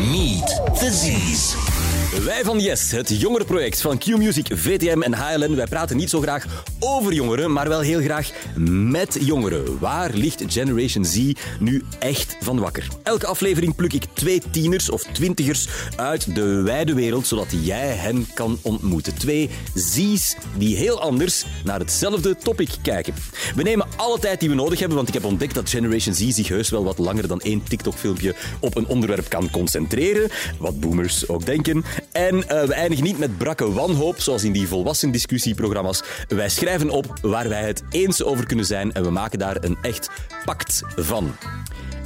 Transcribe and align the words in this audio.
Meet 0.00 0.46
the 0.80 0.88
Z's. 0.90 1.89
Wij 2.10 2.44
van 2.44 2.60
Yes, 2.60 2.90
het 2.90 3.20
jongerenproject 3.20 3.80
van 3.80 3.98
Q-Music, 3.98 4.46
VTM 4.54 5.02
en 5.02 5.14
HLN. 5.14 5.56
Wij 5.56 5.66
praten 5.66 5.96
niet 5.96 6.10
zo 6.10 6.20
graag 6.20 6.64
over 6.78 7.12
jongeren, 7.12 7.52
maar 7.52 7.68
wel 7.68 7.80
heel 7.80 8.00
graag 8.00 8.30
met 8.56 9.18
jongeren. 9.20 9.78
Waar 9.78 10.10
ligt 10.12 10.44
Generation 10.46 11.04
Z 11.04 11.32
nu 11.60 11.82
echt 11.98 12.36
van 12.40 12.58
wakker? 12.58 12.86
Elke 13.02 13.26
aflevering 13.26 13.74
pluk 13.74 13.92
ik 13.92 14.04
twee 14.12 14.42
tieners 14.50 14.90
of 14.90 15.02
twintigers 15.02 15.68
uit 15.96 16.34
de 16.34 16.62
wijde 16.62 16.94
wereld, 16.94 17.26
zodat 17.26 17.46
jij 17.62 17.88
hen 17.88 18.26
kan 18.34 18.58
ontmoeten. 18.62 19.14
Twee 19.14 19.50
Z's 19.74 20.36
die 20.58 20.76
heel 20.76 21.00
anders 21.00 21.44
naar 21.64 21.78
hetzelfde 21.78 22.36
topic 22.36 22.70
kijken. 22.82 23.14
We 23.54 23.62
nemen 23.62 23.86
alle 23.96 24.18
tijd 24.18 24.40
die 24.40 24.48
we 24.48 24.54
nodig 24.54 24.78
hebben, 24.78 24.96
want 24.96 25.08
ik 25.08 25.14
heb 25.14 25.24
ontdekt 25.24 25.54
dat 25.54 25.70
Generation 25.70 26.14
Z 26.14 26.28
zich 26.28 26.48
heus 26.48 26.70
wel 26.70 26.84
wat 26.84 26.98
langer 26.98 27.28
dan 27.28 27.40
één 27.40 27.62
TikTok-filmpje 27.62 28.34
op 28.60 28.76
een 28.76 28.86
onderwerp 28.86 29.28
kan 29.28 29.50
concentreren. 29.50 30.30
Wat 30.58 30.80
boomers 30.80 31.28
ook 31.28 31.46
denken. 31.46 31.84
En 32.12 32.48
eh, 32.48 32.64
we 32.64 32.74
eindigen 32.74 33.04
niet 33.04 33.18
met 33.18 33.38
brakke 33.38 33.72
wanhoop, 33.72 34.20
zoals 34.20 34.44
in 34.44 34.52
die 34.52 34.68
volwassen 34.68 35.10
discussieprogramma's. 35.10 36.02
Wij 36.28 36.48
schrijven 36.48 36.90
op 36.90 37.18
waar 37.22 37.48
wij 37.48 37.62
het 37.62 37.82
eens 37.90 38.22
over 38.22 38.46
kunnen 38.46 38.64
zijn 38.64 38.92
en 38.92 39.02
we 39.02 39.10
maken 39.10 39.38
daar 39.38 39.56
een 39.60 39.78
echt 39.82 40.10
pact 40.44 40.82
van. 40.96 41.34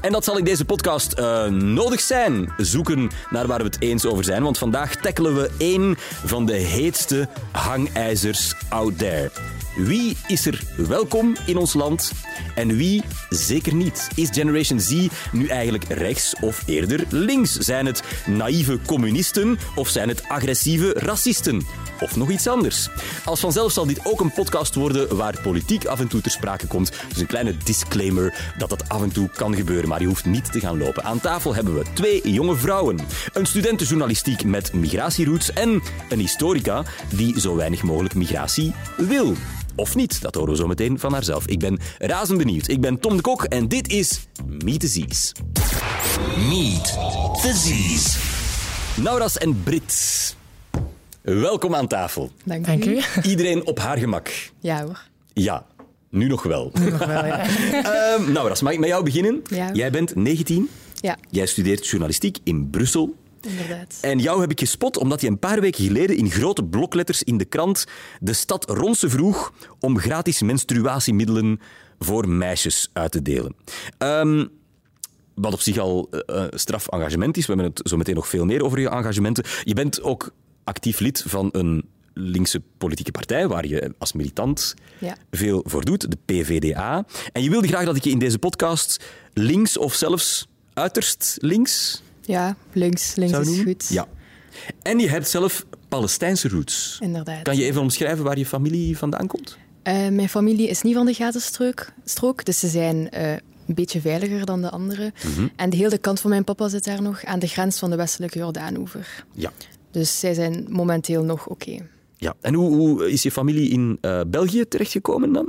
En 0.04 0.12
dat 0.12 0.24
zal 0.24 0.38
in 0.38 0.44
deze 0.44 0.64
podcast 0.64 1.12
eh, 1.12 1.46
nodig 1.46 2.00
zijn. 2.00 2.52
Zoeken 2.56 3.10
naar 3.30 3.46
waar 3.46 3.58
we 3.58 3.64
het 3.64 3.80
eens 3.80 4.06
over 4.06 4.24
zijn. 4.24 4.42
Want 4.42 4.58
vandaag 4.58 4.96
tackelen 4.96 5.34
we 5.34 5.50
één 5.58 5.96
van 6.24 6.46
de 6.46 6.56
heetste 6.56 7.28
hangijzers 7.52 8.54
out 8.68 8.98
there. 8.98 9.30
Wie 9.76 10.16
is 10.26 10.46
er 10.46 10.60
welkom 10.76 11.36
in 11.46 11.56
ons 11.56 11.74
land 11.74 12.12
en 12.54 12.76
wie 12.76 13.02
zeker 13.28 13.74
niet? 13.74 14.08
Is 14.14 14.28
Generation 14.32 14.80
Z 14.80 15.08
nu 15.32 15.46
eigenlijk 15.46 15.84
rechts 15.84 16.34
of 16.40 16.62
eerder 16.66 17.04
links? 17.08 17.58
Zijn 17.58 17.86
het 17.86 18.02
naïeve 18.26 18.78
communisten 18.86 19.58
of 19.74 19.88
zijn 19.88 20.08
het 20.08 20.28
agressieve 20.28 20.92
racisten? 20.92 21.66
Of 22.00 22.16
nog 22.16 22.30
iets 22.30 22.46
anders? 22.46 22.88
Als 23.24 23.40
vanzelf 23.40 23.72
zal 23.72 23.86
dit 23.86 24.00
ook 24.04 24.20
een 24.20 24.32
podcast 24.32 24.74
worden 24.74 25.16
waar 25.16 25.40
politiek 25.42 25.84
af 25.84 26.00
en 26.00 26.08
toe 26.08 26.20
ter 26.20 26.30
sprake 26.30 26.66
komt. 26.66 26.92
Dus 27.08 27.18
een 27.18 27.26
kleine 27.26 27.56
disclaimer 27.56 28.52
dat 28.58 28.68
dat 28.68 28.88
af 28.88 29.02
en 29.02 29.12
toe 29.12 29.28
kan 29.28 29.54
gebeuren, 29.54 29.88
maar 29.88 30.00
je 30.00 30.06
hoeft 30.06 30.24
niet 30.24 30.52
te 30.52 30.60
gaan 30.60 30.78
lopen. 30.78 31.04
Aan 31.04 31.20
tafel 31.20 31.54
hebben 31.54 31.74
we 31.74 31.84
twee 31.92 32.32
jonge 32.32 32.56
vrouwen. 32.56 32.98
Een 33.32 33.46
studentenjournalistiek 33.46 34.44
met 34.44 34.72
migratieroots 34.72 35.52
en 35.52 35.82
een 36.08 36.18
historica 36.18 36.84
die 37.08 37.40
zo 37.40 37.56
weinig 37.56 37.82
mogelijk 37.82 38.14
migratie 38.14 38.74
wil. 38.96 39.34
Of 39.76 39.94
niet, 39.94 40.20
dat 40.22 40.34
horen 40.34 40.50
we 40.50 40.56
zo 40.56 40.66
meteen 40.66 40.98
van 40.98 41.12
haarzelf. 41.12 41.46
Ik 41.46 41.58
ben 41.58 41.78
razend 41.98 42.38
benieuwd. 42.38 42.68
Ik 42.68 42.80
ben 42.80 42.98
Tom 43.00 43.16
de 43.16 43.22
Kok 43.22 43.44
en 43.44 43.68
dit 43.68 43.88
is 43.92 44.26
Meet 44.64 44.80
the 44.80 44.86
Z's. 44.86 45.32
Meet 46.48 46.84
the 47.42 47.52
Z's. 47.54 48.18
Nauras 49.02 49.38
en 49.38 49.62
Brit. 49.62 50.36
Welkom 51.20 51.74
aan 51.74 51.86
tafel. 51.86 52.30
Dank, 52.44 52.66
Dank 52.66 52.84
u. 52.84 53.00
Iedereen 53.30 53.66
op 53.66 53.78
haar 53.78 53.96
gemak. 53.98 54.50
Ja 54.60 54.82
hoor. 54.84 55.02
Ja, 55.32 55.66
nu 56.10 56.26
nog 56.28 56.42
wel. 56.42 56.70
Nog 56.80 56.98
wel, 56.98 57.26
ja. 57.26 57.40
Ehm 58.18 58.32
Nauras, 58.32 58.62
mag 58.62 58.72
ik 58.72 58.78
met 58.78 58.88
jou 58.88 59.04
beginnen? 59.04 59.42
Ja. 59.50 59.70
Jij 59.72 59.90
bent 59.90 60.14
19. 60.14 60.68
Ja, 61.00 61.16
Jij 61.30 61.46
studeert 61.46 61.86
journalistiek 61.86 62.38
in 62.44 62.70
Brussel. 62.70 63.14
Inderdaad. 63.46 63.98
En 64.00 64.18
jou 64.18 64.40
heb 64.40 64.50
ik 64.50 64.58
gespot 64.58 64.96
omdat 64.96 65.20
je 65.20 65.28
een 65.28 65.38
paar 65.38 65.60
weken 65.60 65.84
geleden 65.84 66.16
in 66.16 66.30
grote 66.30 66.64
blokletters 66.64 67.22
in 67.22 67.36
de 67.38 67.44
krant 67.44 67.84
de 68.20 68.32
stad 68.32 68.70
Ronse 68.70 69.08
vroeg 69.10 69.52
om 69.80 69.98
gratis 69.98 70.42
menstruatiemiddelen 70.42 71.60
voor 71.98 72.28
meisjes 72.28 72.90
uit 72.92 73.12
te 73.12 73.22
delen. 73.22 73.54
Ehm, 73.98 74.46
wat 75.34 75.52
op 75.52 75.60
zich 75.60 75.78
al 75.78 76.08
eh, 76.10 76.44
straf 76.50 76.88
engagement 76.88 77.36
is. 77.36 77.46
We 77.46 77.52
hebben 77.52 77.72
het 77.74 77.88
zo 77.88 77.96
meteen 77.96 78.14
nog 78.14 78.28
veel 78.28 78.44
meer 78.44 78.64
over 78.64 78.80
je 78.80 78.88
engagementen. 78.88 79.44
Je 79.64 79.74
bent 79.74 80.02
ook 80.02 80.30
actief 80.64 81.00
lid 81.00 81.24
van 81.26 81.48
een 81.52 81.84
linkse 82.14 82.62
politieke 82.78 83.10
partij 83.10 83.48
waar 83.48 83.66
je 83.66 83.94
als 83.98 84.12
militant 84.12 84.74
Ja. 84.98 85.16
veel 85.30 85.64
voor 85.66 85.84
doet, 85.84 86.10
de 86.10 86.18
PVDA. 86.24 87.06
En 87.32 87.42
je 87.42 87.50
wilde 87.50 87.68
graag 87.68 87.84
dat 87.84 87.96
ik 87.96 88.04
je 88.04 88.10
in 88.10 88.18
deze 88.18 88.38
podcast 88.38 89.04
links 89.32 89.76
of 89.78 89.94
zelfs 89.94 90.46
uiterst 90.72 91.36
links 91.40 92.02
Ja, 92.26 92.56
links. 92.72 93.14
Links 93.14 93.38
is 93.38 93.46
noemen? 93.46 93.64
goed. 93.64 93.86
Ja. 93.88 94.06
En 94.82 94.98
je 94.98 95.08
hebt 95.08 95.28
zelf 95.28 95.66
Palestijnse 95.88 96.48
roots. 96.48 96.98
Inderdaad. 97.00 97.42
Kan 97.42 97.56
je 97.56 97.64
even 97.64 97.80
omschrijven 97.80 98.24
waar 98.24 98.38
je 98.38 98.46
familie 98.46 98.98
vandaan 98.98 99.26
komt? 99.26 99.58
Eh, 99.82 100.08
mijn 100.08 100.28
familie 100.28 100.68
is 100.68 100.82
niet 100.82 100.94
van 100.94 101.06
de 101.06 101.14
Gazastrook, 101.14 101.92
strook, 102.04 102.44
dus 102.44 102.58
ze 102.58 102.68
zijn 102.68 103.10
eh, 103.10 103.32
een 103.32 103.74
beetje 103.74 104.00
veiliger 104.00 104.46
dan 104.46 104.60
de 104.60 104.70
anderen. 104.70 105.12
Mhm. 105.24 105.48
En 105.56 105.70
de 105.70 105.76
hele 105.76 105.98
kant 105.98 106.20
van 106.20 106.30
mijn 106.30 106.44
papa 106.44 106.68
zit 106.68 106.84
daar 106.84 107.02
nog, 107.02 107.24
aan 107.24 107.38
de 107.38 107.46
grens 107.46 107.78
van 107.78 107.90
de 107.90 107.96
westelijke 107.96 108.38
Jordaanoever. 108.38 109.24
Ja. 109.32 109.52
Dus 109.90 110.18
zij 110.18 110.34
zijn 110.34 110.66
momenteel 110.68 111.22
nog 111.22 111.46
oké. 111.46 111.76
ja. 112.16 112.34
En 112.40 112.54
hoe, 112.54 112.74
hoe 112.74 113.10
is 113.10 113.22
je 113.22 113.30
familie 113.30 113.70
in 113.70 113.98
eh, 114.00 114.20
België 114.26 114.68
terechtgekomen 114.68 115.32
dan? 115.32 115.48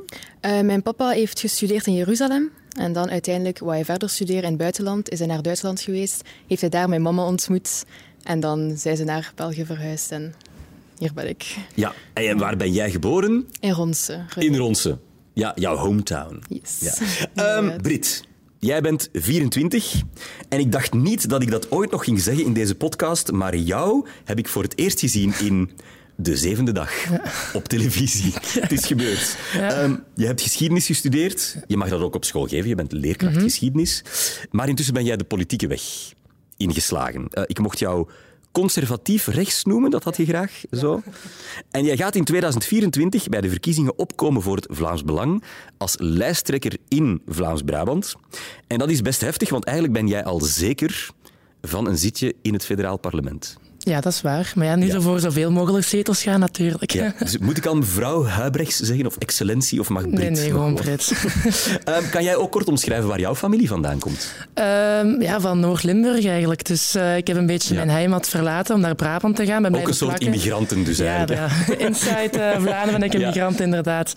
Mijn 0.65 0.81
papa 0.81 1.09
heeft 1.09 1.39
gestudeerd 1.39 1.87
in 1.87 1.93
Jeruzalem. 1.93 2.51
En 2.75 2.93
dan 2.93 3.09
uiteindelijk, 3.09 3.59
wou 3.59 3.71
hij 3.71 3.85
verder 3.85 4.09
studeren 4.09 4.43
in 4.43 4.49
het 4.49 4.57
buitenland, 4.57 5.09
is 5.09 5.19
hij 5.19 5.27
naar 5.27 5.41
Duitsland 5.41 5.81
geweest. 5.81 6.21
Heeft 6.47 6.61
hij 6.61 6.69
daar 6.69 6.89
mijn 6.89 7.01
mama 7.01 7.25
ontmoet. 7.25 7.85
En 8.23 8.39
dan 8.39 8.77
zijn 8.77 8.97
ze 8.97 9.03
naar 9.03 9.31
België 9.35 9.65
verhuisd 9.65 10.11
en 10.11 10.33
hier 10.97 11.13
ben 11.13 11.29
ik. 11.29 11.55
Ja. 11.73 11.93
En 12.13 12.37
waar 12.37 12.57
ben 12.57 12.71
jij 12.71 12.91
geboren? 12.91 13.47
In 13.59 13.71
Ronse. 13.71 14.25
In 14.35 14.55
Ronse. 14.55 14.97
Ja, 15.33 15.51
jouw 15.55 15.75
hometown. 15.75 16.43
Yes. 16.47 16.79
Ja. 16.79 16.93
Ehm. 17.57 17.81
Brit, 17.81 18.23
jij 18.59 18.81
bent 18.81 19.09
24 19.13 20.01
en 20.49 20.59
ik 20.59 20.71
dacht 20.71 20.93
niet 20.93 21.29
dat 21.29 21.41
ik 21.41 21.51
dat 21.51 21.71
ooit 21.71 21.91
nog 21.91 22.03
ging 22.03 22.21
zeggen 22.21 22.45
in 22.45 22.53
deze 22.53 22.75
podcast, 22.75 23.31
maar 23.31 23.55
jou 23.55 24.07
heb 24.23 24.37
ik 24.37 24.47
voor 24.47 24.63
het 24.63 24.77
eerst 24.77 24.99
gezien 24.99 25.33
in 25.39 25.71
De 26.15 26.37
Zevende 26.37 26.71
Dag 26.71 26.91
op 27.53 27.67
televisie. 27.67 28.33
Het 28.61 28.71
is 28.71 28.85
gebeurd. 28.85 29.37
Ehm, 29.53 29.95
je 30.15 30.25
hebt 30.25 30.41
geschiedenis 30.41 30.85
gestudeerd. 30.85 31.57
Je 31.67 31.77
mag 31.77 31.89
dat 31.89 32.01
ook 32.01 32.15
op 32.15 32.25
school 32.25 32.45
geven. 32.45 32.69
Je 32.69 32.75
bent 32.75 32.91
leerkracht 32.91 33.37
geschiedenis. 33.37 34.03
Maar 34.51 34.69
intussen 34.69 34.93
ben 34.93 35.05
jij 35.05 35.17
de 35.17 35.23
politieke 35.23 35.67
weg 35.67 36.13
ingeslagen. 36.57 37.27
Eh, 37.31 37.43
ik 37.47 37.59
mocht 37.59 37.79
jou 37.79 38.07
conservatief 38.51 39.27
rechts 39.27 39.63
noemen, 39.63 39.91
dat 39.91 40.03
had 40.03 40.17
je 40.17 40.25
graag 40.25 40.61
zo. 40.71 41.01
En 41.71 41.83
jij 41.83 41.97
gaat 41.97 42.15
in 42.15 42.23
2024 42.23 43.29
bij 43.29 43.41
de 43.41 43.49
verkiezingen 43.49 43.97
opkomen 43.97 44.41
voor 44.41 44.55
het 44.55 44.67
Vlaams 44.69 45.03
Belang 45.03 45.43
als 45.77 45.95
lijsttrekker 45.99 46.77
in 46.87 47.21
Vlaams-Brabant. 47.27 48.15
En 48.67 48.77
dat 48.77 48.89
is 48.89 49.01
best 49.01 49.21
heftig, 49.21 49.49
want 49.49 49.63
eigenlijk 49.63 49.97
ben 49.97 50.07
jij 50.07 50.23
al 50.23 50.39
zeker 50.39 51.09
van 51.61 51.87
een 51.87 51.97
zitje 51.97 52.35
in 52.41 52.53
het 52.53 52.65
federaal 52.65 52.97
parlement. 52.97 53.57
Ja, 53.85 54.01
dat 54.01 54.13
is 54.13 54.22
waar. 54.22 54.51
Maar 54.56 54.66
ja, 54.66 54.75
nu 54.75 54.85
Ja. 54.88 55.01
voor 55.01 55.19
zoveel 55.19 55.51
mogelijk 55.51 55.85
zetels 55.85 56.23
gaan, 56.23 56.40
natuurlijk. 56.40 56.91
Ja. 56.91 57.13
Dus 57.19 57.38
moet 57.38 57.57
ik 57.57 57.66
al 57.66 57.75
mevrouw 57.75 58.25
Huibrechts 58.25 58.79
zeggen, 58.79 59.06
of 59.06 59.18
excellentie, 59.18 59.79
of 59.79 59.90
mag 59.90 60.01
Brit? 60.01 60.13
Nee, 60.19 60.29
nee, 60.29 60.50
gewoon 60.50 60.73
wel? 60.73 60.84
Brit. 60.84 61.12
Ehm, 61.84 62.09
kan 62.12 62.23
jij 62.23 62.35
ook 62.35 62.51
kort 62.51 62.68
omschrijven 62.68 63.07
waar 63.07 63.19
jouw 63.19 63.35
familie 63.35 63.68
vandaan 63.68 64.00
komt? 64.00 64.34
Ehm, 64.53 65.22
ja, 65.22 65.40
van 65.40 65.59
Noord-Limburg 65.59 66.25
eigenlijk. 66.25 66.66
Dus 66.66 66.96
eh, 66.96 67.18
ik 67.18 67.28
heb 67.28 67.38
een 67.38 67.46
beetje 67.46 67.73
Ja. 67.73 67.79
mijn 67.79 67.90
heimat 67.97 68.28
verlaten 68.29 68.75
om 68.75 68.81
naar 68.81 68.96
Brabant 68.96 69.35
te 69.35 69.46
gaan. 69.46 69.62
Ben 69.62 69.75
Ook 69.75 69.88
een 69.88 69.94
soort 69.94 70.09
plakken. 70.09 70.28
immigranten 70.28 70.84
dus 70.84 70.97
Ja, 70.97 71.06
eigenlijk. 71.16 71.52
ja. 71.79 71.85
inside 71.88 72.40
eh, 72.40 72.62
Vlaanderen 72.62 73.00
ben 73.00 73.03
ik 73.03 73.13
een 73.13 73.19
Ja. 73.19 73.28
migrant, 73.28 73.59
inderdaad. 73.59 74.13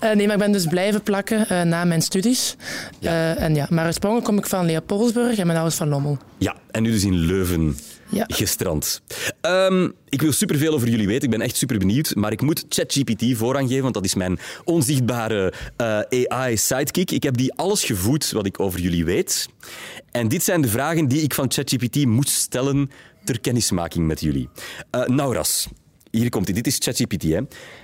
Eh, 0.00 0.10
nee, 0.14 0.26
maar 0.26 0.34
ik 0.34 0.42
ben 0.42 0.52
dus 0.52 0.66
blijven 0.66 1.02
plakken 1.02 1.68
na 1.68 1.84
mijn 1.84 2.02
studies. 2.02 2.56
En 3.00 3.54
ja, 3.54 3.66
maar 3.70 3.86
oorspronkelijk 3.86 4.28
kom 4.28 4.38
ik 4.38 4.46
van 4.46 4.66
Leopoldsburg 4.66 5.38
en 5.38 5.44
mijn 5.46 5.58
ouders 5.58 5.76
van 5.78 5.88
Lommel. 5.88 6.18
Ja, 6.38 6.54
en 6.70 6.82
nu 6.82 6.90
dus 6.90 7.04
in 7.04 7.14
Leuven 7.18 7.76
Ja. 8.10 8.24
gestrand. 8.28 9.02
Ehm, 9.40 9.88
ik 10.08 10.22
wil 10.22 10.32
superveel 10.32 10.74
over 10.74 10.88
jullie 10.88 11.06
weten. 11.06 11.24
Ik 11.24 11.30
ben 11.30 11.40
echt 11.40 11.56
super 11.56 11.78
benieuwd. 11.78 12.14
Maar 12.14 12.32
ik 12.32 12.40
moet 12.40 12.64
ChatGPT 12.68 13.36
voorrang 13.36 13.68
geven, 13.68 13.82
want 13.82 13.94
dat 13.94 14.04
is 14.04 14.14
mijn 14.14 14.38
onzichtbare 14.64 15.52
eh, 15.76 16.26
AI-sidekick. 16.28 17.10
Ik 17.10 17.22
heb 17.22 17.36
die 17.36 17.54
alles 17.54 17.84
gevoed 17.84 18.30
wat 18.30 18.46
ik 18.46 18.60
over 18.60 18.80
jullie 18.80 19.04
weet. 19.04 19.48
En 20.10 20.28
dit 20.28 20.42
zijn 20.42 20.60
de 20.60 20.68
vragen 20.68 21.08
die 21.08 21.22
ik 21.22 21.34
van 21.34 21.52
ChatGPT 21.52 22.06
moest 22.06 22.30
stellen 22.30 22.90
ter 23.24 23.40
kennismaking 23.40 24.06
met 24.06 24.20
jullie. 24.20 24.48
Eh, 24.90 25.06
Nauras, 25.06 25.68
hier 26.10 26.30
komt 26.30 26.46
hij. 26.46 26.54
Dit 26.54 26.66
is 26.66 26.76
ChatGPT. 26.78 27.22
Hè. 27.22 27.40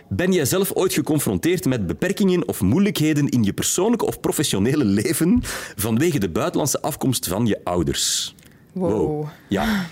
Ben 0.08 0.32
jij 0.32 0.44
zelf 0.44 0.72
ooit 0.72 0.92
geconfronteerd 0.92 1.64
met 1.64 1.86
beperkingen 1.86 2.48
of 2.48 2.60
moeilijkheden 2.60 3.28
in 3.28 3.42
je 3.42 3.52
persoonlijke 3.52 4.06
of 4.06 4.20
professionele 4.20 4.84
leven 4.84 5.40
vanwege 5.76 6.18
de 6.18 6.28
buitenlandse 6.28 6.80
afkomst 6.80 7.28
van 7.28 7.46
je 7.46 7.60
ouders? 7.64 8.34
Wow. 8.72 9.28
Ja. 9.48 9.86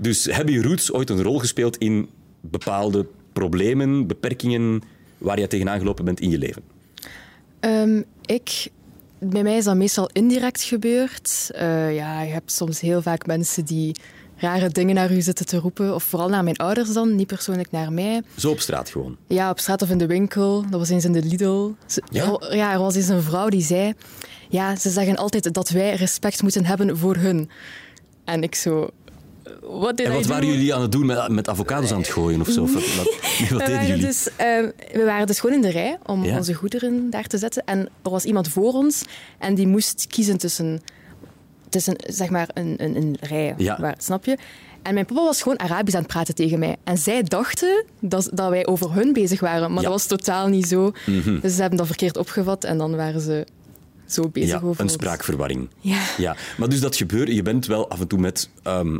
Dus 0.00 0.24
hebben 0.24 0.54
je 0.54 0.62
roots 0.62 0.92
ooit 0.92 1.10
een 1.10 1.22
rol 1.22 1.38
gespeeld 1.38 1.76
in 1.76 2.08
bepaalde 2.40 3.06
problemen, 3.32 4.06
beperkingen 4.06 4.82
waar 5.18 5.38
je 5.38 5.46
tegenaan 5.46 5.78
gelopen 5.78 6.04
bent 6.04 6.20
in 6.20 6.30
je 6.30 6.38
leven? 6.38 6.62
Ehm, 7.60 8.02
ik, 8.24 8.68
bij 9.18 9.42
mij 9.42 9.56
is 9.56 9.64
dat 9.64 9.76
meestal 9.76 10.10
indirect 10.12 10.62
gebeurd. 10.62 11.50
Eh, 11.54 11.94
ja, 11.94 12.22
je 12.22 12.32
hebt 12.32 12.52
soms 12.52 12.80
heel 12.80 13.02
vaak 13.02 13.26
mensen 13.26 13.64
die 13.64 13.96
rare 14.36 14.68
dingen 14.68 14.94
naar 14.94 15.12
u 15.12 15.20
zitten 15.20 15.46
te 15.46 15.56
roepen. 15.58 15.94
Of 15.94 16.02
vooral 16.02 16.28
naar 16.28 16.44
mijn 16.44 16.56
ouders 16.56 16.92
dan, 16.92 17.14
niet 17.14 17.26
persoonlijk 17.26 17.70
naar 17.70 17.92
mij. 17.92 18.22
Zo 18.36 18.50
op 18.50 18.60
straat 18.60 18.90
gewoon. 18.90 19.16
Ja, 19.26 19.50
op 19.50 19.58
straat 19.58 19.82
of 19.82 19.90
in 19.90 19.98
de 19.98 20.06
winkel. 20.06 20.64
Dat 20.70 20.80
was 20.80 20.88
eens 20.88 21.04
in 21.04 21.12
de 21.12 21.22
Lidl. 21.22 21.70
Ja? 22.10 22.24
er- 22.40 22.56
ja, 22.56 22.72
er 22.72 22.78
was 22.78 22.94
eens 22.94 23.08
een 23.08 23.22
vrouw 23.22 23.48
die 23.48 23.62
zei... 23.62 23.92
Ja, 24.48 24.76
ze 24.76 24.90
zeggen 24.90 25.16
altijd 25.16 25.54
dat 25.54 25.68
wij 25.68 25.94
respect 25.94 26.42
moeten 26.42 26.64
hebben 26.64 26.98
voor 26.98 27.16
hun. 27.16 27.50
En 28.24 28.42
ik 28.42 28.54
zo... 28.54 28.90
what 29.62 29.96
did 29.96 30.06
En 30.06 30.12
I 30.12 30.14
wat 30.14 30.22
do? 30.22 30.28
waren 30.28 30.46
jullie 30.46 30.74
aan 30.74 30.82
het 30.82 30.92
doen? 30.92 31.06
Met, 31.06 31.28
met 31.28 31.48
avocados 31.48 31.92
aan 31.92 31.98
het 31.98 32.08
gooien 32.08 32.40
of 32.40 32.48
zo? 32.48 32.60
Wat, 32.60 32.72
wat, 32.72 32.82
wat 32.96 33.12
we, 33.38 33.46
deden 33.48 33.58
waren 33.68 33.86
jullie? 33.86 34.04
dus, 34.06 34.28
eh, 34.36 34.46
we 34.92 35.02
waren 35.04 35.26
dus 35.26 35.40
gewoon 35.40 35.56
in 35.56 35.62
de 35.62 35.70
rij 35.70 35.98
om 36.06 36.24
Ja. 36.24 36.36
onze 36.36 36.54
goederen 36.54 37.10
daar 37.10 37.26
te 37.26 37.38
zetten. 37.38 37.62
En 37.64 37.78
er 38.02 38.10
was 38.10 38.24
iemand 38.24 38.48
voor 38.48 38.72
ons 38.72 39.02
en 39.38 39.54
die 39.54 39.66
moest 39.66 40.06
kiezen 40.08 40.38
tussen, 40.38 40.80
tussen 41.68 41.94
zeg 41.98 42.30
maar, 42.30 42.48
een, 42.54 42.74
een, 42.76 42.96
een 42.96 43.16
rij. 43.20 43.54
Ja. 43.56 43.80
Waar, 43.80 43.94
snap 43.98 44.24
je? 44.24 44.36
En 44.82 44.94
mijn 44.94 45.06
papa 45.06 45.22
was 45.22 45.42
gewoon 45.42 45.58
Arabisch 45.58 45.96
aan 45.96 46.02
het 46.02 46.12
praten 46.12 46.34
tegen 46.34 46.58
mij. 46.58 46.76
En 46.84 46.98
zij 46.98 47.22
dachten 47.22 47.84
dat, 48.00 48.30
dat 48.32 48.48
wij 48.50 48.66
over 48.66 48.92
hun 48.94 49.12
bezig 49.12 49.40
waren, 49.40 49.68
maar 49.72 49.82
Ja. 49.82 49.88
dat 49.88 49.98
was 49.98 50.06
totaal 50.06 50.48
niet 50.48 50.66
zo. 50.68 50.92
Mhm. 51.06 51.40
Dus 51.40 51.54
ze 51.54 51.60
hebben 51.60 51.78
dat 51.78 51.86
verkeerd 51.86 52.16
opgevat 52.16 52.64
en 52.64 52.78
dan 52.78 52.96
waren 52.96 53.20
ze 53.20 53.46
zo 54.06 54.28
bezig 54.28 54.50
Ja, 54.50 54.56
over 54.56 54.70
een 54.80 54.82
ons. 54.82 54.92
spraakverwarring. 54.92 55.68
Ja. 55.80 56.02
ja. 56.18 56.36
Maar 56.56 56.68
dus 56.68 56.80
dat 56.80 56.96
gebeurt, 56.96 57.28
je 57.32 57.42
bent 57.42 57.66
wel 57.66 57.88
af 57.90 58.00
en 58.00 58.06
toe 58.06 58.18
met, 58.18 58.48
ehm, 58.62 58.98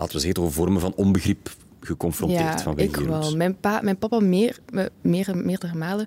laten 0.00 0.14
we 0.14 0.20
zeggen, 0.20 0.52
vormen 0.52 0.80
van 0.80 0.92
onbegrip 0.96 1.50
geconfronteerd 1.80 2.42
Ja, 2.42 2.58
vanwege 2.58 3.00
ik 3.00 3.06
wel. 3.06 3.36
Mijn, 3.36 3.56
pa, 3.60 3.80
mijn 3.82 3.98
papa 3.98 4.20
meer, 4.20 4.58
me- 4.70 4.90
meer, 5.00 5.36
meerdere 5.36 5.74
malen. 5.74 6.06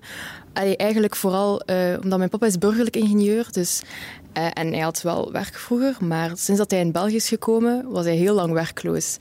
Allee, 0.52 0.76
eigenlijk 0.76 1.16
vooral 1.16 1.60
eh, 1.60 1.98
omdat 2.02 2.18
mijn 2.18 2.30
papa 2.30 2.46
is 2.46 2.58
burgerlijk 2.58 2.96
ingenieur. 2.96 3.48
Dus, 3.50 3.82
eh, 4.32 4.46
en 4.52 4.72
hij 4.72 4.80
had 4.80 5.02
wel 5.02 5.32
werk 5.32 5.54
vroeger, 5.54 5.96
maar 6.00 6.30
sinds 6.34 6.60
dat 6.60 6.70
hij 6.70 6.80
in 6.80 6.92
België 6.92 7.14
is 7.14 7.28
gekomen, 7.28 7.86
was 7.90 8.04
hij 8.04 8.16
heel 8.16 8.34
lang 8.34 8.52
werkloos. 8.52 9.16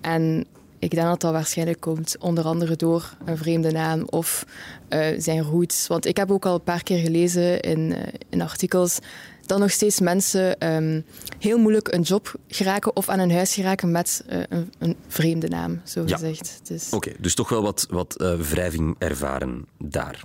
En 0.00 0.46
ik 0.78 0.90
denk 0.90 1.06
dat 1.06 1.20
dat 1.20 1.32
waarschijnlijk 1.32 1.80
komt, 1.80 2.16
onder 2.18 2.44
andere 2.44 2.76
door 2.76 3.16
een 3.24 3.36
vreemde 3.36 3.70
naam 3.72 4.02
of 4.06 4.46
eh, 4.88 5.06
zijn 5.18 5.42
roots. 5.42 5.86
Want 5.86 6.06
ik 6.06 6.16
heb 6.16 6.30
ook 6.30 6.46
al 6.46 6.54
een 6.54 6.62
paar 6.62 6.82
keer 6.82 6.98
gelezen 6.98 7.60
in, 7.60 7.94
in 8.28 8.42
artikels 8.42 8.98
dat 9.46 9.58
nog 9.58 9.70
steeds 9.70 10.00
mensen 10.00 10.58
ehm, 10.58 11.00
heel 11.38 11.58
moeilijk 11.58 11.92
een 11.92 12.02
job 12.02 12.34
geraken 12.48 12.96
of 12.96 13.08
aan 13.08 13.18
een 13.18 13.32
huis 13.32 13.54
geraken 13.54 13.90
met 13.90 14.24
eh, 14.26 14.40
een, 14.48 14.72
een 14.78 14.96
vreemde 15.08 15.48
naam, 15.48 15.80
zo 15.84 16.02
Ja. 16.06 16.16
gezegd. 16.16 16.60
Dus, 16.62 16.90
Oké, 16.90 17.12
dus 17.18 17.34
toch 17.34 17.48
wel 17.48 17.62
wat, 17.62 17.86
wat 17.90 18.16
eh, 18.20 18.34
wrijving 18.34 18.96
ervaren 18.98 19.64
daar. 19.78 20.24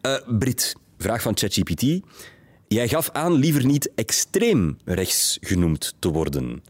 Eh, 0.00 0.14
Brit, 0.38 0.74
vraag 0.98 1.22
van 1.22 1.36
ChatGPT. 1.36 2.00
Jij 2.68 2.88
gaf 2.88 3.10
aan 3.12 3.32
liever 3.32 3.64
niet 3.66 3.90
extreem 3.94 4.76
rechts 4.84 5.38
genoemd 5.40 5.94
te 5.98 6.08
worden. 6.08 6.62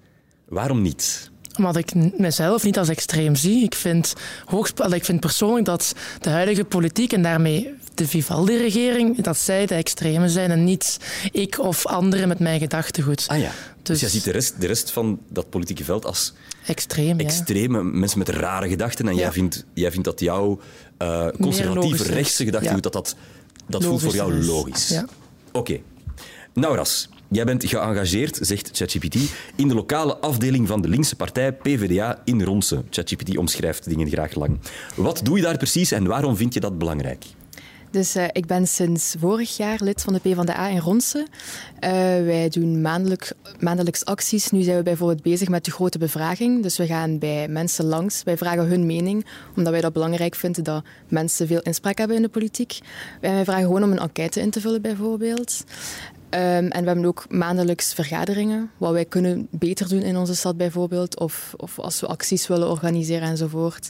Waarom 0.48 0.82
niet? 0.82 1.30
Omdat 1.56 1.76
ik 1.76 1.94
mezelf 2.18 2.64
niet 2.64 2.78
als 2.78 2.88
extreem 2.88 3.34
zie. 3.34 3.64
Ik 3.64 3.74
vind, 3.74 4.14
hoogst, 4.44 4.80
ik 4.92 5.04
vind 5.04 5.20
persoonlijk 5.20 5.64
dat 5.64 5.94
de 6.20 6.30
huidige 6.30 6.64
politiek 6.64 7.12
en 7.12 7.22
daarmee 7.22 7.74
de 7.96 8.08
Vivaldi-regering, 8.08 9.22
dat 9.22 9.38
zij 9.38 9.66
de 9.66 9.74
extremen 9.74 10.30
zijn 10.30 10.50
en 10.50 10.64
niet 10.64 10.98
ik 11.32 11.58
of 11.58 11.86
anderen 11.86 12.28
met 12.28 12.38
mijn 12.38 12.60
gedachtegoed. 12.60 13.24
Ah 13.26 13.38
ja. 13.38 13.50
Dus, 13.82 13.82
Dus- 13.82 14.00
jij 14.00 14.08
ziet 14.08 14.24
de 14.24 14.30
rest, 14.30 14.60
de 14.60 14.66
rest 14.66 14.90
van 14.90 15.20
dat 15.28 15.50
politieke 15.50 15.84
veld 15.84 16.04
als 16.04 16.32
Extreem, 16.66 17.20
ja. 17.20 17.24
extreme 17.24 17.82
mensen 17.82 18.18
met 18.18 18.28
rare 18.28 18.68
gedachten. 18.68 19.08
En 19.08 19.14
jij, 19.14 19.32
vindt, 19.32 19.64
jij 19.74 19.90
vindt 19.90 20.04
dat 20.04 20.20
jouw 20.20 20.60
eh, 20.98 21.26
conservatieve 21.40 22.02
rechtse 22.02 22.44
gedachtegoed, 22.44 22.84
ja. 22.84 22.90
dat, 22.90 22.92
dat, 22.92 23.16
dat 23.66 23.84
voelt 23.84 24.02
voor 24.02 24.14
jou 24.14 24.44
logisch. 24.44 24.88
Ja. 24.88 25.06
Oké. 25.52 25.80
Nauras, 26.52 27.08
jij 27.28 27.44
bent 27.44 27.64
geëngageerd, 27.64 28.38
zegt 28.40 28.70
ChatGPT, 28.72 29.16
in 29.56 29.68
de 29.68 29.74
lokale 29.74 30.16
afdeling 30.16 30.68
van 30.68 30.82
de 30.82 30.88
linkse 30.88 31.16
partij 31.16 31.52
PvdA 31.52 32.20
in 32.24 32.42
Ronse. 32.42 32.84
ChatGPT 32.90 33.36
omschrijft 33.36 33.88
dingen 33.88 34.08
graag 34.08 34.34
lang. 34.34 34.58
Wat 34.94 35.20
doe 35.24 35.36
je 35.36 35.42
daar 35.42 35.56
precies 35.56 35.90
en 35.90 36.06
waarom 36.06 36.36
vind 36.36 36.54
je 36.54 36.60
dat 36.60 36.78
belangrijk? 36.78 37.24
Dus 37.96 38.14
eh, 38.14 38.24
ik 38.32 38.46
ben 38.46 38.66
sinds 38.66 39.14
vorig 39.18 39.56
jaar 39.56 39.78
lid 39.82 40.02
van 40.02 40.12
de 40.12 40.18
PvdA 40.18 40.68
in 40.68 40.78
Ronse. 40.78 41.26
Eh, 41.78 41.90
wij 42.24 42.48
doen 42.48 42.80
maandelijk, 42.80 43.32
maandelijks 43.60 44.04
acties. 44.04 44.50
Nu 44.50 44.62
zijn 44.62 44.76
we 44.76 44.82
bijvoorbeeld 44.82 45.22
bezig 45.22 45.48
met 45.48 45.64
de 45.64 45.70
grote 45.70 45.98
bevraging. 45.98 46.62
Dus 46.62 46.76
we 46.76 46.86
gaan 46.86 47.18
bij 47.18 47.48
mensen 47.48 47.84
langs. 47.84 48.22
Wij 48.22 48.36
vragen 48.36 48.66
hun 48.66 48.86
mening, 48.86 49.26
omdat 49.56 49.72
wij 49.72 49.80
dat 49.80 49.92
belangrijk 49.92 50.34
vinden 50.34 50.64
dat 50.64 50.84
mensen 51.08 51.46
veel 51.46 51.60
inspraak 51.60 51.98
hebben 51.98 52.16
in 52.16 52.22
de 52.22 52.28
politiek. 52.28 52.78
En 53.20 53.34
wij 53.34 53.44
vragen 53.44 53.64
gewoon 53.64 53.82
om 53.82 53.92
een 53.92 53.98
enquête 53.98 54.40
in 54.40 54.50
te 54.50 54.60
vullen, 54.60 54.82
bijvoorbeeld. 54.82 55.64
Ehm, 56.30 56.66
en 56.66 56.80
we 56.80 56.86
hebben 56.86 57.04
ook 57.04 57.26
maandelijks 57.28 57.94
vergaderingen, 57.94 58.70
wat 58.76 58.92
wij 58.92 59.04
kunnen 59.04 59.48
beter 59.50 59.88
doen 59.88 60.02
in 60.02 60.16
onze 60.16 60.34
stad 60.34 60.56
bijvoorbeeld, 60.56 61.18
of, 61.20 61.54
of 61.56 61.78
als 61.78 62.00
we 62.00 62.06
acties 62.06 62.46
willen 62.46 62.70
organiseren 62.70 63.28
enzovoort. 63.28 63.88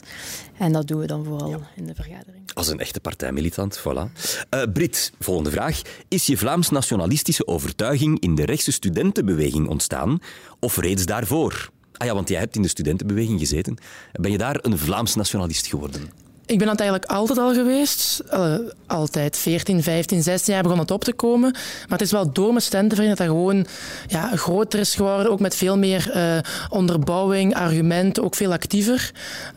En 0.57 0.71
dat 0.71 0.87
doen 0.87 0.99
we 0.99 1.07
dan 1.07 1.25
vooral 1.25 1.61
in 1.75 1.85
de 1.85 1.95
vergadering. 1.95 2.51
Als 2.53 2.67
een 2.67 2.79
echte 2.79 2.99
partijmilitant, 2.99 3.79
voilà. 3.79 4.11
Eh, 4.49 4.61
Brit, 4.73 5.11
volgende 5.19 5.51
vraag. 5.51 5.81
Is 6.07 6.25
je 6.25 6.37
Vlaams-nationalistische 6.37 7.47
overtuiging 7.47 8.19
in 8.19 8.35
de 8.35 8.45
rechtse 8.45 8.71
studentenbeweging 8.71 9.67
ontstaan 9.67 10.19
of 10.59 10.77
reeds 10.77 11.05
daarvoor? 11.05 11.69
Ah 11.97 12.07
ja, 12.07 12.13
want 12.13 12.29
jij 12.29 12.39
hebt 12.39 12.55
in 12.55 12.61
de 12.61 12.67
studentenbeweging 12.67 13.39
gezeten. 13.39 13.77
Ben 14.11 14.31
je 14.31 14.37
daar 14.37 14.59
een 14.61 14.77
Vlaams-nationalist 14.77 15.67
geworden? 15.67 16.26
Ik 16.47 16.57
ben 16.57 16.67
dat 16.67 16.79
eigenlijk 16.79 17.11
altijd 17.11 17.39
al 17.39 17.53
geweest. 17.53 18.19
Eh, 18.29 18.53
altijd. 18.87 19.37
14, 19.37 19.83
15, 19.83 20.23
16 20.23 20.53
jaar 20.53 20.63
begon 20.63 20.79
het 20.79 20.91
op 20.91 21.03
te 21.03 21.13
komen. 21.13 21.51
Maar 21.51 21.97
het 21.97 22.01
is 22.01 22.11
wel 22.11 22.31
door 22.31 22.49
mijn 22.49 22.61
studentenvereniging 22.61 23.17
dat 23.17 23.27
dat 23.27 23.37
gewoon 23.37 23.65
ja, 24.07 24.37
groter 24.37 24.79
is 24.79 24.95
geworden. 24.95 25.31
Ook 25.31 25.39
met 25.39 25.55
veel 25.55 25.77
meer 25.77 26.11
eh, 26.11 26.37
onderbouwing, 26.69 27.55
argumenten, 27.55 28.23
ook 28.23 28.35
veel 28.35 28.51
actiever. 28.51 29.11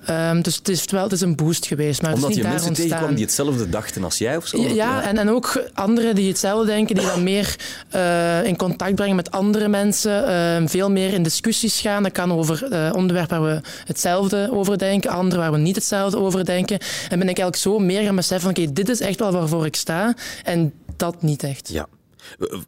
Ehm, 0.04 0.40
dus 0.40 0.56
het 0.56 0.68
is 0.68 0.84
wel 0.84 1.02
het 1.02 1.12
is 1.12 1.20
een 1.20 1.36
boost 1.36 1.66
geweest. 1.66 2.02
Maar 2.02 2.12
Omdat 2.12 2.34
je 2.34 2.42
mensen 2.42 2.58
tegenkwam 2.60 2.88
ontstaan. 2.90 3.14
die 3.14 3.24
hetzelfde 3.24 3.68
dachten 3.68 4.04
als 4.04 4.18
jij 4.18 4.36
of 4.36 4.46
zo? 4.46 4.60
Ja, 4.60 4.68
ja, 4.68 5.02
En, 5.02 5.18
en 5.18 5.30
ook 5.30 5.62
anderen 5.74 6.14
die 6.14 6.28
hetzelfde 6.28 6.66
denken, 6.66 6.94
die 6.94 7.06
dan 7.06 7.22
meer 7.22 7.56
eh, 7.90 8.44
in 8.44 8.56
contact 8.56 8.94
brengen 8.94 9.16
met 9.16 9.30
andere 9.30 9.68
mensen, 9.68 10.26
eh, 10.26 10.68
veel 10.68 10.90
meer 10.90 11.12
in 11.12 11.22
discussies 11.22 11.80
gaan. 11.80 12.02
Dat 12.02 12.12
kan 12.12 12.32
over 12.32 12.62
onderwerpen 12.94 13.40
waar 13.40 13.54
we 13.54 13.60
hetzelfde 13.84 14.48
over 14.52 14.78
denken, 14.78 15.10
andere 15.10 15.40
waar 15.40 15.52
we 15.52 15.58
niet 15.58 15.76
hetzelfde 15.76 16.18
over 16.18 16.44
denken. 16.44 16.78
En 17.08 17.18
ben 17.18 17.28
ik 17.28 17.38
eigenlijk 17.38 17.56
zo 17.56 17.78
meer 17.78 18.02
gaan 18.02 18.16
beseffen 18.16 18.54
van, 18.54 18.64
oké, 18.64 18.72
dit 18.72 18.88
is 18.88 19.00
echt 19.00 19.18
wel 19.18 19.32
waarvoor 19.32 19.66
ik 19.66 19.76
sta 19.76 20.14
en 20.44 20.72
dat 20.96 21.22
niet 21.22 21.42
echt. 21.42 21.68
Ja. 21.68 21.86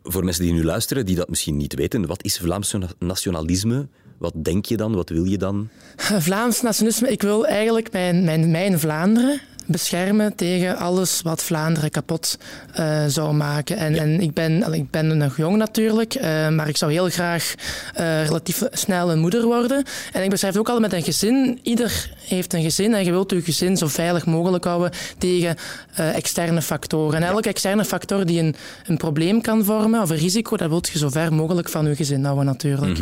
Voor 0.02 0.24
mensen 0.24 0.44
die 0.44 0.52
nu 0.52 0.64
luisteren, 0.64 1.06
die 1.06 1.16
dat 1.16 1.28
misschien 1.28 1.56
niet 1.56 1.74
weten, 1.74 2.06
wat 2.06 2.24
is 2.24 2.38
Vlaams 2.38 2.74
nationalisme? 2.98 3.88
Wat 4.18 4.32
denk 4.36 4.64
je 4.64 4.76
dan? 4.76 4.94
Wat 4.94 5.08
wil 5.08 5.24
je 5.24 5.38
dan? 5.38 5.68
Vlaams 5.96 6.60
nationalisme, 6.60 7.10
ik 7.10 7.22
wil 7.22 7.46
eigenlijk 7.46 7.92
mijn, 7.92 8.24
mijn, 8.24 8.50
mijn 8.50 8.78
Vlaanderen 8.78 9.40
beschermen 9.72 10.34
tegen 10.34 10.76
alles 10.76 11.22
wat 11.22 11.42
Vlaanderen 11.42 11.90
kapot 11.90 12.38
eh, 12.74 13.04
zou 13.06 13.34
maken. 13.34 13.76
En, 13.76 13.98
en 13.98 14.20
ik, 14.20 14.32
ben, 14.32 14.72
ik 14.72 14.90
ben 14.90 15.16
nog 15.16 15.36
jong 15.36 15.56
natuurlijk, 15.56 16.14
eh, 16.14 16.48
maar 16.48 16.68
ik 16.68 16.76
zou 16.76 16.92
heel 16.92 17.08
graag 17.08 17.54
eh, 17.94 18.24
relatief 18.24 18.62
snel 18.70 19.10
een 19.10 19.18
moeder 19.18 19.44
worden. 19.44 19.84
En 20.12 20.22
ik 20.22 20.30
beschrijf 20.30 20.52
het 20.52 20.62
ook 20.62 20.68
altijd 20.68 20.92
met 20.92 21.00
een 21.00 21.12
gezin. 21.12 21.58
Ieder 21.62 22.10
heeft 22.28 22.52
een 22.52 22.62
gezin 22.62 22.94
en 22.94 23.04
je 23.04 23.10
wilt 23.10 23.30
je 23.30 23.42
gezin 23.42 23.76
zo 23.76 23.86
veilig 23.86 24.26
mogelijk 24.26 24.64
houden 24.64 24.90
tegen 25.18 25.56
externe 25.94 26.62
factoren. 26.62 27.22
En 27.22 27.28
elke 27.28 27.48
externe 27.48 27.84
factor 27.84 28.26
die 28.26 28.40
een, 28.40 28.54
een 28.86 28.96
probleem 28.96 29.40
kan 29.40 29.64
vormen 29.64 30.02
of 30.02 30.10
een 30.10 30.16
risico, 30.16 30.56
dat 30.56 30.68
wilt 30.68 30.88
je 30.88 30.98
zo 30.98 31.08
ver 31.08 31.32
mogelijk 31.32 31.68
van 31.68 31.86
je 31.86 31.96
gezin 31.96 32.24
houden 32.24 32.44
natuurlijk. 32.44 32.98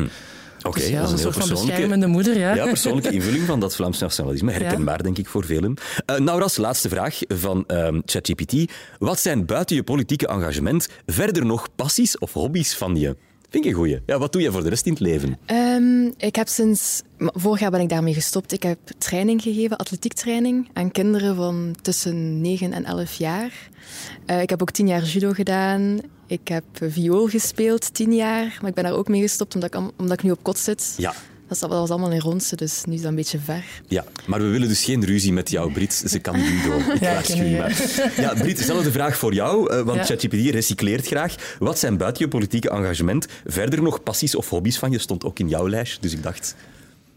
Oké, 0.62 0.78
Dus 0.78 0.88
ja, 0.88 1.00
dat 1.00 1.06
is 1.06 1.12
een 1.12 1.18
heel 1.18 1.32
soort 1.32 1.34
van 1.34 1.48
persoonlijke... 1.48 1.70
beschermende 1.70 2.06
moeder. 2.06 2.38
Ja. 2.38 2.54
Ja, 2.54 2.64
persoonlijke 2.64 3.10
invulling 3.18 3.44
van 3.44 3.60
dat 3.60 3.74
Vlaams 3.74 3.98
nationalisme. 3.98 4.52
Herkenbaar, 4.52 5.02
denk 5.02 5.18
ik, 5.18 5.28
voor 5.28 5.44
velen. 5.44 5.74
Uh, 6.06 6.16
Nauras, 6.18 6.56
laatste 6.56 6.88
vraag 6.88 7.18
van 7.28 7.64
ehm, 7.66 8.00
ChatGPT. 8.04 8.72
Wat 8.98 9.20
zijn 9.20 9.46
buiten 9.46 9.76
je 9.76 9.82
politieke 9.82 10.26
engagement 10.26 10.88
verder 11.06 11.46
nog 11.46 11.68
passies 11.74 12.18
of 12.18 12.32
hobby's 12.32 12.74
van 12.74 12.96
je? 12.96 13.16
Vind 13.50 13.64
ik 13.64 13.70
een 13.70 13.76
goeie. 13.76 14.00
Ja, 14.06 14.18
wat 14.18 14.32
doe 14.32 14.42
je 14.42 14.52
voor 14.52 14.62
de 14.62 14.68
rest 14.68 14.86
in 14.86 14.92
het 14.92 15.00
leven? 15.00 15.38
Ehm, 15.46 16.04
ik 16.16 16.36
heb 16.36 16.48
sinds... 16.48 17.02
Vorig 17.18 17.60
jaar 17.60 17.70
ben 17.70 17.80
ik 17.80 17.88
daarmee 17.88 18.14
gestopt. 18.14 18.52
Ik 18.52 18.62
heb 18.62 18.78
training 18.98 19.42
gegeven, 19.42 19.76
atletiektraining, 19.76 20.68
aan 20.72 20.90
kinderen 20.90 21.36
van 21.36 21.74
tussen 21.82 22.40
9 22.40 22.72
en 22.72 22.84
11 22.84 23.12
jaar. 23.12 23.68
Eh, 24.26 24.42
ik 24.42 24.50
heb 24.50 24.62
ook 24.62 24.70
tien 24.70 24.86
jaar 24.86 25.02
judo 25.02 25.32
gedaan. 25.32 26.00
Ik 26.26 26.48
heb 26.48 26.64
viool 26.80 27.26
gespeeld, 27.26 27.94
tien 27.94 28.14
jaar. 28.14 28.58
Maar 28.60 28.68
ik 28.68 28.74
ben 28.74 28.84
daar 28.84 28.92
ook 28.92 29.08
mee 29.08 29.20
gestopt, 29.20 29.54
omdat 29.54 29.74
ik, 29.74 29.82
omdat 29.96 30.18
ik 30.18 30.22
nu 30.22 30.30
op 30.30 30.42
kot 30.42 30.58
zit. 30.58 30.94
Ja. 30.96 31.14
Dat, 31.58 31.68
was 31.70 31.90
allemaal 31.90 32.10
in 32.10 32.20
Ronse, 32.20 32.56
dus 32.56 32.84
nu 32.84 32.94
is 32.94 33.00
dat 33.00 33.10
een 33.10 33.16
beetje 33.16 33.38
ver. 33.38 33.64
Ja, 33.88 34.04
maar 34.26 34.40
we 34.40 34.46
willen 34.46 34.68
dus 34.68 34.84
geen 34.84 35.04
ruzie 35.04 35.32
met 35.32 35.50
jou, 35.50 35.72
Brit. 35.72 36.02
Ze 36.06 36.18
kan 36.18 36.40
judo. 36.40 36.76
Ik 36.94 37.00
Ja, 37.00 37.12
waarschuw 37.12 37.44
je 37.44 37.56
maar. 37.58 38.12
Ja, 38.16 38.34
Brit, 38.34 38.58
dezelfde 38.58 38.90
vraag 38.90 39.16
voor 39.16 39.34
jou, 39.34 39.70
eh, 39.70 39.80
want 39.80 39.98
Ja. 39.98 40.04
ChatGPT 40.04 40.50
recycleert 40.50 41.06
graag. 41.06 41.56
Wat 41.58 41.78
zijn 41.78 41.96
buiten 41.96 42.24
je 42.24 42.30
politieke 42.30 42.70
engagement 42.70 43.26
verder 43.46 43.82
nog 43.82 44.02
passies 44.02 44.34
of 44.34 44.48
hobby's 44.48 44.78
van 44.78 44.90
je? 44.90 44.98
Stond 44.98 45.24
ook 45.24 45.38
in 45.38 45.48
jouw 45.48 45.68
lijst, 45.68 46.02
dus 46.02 46.12
ik 46.12 46.22
dacht... 46.22 46.54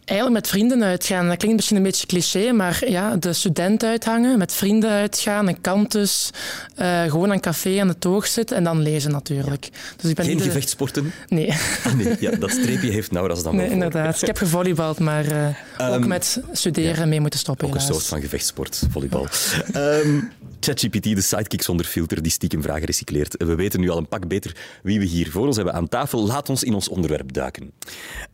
Eigenlijk 0.05 0.41
met 0.41 0.47
vrienden 0.51 0.83
uitgaan. 0.83 1.27
Dat 1.27 1.37
klinkt 1.37 1.55
misschien 1.55 1.77
een 1.77 1.83
beetje 1.83 2.07
cliché, 2.07 2.51
maar 2.51 2.89
ja, 2.89 3.15
de 3.15 3.33
student 3.33 3.83
uithangen, 3.83 4.37
met 4.37 4.53
vrienden 4.53 4.89
uitgaan, 4.89 5.47
een 5.47 5.61
kantus, 5.61 6.29
eh 6.75 7.01
gewoon 7.03 7.25
aan 7.27 7.31
een 7.31 7.39
café 7.39 7.79
aan 7.81 7.87
de 7.87 7.97
toog 7.99 8.27
zitten 8.27 8.57
en 8.57 8.63
dan 8.63 8.81
lezen 8.81 9.11
natuurlijk. 9.11 9.69
Dus 9.97 10.09
ik 10.09 10.15
ben 10.15 10.25
Geen 10.25 10.37
de- 10.37 10.43
gevechtsporten? 10.43 11.11
Nee. 11.27 11.49
Ah, 11.83 11.93
nee, 11.93 12.15
ja, 12.19 12.31
dat 12.31 12.49
streepje 12.51 12.91
heeft 12.91 13.11
Nauras 13.11 13.43
dan 13.43 13.55
nee, 13.55 13.67
wel 13.67 13.75
voor. 13.75 13.83
inderdaad. 13.85 14.21
Ik 14.21 14.27
heb 14.27 14.37
gevolleybald, 14.37 14.99
maar 14.99 15.25
eh, 15.25 15.47
ook 15.77 15.99
Ehm, 15.99 16.07
met 16.07 16.41
studeren 16.51 17.09
mee 17.09 17.19
moeten 17.19 17.39
stoppen. 17.39 17.67
Ook 17.67 17.75
een 17.75 17.81
soort 17.81 18.05
van 18.05 18.21
gevechtsport, 18.21 18.83
volleybal. 18.91 19.27
Ehm, 19.73 20.19
ChatGPT, 20.59 21.03
de 21.03 21.21
sidekick 21.21 21.61
zonder 21.61 21.85
filter, 21.85 22.21
die 22.21 22.31
stiekem 22.31 22.61
vragen 22.61 22.85
recycleert. 22.85 23.35
We 23.37 23.55
weten 23.55 23.79
nu 23.79 23.89
al 23.89 23.97
een 23.97 24.07
pak 24.07 24.27
beter 24.27 24.55
wie 24.83 24.99
we 24.99 25.05
hier 25.05 25.31
voor 25.31 25.45
ons 25.47 25.55
hebben 25.55 25.73
aan 25.73 25.87
tafel. 25.87 26.25
Laat 26.25 26.49
ons 26.49 26.63
in 26.63 26.73
ons 26.73 26.87
onderwerp 26.89 27.33
duiken. 27.33 27.71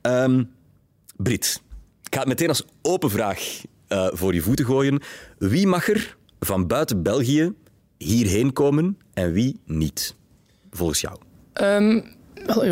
Ehm, 0.01 0.43
Brit, 1.23 1.61
Ik 2.03 2.13
ga 2.13 2.19
het 2.19 2.27
meteen 2.27 2.47
als 2.47 2.65
open 2.81 3.09
vraag 3.09 3.61
uh, 3.89 4.07
voor 4.11 4.33
je 4.33 4.41
voeten 4.41 4.65
gooien. 4.65 5.01
Wie 5.37 5.67
mag 5.67 5.89
er 5.89 6.17
van 6.39 6.67
buiten 6.67 7.03
België 7.03 7.53
hierheen 7.97 8.53
komen 8.53 8.97
en 9.13 9.31
wie 9.31 9.59
niet? 9.65 10.15
Volgens 10.71 11.01
jou. 11.01 11.17
Um, 11.53 12.03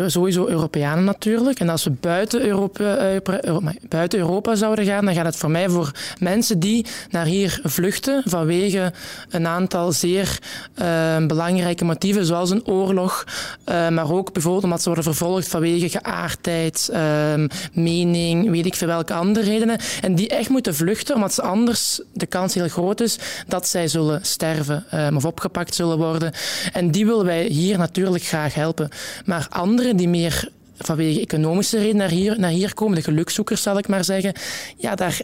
sowieso 0.06 0.46
Europeanen 0.46 1.04
natuurlijk. 1.04 1.60
En 1.60 1.68
als 1.68 1.84
we 1.84 1.90
buiten 1.90 2.46
Europa, 2.46 3.12
uh, 3.12 3.56
buiten 3.88 4.18
Europa 4.18 4.54
zouden 4.54 4.84
gaan, 4.84 5.04
dan 5.04 5.14
gaat 5.14 5.24
het 5.24 5.36
voor 5.36 5.50
mij 5.50 5.68
voor 5.68 5.92
mensen 6.18 6.58
die 6.58 6.86
naar 7.10 7.26
hier 7.26 7.60
vluchten 7.62 8.22
vanwege 8.24 8.92
een 9.30 9.46
aantal 9.46 9.92
zeer 9.92 10.38
uh, 10.82 11.26
belangrijke 11.26 11.84
motieven, 11.84 12.26
zoals 12.26 12.50
een 12.50 12.66
oorlog, 12.66 13.24
uh, 13.68 13.88
maar 13.88 14.12
ook 14.12 14.32
bijvoorbeeld 14.32 14.64
omdat 14.64 14.82
ze 14.82 14.86
worden 14.86 15.04
vervolgd 15.04 15.48
vanwege 15.48 15.88
geaardheid, 15.88 16.88
ehm, 16.92 17.48
mening, 17.72 18.50
weet 18.50 18.66
ik 18.66 18.74
veel 18.74 18.86
welke 18.86 19.14
andere 19.14 19.44
redenen. 19.44 19.78
En 20.00 20.14
die 20.14 20.28
echt 20.28 20.48
moeten 20.48 20.74
vluchten, 20.74 21.14
omdat 21.14 21.34
ze 21.34 21.42
anders 21.42 22.00
de 22.12 22.26
kans 22.26 22.54
heel 22.54 22.68
groot 22.68 23.00
is 23.00 23.18
dat 23.46 23.68
zij 23.68 23.88
zullen 23.88 24.20
sterven 24.24 24.84
ehm, 24.90 25.16
of 25.16 25.24
opgepakt 25.24 25.74
zullen 25.74 25.98
worden. 25.98 26.32
En 26.72 26.90
die 26.90 27.06
willen 27.06 27.24
wij 27.24 27.44
hier 27.44 27.78
natuurlijk 27.78 28.24
graag 28.24 28.54
helpen. 28.54 28.88
Maar 29.24 29.46
anderen 29.58 29.96
die 29.96 30.08
meer 30.08 30.48
vanwege 30.78 31.20
economische 31.20 31.76
redenen 31.76 31.96
naar 31.96 32.08
hier, 32.08 32.38
naar 32.38 32.50
hier 32.50 32.74
komen, 32.74 32.94
de 32.94 33.02
gelukzoekers 33.02 33.62
zal 33.62 33.78
ik 33.78 33.88
maar 33.88 34.04
zeggen, 34.04 34.32
ja, 34.76 34.94
daar, 34.94 35.20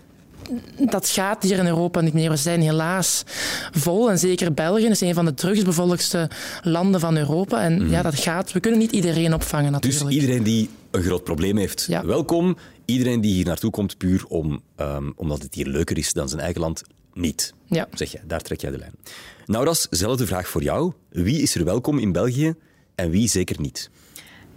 dat 0.90 1.08
gaat 1.08 1.42
hier 1.42 1.58
in 1.58 1.66
Europa 1.66 2.00
niet 2.00 2.14
meer. 2.14 2.30
We 2.30 2.36
zijn 2.36 2.60
helaas 2.60 3.22
vol. 3.72 4.10
En 4.10 4.18
zeker 4.18 4.54
België 4.54 4.86
is 4.86 5.00
een 5.00 5.14
van 5.14 5.24
de 5.24 5.34
drugsbevolkste 5.34 6.30
landen 6.62 7.00
van 7.00 7.16
Europa. 7.16 7.62
En 7.62 7.74
mhm. 7.74 7.90
ja, 7.90 8.02
dat 8.02 8.18
gaat. 8.18 8.52
We 8.52 8.60
kunnen 8.60 8.80
niet 8.80 8.92
iedereen 8.92 9.34
opvangen 9.34 9.72
dus 9.72 9.80
natuurlijk. 9.80 10.04
Dus 10.04 10.14
iedereen 10.14 10.42
die 10.42 10.70
een 10.90 11.02
groot 11.02 11.24
probleem 11.24 11.56
heeft, 11.56 11.86
welkom. 11.86 12.56
Iedereen 12.84 13.20
die 13.20 13.34
hier 13.34 13.44
naartoe 13.44 13.70
komt 13.70 13.98
puur 13.98 14.24
om, 14.28 14.60
um, 14.76 15.12
omdat 15.16 15.42
het 15.42 15.54
hier 15.54 15.66
leuker 15.66 15.98
is 15.98 16.12
dan 16.12 16.28
zijn 16.28 16.40
eigen 16.40 16.60
land, 16.60 16.82
niet. 17.14 17.54
Ja. 17.66 17.88
Zeg 17.94 18.12
je, 18.12 18.18
daar 18.26 18.40
trek 18.40 18.60
jij 18.60 18.70
de 18.70 18.78
lijn. 18.78 18.94
Nou, 19.46 19.64
dat 19.64 19.74
is 19.74 19.86
dezelfde 19.90 20.26
vraag 20.26 20.48
voor 20.48 20.62
jou. 20.62 20.92
Wie 21.08 21.42
is 21.42 21.54
er 21.54 21.64
welkom 21.64 21.98
in 21.98 22.12
België 22.12 22.54
en 22.94 23.10
wie 23.10 23.28
zeker 23.28 23.60
niet? 23.60 23.90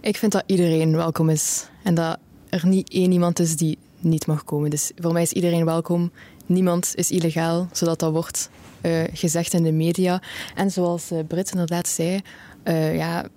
Ik 0.08 0.16
vind 0.16 0.32
dat 0.32 0.42
iedereen 0.46 0.96
welkom 0.96 1.28
is 1.28 1.68
en 1.82 1.94
dat 1.94 2.18
er 2.48 2.66
niet 2.66 2.90
één 2.90 3.12
iemand 3.12 3.38
is 3.38 3.56
die 3.56 3.78
niet 3.98 4.26
mag 4.26 4.44
komen. 4.44 4.70
Dus 4.70 4.92
voor 4.96 5.12
mij 5.12 5.22
is 5.22 5.32
iedereen 5.32 5.64
welkom. 5.64 6.10
Niemand 6.46 6.92
is 6.94 7.10
illegaal, 7.10 7.68
zodat 7.72 7.98
dat 7.98 8.12
wordt 8.12 8.50
uh, 8.82 9.02
gezegd 9.12 9.52
in 9.52 9.62
de 9.62 9.72
media. 9.72 10.22
En 10.54 10.70
zoals 10.70 11.12
uh, 11.12 11.18
Britt 11.26 11.50
inderdaad 11.50 11.88
zei, 11.88 12.20
uh, 12.64 12.96
ja, 12.96 13.28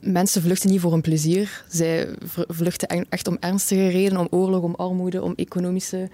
mensen 0.00 0.42
vluchten 0.42 0.70
niet 0.70 0.80
voor 0.80 0.92
een 0.92 1.00
plezier. 1.00 1.64
Zij 1.68 2.08
vluchten 2.48 3.06
echt 3.08 3.26
om 3.26 3.36
ernstige 3.40 3.88
redenen, 3.88 4.20
om 4.20 4.38
oorlog, 4.38 4.62
om 4.62 4.74
armoede, 4.74 5.22
om 5.22 5.32
economische 5.36 6.10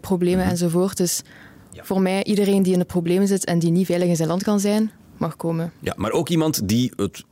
problemen 0.00 0.42
mhm. 0.42 0.50
enzovoort. 0.50 0.96
Dus 0.96 1.22
ja. 1.70 1.84
voor 1.84 2.00
mij, 2.00 2.24
iedereen 2.24 2.62
die 2.62 2.72
in 2.72 2.78
de 2.78 2.84
problemen 2.84 3.28
zit 3.28 3.44
en 3.44 3.58
die 3.58 3.70
niet 3.70 3.86
veilig 3.86 4.08
in 4.08 4.16
zijn 4.16 4.28
land 4.28 4.42
kan 4.42 4.60
zijn, 4.60 4.90
mag 5.16 5.36
komen. 5.36 5.72
Ja, 5.80 5.94
maar 5.96 6.10
ook 6.10 6.28
iemand 6.28 6.68
die 6.68 6.92
het 6.96 7.24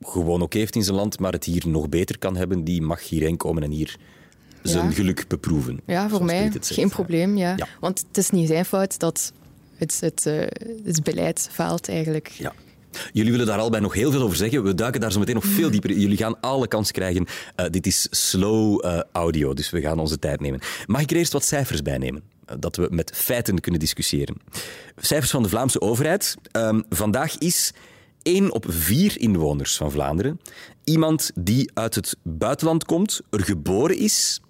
gewoon 0.00 0.42
ook 0.42 0.52
heeft 0.52 0.76
in 0.76 0.82
zijn 0.82 0.96
land, 0.96 1.18
maar 1.18 1.32
het 1.32 1.44
hier 1.44 1.68
nog 1.68 1.88
beter 1.88 2.18
kan 2.18 2.36
hebben, 2.36 2.64
die 2.64 2.82
mag 2.82 3.08
hierheen 3.08 3.36
komen 3.36 3.62
en 3.62 3.70
hier 3.70 3.96
zijn 4.62 4.92
geluk 4.92 5.24
beproeven. 5.28 5.80
Ja, 5.86 6.08
voor 6.08 6.24
mij 6.24 6.52
geen 6.60 6.88
probleem. 6.88 7.36
Ja. 7.36 7.56
Want 7.80 8.04
het 8.08 8.16
is 8.16 8.30
niet 8.30 8.48
zijn 8.48 8.64
fout 8.64 8.98
dat 8.98 9.32
het, 9.76 10.00
het, 10.00 10.26
uh, 10.26 10.40
het 10.84 11.02
beleid 11.02 11.48
faalt 11.52 11.88
eigenlijk. 11.88 12.28
Ja. 12.28 12.52
Jullie 13.12 13.30
willen 13.30 13.46
daar 13.46 13.58
allebei 13.58 13.82
nog 13.82 13.94
heel 13.94 14.10
veel 14.10 14.22
over 14.22 14.36
zeggen. 14.36 14.62
We 14.62 14.74
duiken 14.74 15.00
daar 15.00 15.12
zo 15.12 15.18
meteen 15.18 15.34
nog 15.34 15.44
veel 15.44 15.70
dieper 15.74 15.90
in. 15.90 16.00
Jullie 16.00 16.16
gaan 16.16 16.40
alle 16.40 16.68
kans 16.68 16.90
krijgen. 16.90 17.26
Uh, 17.56 17.66
dit 17.70 17.86
is 17.86 18.06
slow 18.10 18.84
uh, 18.84 19.00
audio, 19.12 19.54
dus 19.54 19.70
we 19.70 19.80
gaan 19.80 19.98
onze 19.98 20.18
tijd 20.18 20.40
nemen. 20.40 20.60
Mag 20.86 21.00
ik 21.00 21.10
er 21.10 21.16
eerst 21.16 21.32
wat 21.32 21.44
cijfers 21.44 21.82
bij 21.82 21.98
nemen? 21.98 22.22
dat 22.58 22.76
we 22.76 22.88
met 22.90 23.12
feiten 23.14 23.60
kunnen 23.60 23.80
discussiëren. 23.80 24.36
Cijfers 24.96 25.30
van 25.30 25.42
de 25.42 25.48
Vlaamse 25.48 25.80
overheid. 25.80 26.36
Um, 26.52 26.84
vandaag 26.88 27.38
is 27.38 27.72
één 28.22 28.52
op 28.52 28.64
vier 28.68 29.20
inwoners 29.20 29.76
van 29.76 29.90
Vlaanderen 29.90 30.40
iemand 30.84 31.30
die 31.34 31.70
uit 31.74 31.94
het 31.94 32.16
buitenland 32.22 32.84
komt, 32.84 33.20
er 33.30 33.44
geboren 33.44 33.96
is 33.96 34.40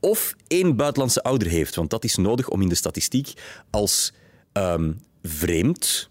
of 0.00 0.34
één 0.46 0.76
buitenlandse 0.76 1.22
ouder 1.22 1.48
heeft. 1.48 1.74
Want 1.74 1.90
dat 1.90 2.04
is 2.04 2.16
nodig 2.16 2.48
om 2.48 2.62
in 2.62 2.68
de 2.68 2.74
statistiek 2.74 3.32
als 3.70 4.12
um, 4.52 5.00
vreemd 5.22 6.10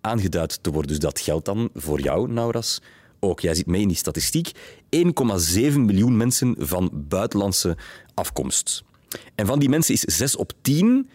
aangeduid 0.00 0.62
te 0.62 0.70
worden. 0.70 0.90
Dus 0.90 0.98
dat 0.98 1.20
geldt 1.20 1.44
dan 1.44 1.70
voor 1.74 2.00
jou, 2.00 2.32
Nauras, 2.32 2.80
ook. 3.20 3.40
Jij 3.40 3.54
zit 3.54 3.66
mee 3.66 3.80
in 3.80 3.88
die 3.88 3.96
statistiek. 3.96 4.50
1,7 4.96 5.02
miljoen 5.74 6.16
mensen 6.16 6.54
van 6.58 6.90
buitenlandse 6.92 7.76
afkomst. 8.14 8.82
En 9.34 9.46
van 9.46 9.58
die 9.58 9.68
mensen 9.68 9.94
is 9.94 10.00
6 10.00 10.36
op 10.36 10.52
10 10.60 11.08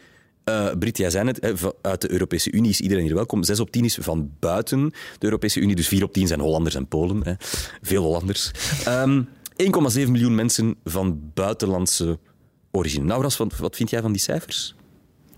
uh, 0.51 0.77
Brit, 0.79 0.98
jij 0.98 1.10
zei 1.10 1.27
het, 1.27 1.65
uit 1.81 2.01
de 2.01 2.12
Europese 2.12 2.51
Unie 2.51 2.70
is 2.70 2.81
iedereen 2.81 3.03
hier 3.03 3.15
welkom. 3.15 3.43
6 3.43 3.60
op 3.60 3.72
10 3.72 3.86
is 3.86 3.98
van 4.01 4.31
buiten 4.39 4.89
de 4.89 5.25
Europese 5.25 5.60
Unie, 5.60 5.75
dus 5.75 5.88
4 5.88 6.03
op 6.03 6.13
10 6.13 6.27
zijn 6.27 6.39
Hollanders 6.39 6.75
en 6.75 6.88
Polen. 6.88 7.24
Hè. 7.24 7.34
Veel 7.81 8.03
Hollanders. 8.03 8.51
Um, 8.88 9.27
ehm, 9.55 10.03
1,7 10.05 10.12
miljoen 10.12 10.36
mensen 10.36 10.75
van 10.84 11.31
buitenlandse 11.34 12.20
origine. 12.72 13.05
Nou, 13.05 13.22
Ras, 13.22 13.38
wat 13.38 13.75
vind 13.75 13.89
jij 13.89 14.01
van 14.01 14.12
die 14.12 14.22
cijfers? 14.22 14.75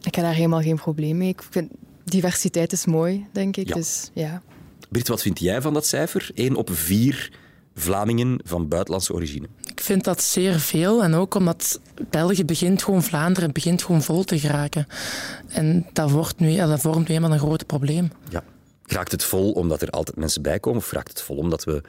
Ik 0.02 0.16
heb 0.16 0.24
daar 0.24 0.34
helemaal 0.34 0.62
geen 0.62 0.76
probleem 0.76 1.18
mee. 1.18 1.30
Ik 1.30 1.44
vind 1.50 1.72
diversiteit 2.04 2.72
is 2.72 2.86
mooi, 2.86 3.26
denk 3.32 3.58
ik. 3.58 3.68
Ja. 3.68 3.76
Dus, 3.76 4.10
ja. 4.14 4.42
Brit, 4.90 5.08
wat 5.08 5.22
vind 5.22 5.40
jij 5.40 5.62
van 5.62 5.74
dat 5.74 5.86
cijfer? 5.86 6.32
1 6.34 6.56
op 6.56 6.70
4 6.74 7.32
Vlamingen 7.76 8.40
van 8.44 8.68
buitenlandse 8.68 9.14
origine. 9.14 9.48
Ik 9.66 9.82
vind 9.82 10.04
dat 10.04 10.22
zeer 10.22 10.60
veel. 10.60 11.04
En 11.04 11.14
ook 11.14 11.36
omdat 11.36 11.80
België 12.10 12.46
begint 12.46 12.84
gewoon, 12.84 13.04
Vlaanderen 13.04 13.54
begint 13.54 13.84
gewoon 13.84 14.02
vol 14.02 14.24
te 14.24 14.40
geraken. 14.40 14.88
En 15.48 15.86
dat, 15.94 16.12
wordt 16.12 16.40
nu, 16.40 16.56
dat 16.56 16.82
vormt 16.82 17.08
nu 17.08 17.16
eenmaal 17.16 17.32
een 17.32 17.40
groot 17.40 17.66
probleem. 17.66 18.12
Ja. 18.30 18.44
Raakt 18.86 19.12
het 19.12 19.24
vol 19.24 19.52
omdat 19.52 19.82
er 19.82 19.90
altijd 19.90 20.18
mensen 20.18 20.42
bij 20.42 20.60
komen? 20.60 20.80
Of 20.80 20.92
raakt 20.92 21.10
het 21.10 21.22
vol 21.22 21.38
omdat 21.38 21.64
we 21.64 21.82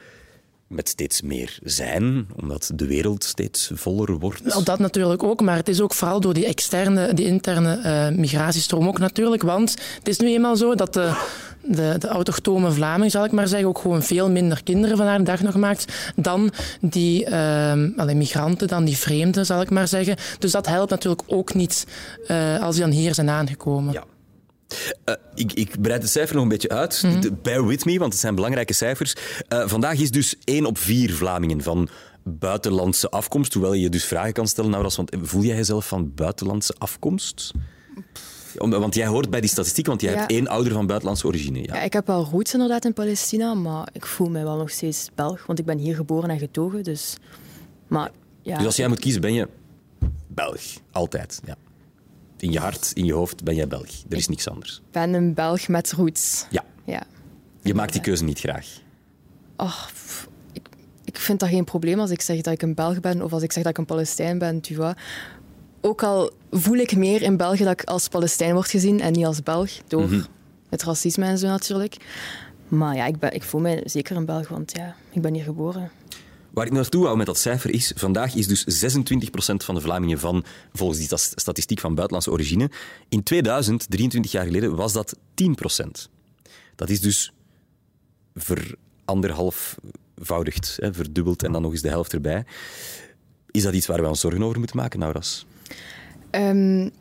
met 0.67 0.89
steeds 0.89 1.21
meer 1.21 1.59
zijn, 1.63 2.27
omdat 2.41 2.71
de 2.75 2.87
wereld 2.87 3.23
steeds 3.23 3.71
voller 3.73 4.19
wordt? 4.19 4.43
Nou, 4.43 4.63
dat 4.63 4.79
natuurlijk 4.79 5.23
ook, 5.23 5.41
maar 5.41 5.55
het 5.55 5.67
is 5.67 5.81
ook 5.81 5.93
vooral 5.93 6.19
door 6.19 6.33
die 6.33 6.45
externe, 6.45 7.13
die 7.13 7.25
interne 7.25 7.81
uh, 8.11 8.17
migratiestroom 8.17 8.87
ook 8.87 8.99
natuurlijk. 8.99 9.43
Want 9.43 9.75
het 9.97 10.07
is 10.07 10.17
nu 10.17 10.27
eenmaal 10.27 10.55
zo 10.55 10.75
dat 10.75 10.93
de, 10.93 11.13
de, 11.67 11.95
de 11.99 12.07
autochtone 12.07 12.71
Vlaming, 12.71 13.11
zal 13.11 13.25
ik 13.25 13.31
maar 13.31 13.47
zeggen, 13.47 13.67
ook 13.67 13.79
gewoon 13.79 14.03
veel 14.03 14.29
minder 14.29 14.63
kinderen 14.63 14.97
vandaag 14.97 15.17
de 15.17 15.23
dag 15.23 15.41
nog 15.41 15.55
maakt 15.55 16.11
dan 16.15 16.51
die 16.81 17.29
uh, 17.29 17.73
migranten, 18.13 18.67
dan 18.67 18.85
die 18.85 18.97
vreemden, 18.97 19.45
zal 19.45 19.61
ik 19.61 19.69
maar 19.69 19.87
zeggen. 19.87 20.15
Dus 20.39 20.51
dat 20.51 20.67
helpt 20.67 20.89
natuurlijk 20.89 21.23
ook 21.27 21.53
niet 21.53 21.87
uh, 22.27 22.61
als 22.61 22.75
die 22.75 22.83
dan 22.83 22.93
hier 22.93 23.13
zijn 23.13 23.29
aangekomen. 23.29 23.93
Ja. 23.93 24.03
Uh, 25.05 25.15
ik, 25.35 25.53
ik 25.53 25.81
breid 25.81 26.01
de 26.01 26.07
cijfer 26.07 26.35
nog 26.35 26.43
een 26.43 26.49
beetje 26.49 26.69
uit. 26.69 27.03
Mm 27.03 27.11
-hmm. 27.11 27.39
Bear 27.41 27.67
with 27.67 27.85
me, 27.85 27.99
want 27.99 28.11
het 28.11 28.21
zijn 28.21 28.35
belangrijke 28.35 28.73
cijfers. 28.73 29.15
Uh, 29.49 29.67
vandaag 29.67 29.99
is 29.99 30.11
dus 30.11 30.35
1 30.43 30.65
op 30.65 30.77
4 30.77 31.13
Vlamingen 31.13 31.61
van 31.61 31.89
buitenlandse 32.23 33.09
afkomst. 33.09 33.53
Hoewel 33.53 33.73
je 33.73 33.81
je 33.81 33.89
dus 33.89 34.05
vragen 34.05 34.33
kan 34.33 34.47
stellen, 34.47 34.71
nou, 34.71 34.89
want 34.95 35.11
voel 35.21 35.43
jij 35.43 35.55
jezelf 35.55 35.87
van 35.87 36.13
buitenlandse 36.15 36.75
afkomst? 36.77 37.51
Want 38.57 38.95
jij 38.95 39.07
hoort 39.07 39.29
bij 39.29 39.41
die 39.41 39.49
statistiek, 39.49 39.85
want 39.85 40.01
jij 40.01 40.13
hebt 40.13 40.31
één 40.31 40.47
ouder 40.47 40.73
van 40.73 40.87
buitenlandse 40.87 41.27
origine. 41.27 41.63
Ja. 41.63 41.75
ja. 41.75 41.81
ik 41.81 41.93
heb 41.93 42.07
wel 42.07 42.27
roots 42.31 42.53
inderdaad 42.53 42.85
in 42.85 42.93
Palestina, 42.93 43.53
maar 43.53 43.87
ik 43.91 44.05
voel 44.05 44.29
mij 44.29 44.43
wel 44.43 44.57
nog 44.57 44.69
steeds 44.69 45.09
Belg, 45.15 45.45
want 45.45 45.59
ik 45.59 45.65
ben 45.65 45.77
hier 45.77 45.95
geboren 45.95 46.29
en 46.29 46.39
getogen. 46.39 46.83
Dus, 46.83 47.17
maar, 47.87 48.11
ja. 48.41 48.57
dus 48.57 48.65
als 48.65 48.75
jij 48.75 48.87
moet 48.87 48.99
kiezen, 48.99 49.21
ben 49.21 49.33
je 49.33 49.47
Belg. 50.27 50.61
Altijd. 50.91 51.41
Ja. 51.45 51.55
In 52.37 52.51
je 52.51 52.59
hart, 52.59 52.91
in 52.93 53.05
je 53.05 53.13
hoofd 53.13 53.43
ben 53.43 53.55
jij 53.55 53.67
Belg. 53.67 53.89
Er 54.09 54.17
is 54.17 54.27
niks 54.27 54.49
anders. 54.49 54.75
Ik 54.85 54.91
ben 54.91 55.13
een 55.13 55.33
Belg 55.33 55.67
met 55.67 55.91
roots. 55.91 56.45
Ja. 56.49 56.63
ja. 56.83 57.03
Je 57.61 57.73
maakt 57.73 57.93
die 57.93 58.01
keuze 58.01 58.23
niet 58.23 58.39
graag. 58.39 58.67
Oh, 59.57 59.83
ik, 60.51 60.67
ik 61.03 61.17
vind 61.17 61.39
dat 61.39 61.49
geen 61.49 61.63
probleem 61.63 61.99
als 61.99 62.09
ik 62.09 62.21
zeg 62.21 62.41
dat 62.41 62.53
ik 62.53 62.61
een 62.61 62.73
Belg 62.73 62.99
ben 62.99 63.21
of 63.21 63.33
als 63.33 63.43
ik 63.43 63.51
zeg 63.51 63.63
dat 63.63 63.71
ik 63.71 63.77
een 63.77 63.85
Palestijn 63.85 64.37
ben. 64.37 64.61
Tu 64.61 64.75
vois 64.75 64.93
ook 65.85 66.03
al 66.03 66.31
voel 66.51 66.77
ik 66.77 66.95
meer 66.95 67.21
in 67.21 67.37
België 67.37 67.63
dat 67.63 67.81
ik 67.81 67.83
als 67.83 68.07
Palestijn 68.07 68.53
word 68.53 68.69
gezien 68.69 69.01
en 69.01 69.11
niet 69.11 69.25
als 69.25 69.43
Belg, 69.43 69.71
door 69.87 70.03
mhm. 70.03 70.21
het 70.69 70.83
racisme 70.83 71.25
en 71.25 71.37
zo 71.37 71.47
natuurlijk. 71.47 71.97
Maar 72.67 72.95
ja, 72.95 73.05
ik, 73.05 73.19
ben, 73.19 73.33
ik 73.33 73.43
voel 73.43 73.61
mij 73.61 73.81
zeker 73.85 74.15
een 74.15 74.25
Belg, 74.25 74.47
want 74.47 74.71
ja, 74.75 74.95
ik 75.11 75.21
ben 75.21 75.33
hier 75.33 75.43
geboren. 75.43 75.91
Waar 76.51 76.65
ik 76.65 76.71
naartoe 76.71 77.03
wou 77.03 77.17
met 77.17 77.25
dat 77.25 77.37
cijfer 77.37 77.73
is, 77.73 77.91
vandaag 77.95 78.35
is 78.35 78.47
dus 78.47 78.63
26% 78.63 78.67
van 79.55 79.75
de 79.75 79.81
Vlamingen 79.81 80.19
van, 80.19 80.43
volgens 80.73 80.99
die 80.99 81.17
statistiek 81.17 81.79
van 81.79 81.95
buitenlandse 81.95 82.31
origine. 82.31 82.69
In 83.09 83.23
2000, 83.23 83.85
23 83.89 84.31
jaar 84.31 84.45
geleden, 84.45 84.75
was 84.75 84.93
dat 84.93 85.15
10%. 85.15 85.19
Dat 86.75 86.89
is 86.89 87.01
dus 87.01 87.33
veranderhalfvoudigd, 88.35 90.77
hè, 90.79 90.93
verdubbeld 90.93 91.43
en 91.43 91.51
dan 91.51 91.61
nog 91.61 91.71
eens 91.71 91.81
de 91.81 91.89
helft 91.89 92.13
erbij. 92.13 92.45
Is 93.51 93.63
dat 93.63 93.73
iets 93.73 93.87
waar 93.87 94.01
we 94.01 94.07
ons 94.07 94.19
zorgen 94.19 94.43
over 94.43 94.59
moeten 94.59 94.77
maken, 94.77 94.99
Nauras? 94.99 95.45
Um, 96.35 96.91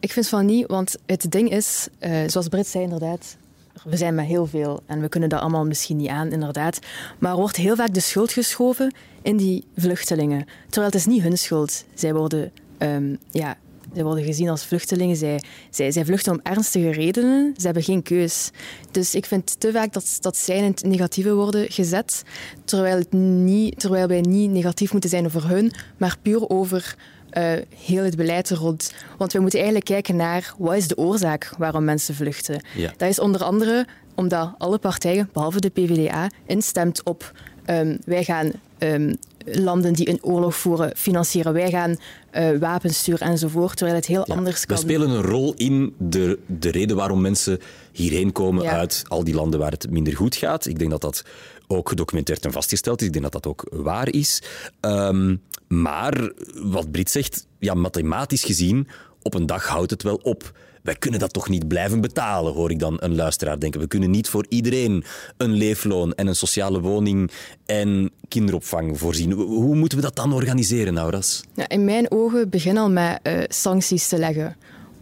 ik 0.00 0.12
vind 0.12 0.28
van 0.28 0.46
niet, 0.46 0.66
want 0.66 0.96
het 1.06 1.30
ding 1.30 1.50
is, 1.50 1.88
uh, 2.00 2.18
zoals 2.26 2.48
Brit 2.48 2.66
zei 2.66 2.84
inderdaad, 2.84 3.36
we 3.84 3.96
zijn 3.96 4.14
met 4.14 4.26
heel 4.26 4.46
veel 4.46 4.82
en 4.86 5.00
we 5.00 5.08
kunnen 5.08 5.28
dat 5.28 5.40
allemaal 5.40 5.64
misschien 5.64 5.96
niet 5.96 6.08
aan, 6.08 6.32
inderdaad. 6.32 6.78
Maar 7.18 7.30
er 7.30 7.36
wordt 7.36 7.56
heel 7.56 7.76
vaak 7.76 7.94
de 7.94 8.00
schuld 8.00 8.32
geschoven 8.32 8.94
in 9.22 9.36
die 9.36 9.64
vluchtelingen. 9.76 10.46
Terwijl 10.62 10.86
het 10.86 10.94
is 10.94 11.06
niet 11.06 11.22
hun 11.22 11.38
schuld. 11.38 11.84
Zij 11.94 12.14
worden 12.14 12.52
ehm, 12.78 13.16
ja, 13.30 13.56
zij 13.92 14.04
worden 14.04 14.24
gezien 14.24 14.48
als 14.48 14.64
vluchtelingen. 14.64 15.16
Zij, 15.16 15.42
zij, 15.70 15.90
zij 15.90 16.04
vluchten 16.04 16.32
om 16.32 16.40
ernstige 16.42 16.90
redenen. 16.90 17.54
Ze 17.56 17.64
hebben 17.64 17.82
geen 17.82 18.02
keus. 18.02 18.50
Dus 18.90 19.14
ik 19.14 19.26
vind 19.26 19.60
te 19.60 19.72
vaak 19.72 19.92
dat, 19.92 20.16
dat 20.20 20.36
zij 20.36 20.56
in 20.56 20.64
het 20.64 20.82
negatieve 20.82 21.34
worden 21.34 21.70
gezet, 21.70 22.22
terwijl, 22.64 22.98
het 22.98 23.12
niet, 23.12 23.80
terwijl 23.80 24.06
wij 24.06 24.20
niet 24.20 24.50
negatief 24.50 24.92
moeten 24.92 25.10
zijn 25.10 25.26
over 25.26 25.48
hun, 25.48 25.72
maar 25.96 26.16
puur 26.22 26.48
over 26.48 26.96
uh, 27.38 27.52
heel 27.76 28.04
het 28.04 28.16
beleid 28.16 28.50
er 28.50 28.56
rond. 28.56 28.92
Want 29.18 29.32
we 29.32 29.40
moeten 29.40 29.58
eigenlijk 29.58 29.88
kijken 29.88 30.16
naar 30.16 30.54
wat 30.58 30.76
is 30.76 30.88
de 30.88 30.96
oorzaak 30.96 31.52
waarom 31.58 31.84
mensen 31.84 32.14
vluchten. 32.14 32.62
Ja. 32.76 32.92
Dat 32.96 33.08
is 33.08 33.18
onder 33.18 33.42
andere 33.44 33.86
omdat 34.14 34.52
alle 34.58 34.78
partijen, 34.78 35.28
behalve 35.32 35.60
de 35.60 35.68
PvdA, 35.68 36.30
instemt 36.46 37.02
op 37.04 37.32
um, 37.66 37.98
wij 38.04 38.24
gaan 38.24 38.50
um, 38.78 39.16
landen 39.44 39.92
die 39.92 40.08
een 40.08 40.18
oorlog 40.22 40.56
voeren 40.56 40.92
financieren. 40.96 41.52
Wij 41.52 41.70
gaan 41.70 41.96
uh, 42.32 42.58
wapens 42.58 42.98
sturen 42.98 43.28
enzovoort, 43.28 43.76
terwijl 43.76 43.96
het 43.96 44.06
heel 44.06 44.24
Ja, 44.26 44.34
anders 44.34 44.66
kan. 44.66 44.76
We 44.76 44.82
spelen 44.82 45.10
een 45.10 45.22
rol 45.22 45.54
in 45.56 45.94
de, 45.98 46.38
de 46.46 46.70
reden 46.70 46.96
waarom 46.96 47.20
mensen 47.20 47.58
hierheen 47.92 48.32
komen 48.32 48.62
Ja. 48.62 48.70
uit 48.78 49.02
al 49.08 49.24
die 49.24 49.34
landen 49.34 49.60
waar 49.60 49.70
het 49.70 49.90
minder 49.90 50.16
goed 50.16 50.36
gaat. 50.36 50.66
Ik 50.66 50.78
denk 50.78 50.90
dat 50.90 51.00
dat 51.00 51.24
ook 51.66 51.88
gedocumenteerd 51.88 52.44
en 52.44 52.52
vastgesteld 52.52 53.00
is. 53.00 53.06
Ik 53.06 53.12
denk 53.12 53.24
dat 53.24 53.42
dat 53.42 53.46
ook 53.46 53.66
waar 53.70 54.08
is. 54.08 54.42
Ehm, 54.80 55.36
maar 55.74 56.32
wat 56.54 56.90
Brit 56.90 57.10
zegt, 57.10 57.46
ja, 57.58 57.74
mathematisch 57.74 58.44
gezien, 58.44 58.88
op 59.22 59.34
een 59.34 59.46
dag 59.46 59.66
houdt 59.66 59.90
het 59.90 60.02
wel 60.02 60.20
op. 60.22 60.58
Wij 60.82 60.94
kunnen 60.94 61.20
dat 61.20 61.32
toch 61.32 61.48
niet 61.48 61.68
blijven 61.68 62.00
betalen, 62.00 62.52
hoor 62.52 62.70
ik 62.70 62.78
dan 62.78 62.96
een 63.00 63.14
luisteraar 63.14 63.58
denken. 63.58 63.80
We 63.80 63.86
kunnen 63.86 64.10
niet 64.10 64.28
voor 64.28 64.46
iedereen 64.48 65.04
een 65.36 65.52
leefloon 65.52 66.12
en 66.12 66.26
een 66.26 66.36
sociale 66.36 66.80
woning 66.80 67.30
en 67.66 68.10
kinderopvang 68.28 68.98
voorzien. 68.98 69.32
Hoe 69.32 69.76
moeten 69.76 69.98
we 69.98 70.04
dat 70.04 70.16
dan 70.16 70.32
organiseren, 70.32 70.94
Nauras? 70.94 71.44
Ja, 71.54 71.68
in 71.68 71.84
mijn 71.84 72.10
ogen 72.10 72.48
begin 72.48 72.78
al 72.78 72.90
met 72.90 73.18
eh, 73.22 73.38
sancties 73.48 74.08
te 74.08 74.18
leggen 74.18 74.56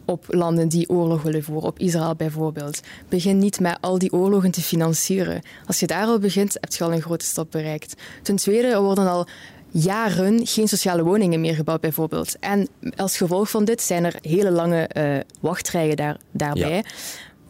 op 0.09 0.25
landen 0.29 0.69
die 0.69 0.89
oorlog 0.89 1.23
willen 1.23 1.43
voeren, 1.43 1.69
op 1.69 1.79
Israël 1.79 2.15
bijvoorbeeld. 2.15 2.81
Begin 3.09 3.39
niet 3.39 3.61
met 3.61 3.79
al 3.81 3.99
die 3.99 4.13
oorlogen 4.13 4.51
te 4.51 4.61
financieren. 4.61 5.43
Als 5.67 5.81
je 5.81 5.87
daar 5.87 6.07
al 6.07 6.19
begint, 6.19 6.57
heb 6.61 6.73
je 6.73 6.85
al 6.85 6.93
een 6.93 7.03
grote 7.03 7.25
stap 7.25 7.51
bereikt. 7.51 7.95
Ten 8.23 8.37
tweede, 8.37 8.69
er 8.69 8.83
worden 8.83 9.09
al 9.09 9.27
jaren 9.71 10.47
geen 10.47 10.69
sociale 10.69 11.03
woningen 11.03 11.41
meer 11.41 11.55
gebouwd, 11.55 11.81
bijvoorbeeld. 11.81 12.39
En 12.39 12.69
als 12.97 13.17
gevolg 13.17 13.51
van 13.51 13.65
dit 13.65 13.83
zijn 13.83 14.05
er 14.05 14.15
hele 14.21 14.51
lange 14.51 14.87
eh, 14.87 15.17
wachtrijen 15.41 15.97
daar, 15.97 16.17
daarbij. 16.31 16.77
Ja. 16.77 16.83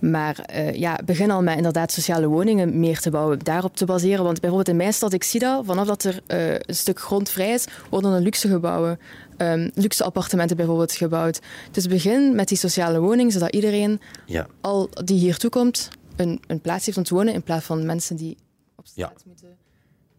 Maar 0.08 0.38
eh, 0.38 0.74
ja, 0.74 0.98
begin 1.04 1.30
al 1.30 1.42
met 1.42 1.56
inderdaad 1.56 1.92
sociale 1.92 2.26
woningen 2.26 2.80
meer 2.80 3.00
te 3.00 3.10
bouwen, 3.10 3.38
daarop 3.38 3.76
te 3.76 3.84
baseren. 3.84 4.24
Want 4.24 4.40
bijvoorbeeld 4.40 4.68
in 4.70 4.76
mijn 4.76 4.92
stad, 4.92 5.12
ik 5.12 5.22
zie 5.24 5.40
dat, 5.40 5.64
vanaf 5.64 5.86
dat 5.86 6.04
er 6.04 6.20
eh, 6.26 6.52
een 6.54 6.74
stuk 6.74 7.00
grond 7.00 7.30
vrij 7.30 7.52
is, 7.52 7.64
worden 7.90 8.12
er 8.12 8.20
luxe 8.20 8.48
gebouwen, 8.48 8.98
ehm, 9.36 9.70
luxe 9.74 10.04
appartementen 10.04 10.56
bijvoorbeeld 10.56 10.92
gebouwd. 10.92 11.40
Dus 11.70 11.86
begin 11.86 12.34
met 12.34 12.48
die 12.48 12.58
sociale 12.58 13.00
woning, 13.00 13.32
zodat 13.32 13.52
iedereen 13.54 14.00
Ja. 14.26 14.46
al 14.60 14.88
die 15.04 15.18
hier 15.18 15.36
toekomt, 15.36 15.88
een, 16.16 16.40
een 16.46 16.60
plaats 16.60 16.86
heeft 16.86 16.98
om 16.98 17.04
te 17.04 17.14
wonen, 17.14 17.34
in 17.34 17.42
plaats 17.42 17.64
van 17.64 17.86
mensen 17.86 18.16
die 18.16 18.36
op 18.76 18.86
straat 18.86 19.12
Ja. 19.16 19.22
moeten. 19.26 19.56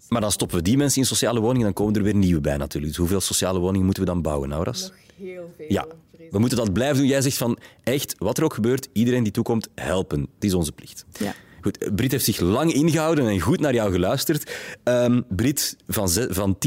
Maar 0.10 0.22
dan 0.22 0.32
stoppen 0.32 0.58
we 0.58 0.64
die 0.64 0.78
mensen 0.78 1.02
in 1.02 1.08
sociale 1.08 1.40
woningen, 1.40 1.64
dan 1.64 1.74
komen 1.74 1.96
er 1.96 2.04
weer 2.04 2.16
nieuwe 2.16 2.42
bij 2.42 2.58
natuurlijk. 2.58 2.88
Dus 2.88 2.98
hoeveel 2.98 3.22
sociale 3.22 3.60
woningen 3.60 3.86
moeten 3.86 4.04
we 4.04 4.10
dan 4.10 4.22
bouwen, 4.22 4.50
Nauras? 4.50 4.92
heel 5.18 5.54
veel. 5.58 5.66
Ja, 5.70 5.86
we 6.30 6.40
moeten 6.40 6.58
dat 6.58 6.74
blijven 6.74 6.98
doen. 6.98 7.08
Jij 7.08 7.22
zegt 7.22 7.38
van, 7.38 7.58
echt, 7.84 8.16
wat 8.18 8.38
er 8.38 8.44
ook 8.44 8.54
gebeurt, 8.54 8.88
iedereen 8.94 9.24
die 9.24 9.32
toekomt, 9.32 9.70
helpen. 9.76 10.20
Het 10.20 10.44
is 10.44 10.54
onze 10.54 10.72
plicht. 10.72 11.06
Ja. 11.20 11.34
Goed, 11.62 11.96
Brit 11.96 12.12
heeft 12.12 12.26
zich 12.26 12.40
lang 12.40 12.74
ingehouden 12.74 13.28
en 13.28 13.40
goed 13.40 13.60
naar 13.60 13.74
jou 13.74 13.92
geluisterd. 13.92 14.52
Ehm 14.84 15.22
Brit, 15.30 15.76
van, 15.88 16.10
van 16.10 16.58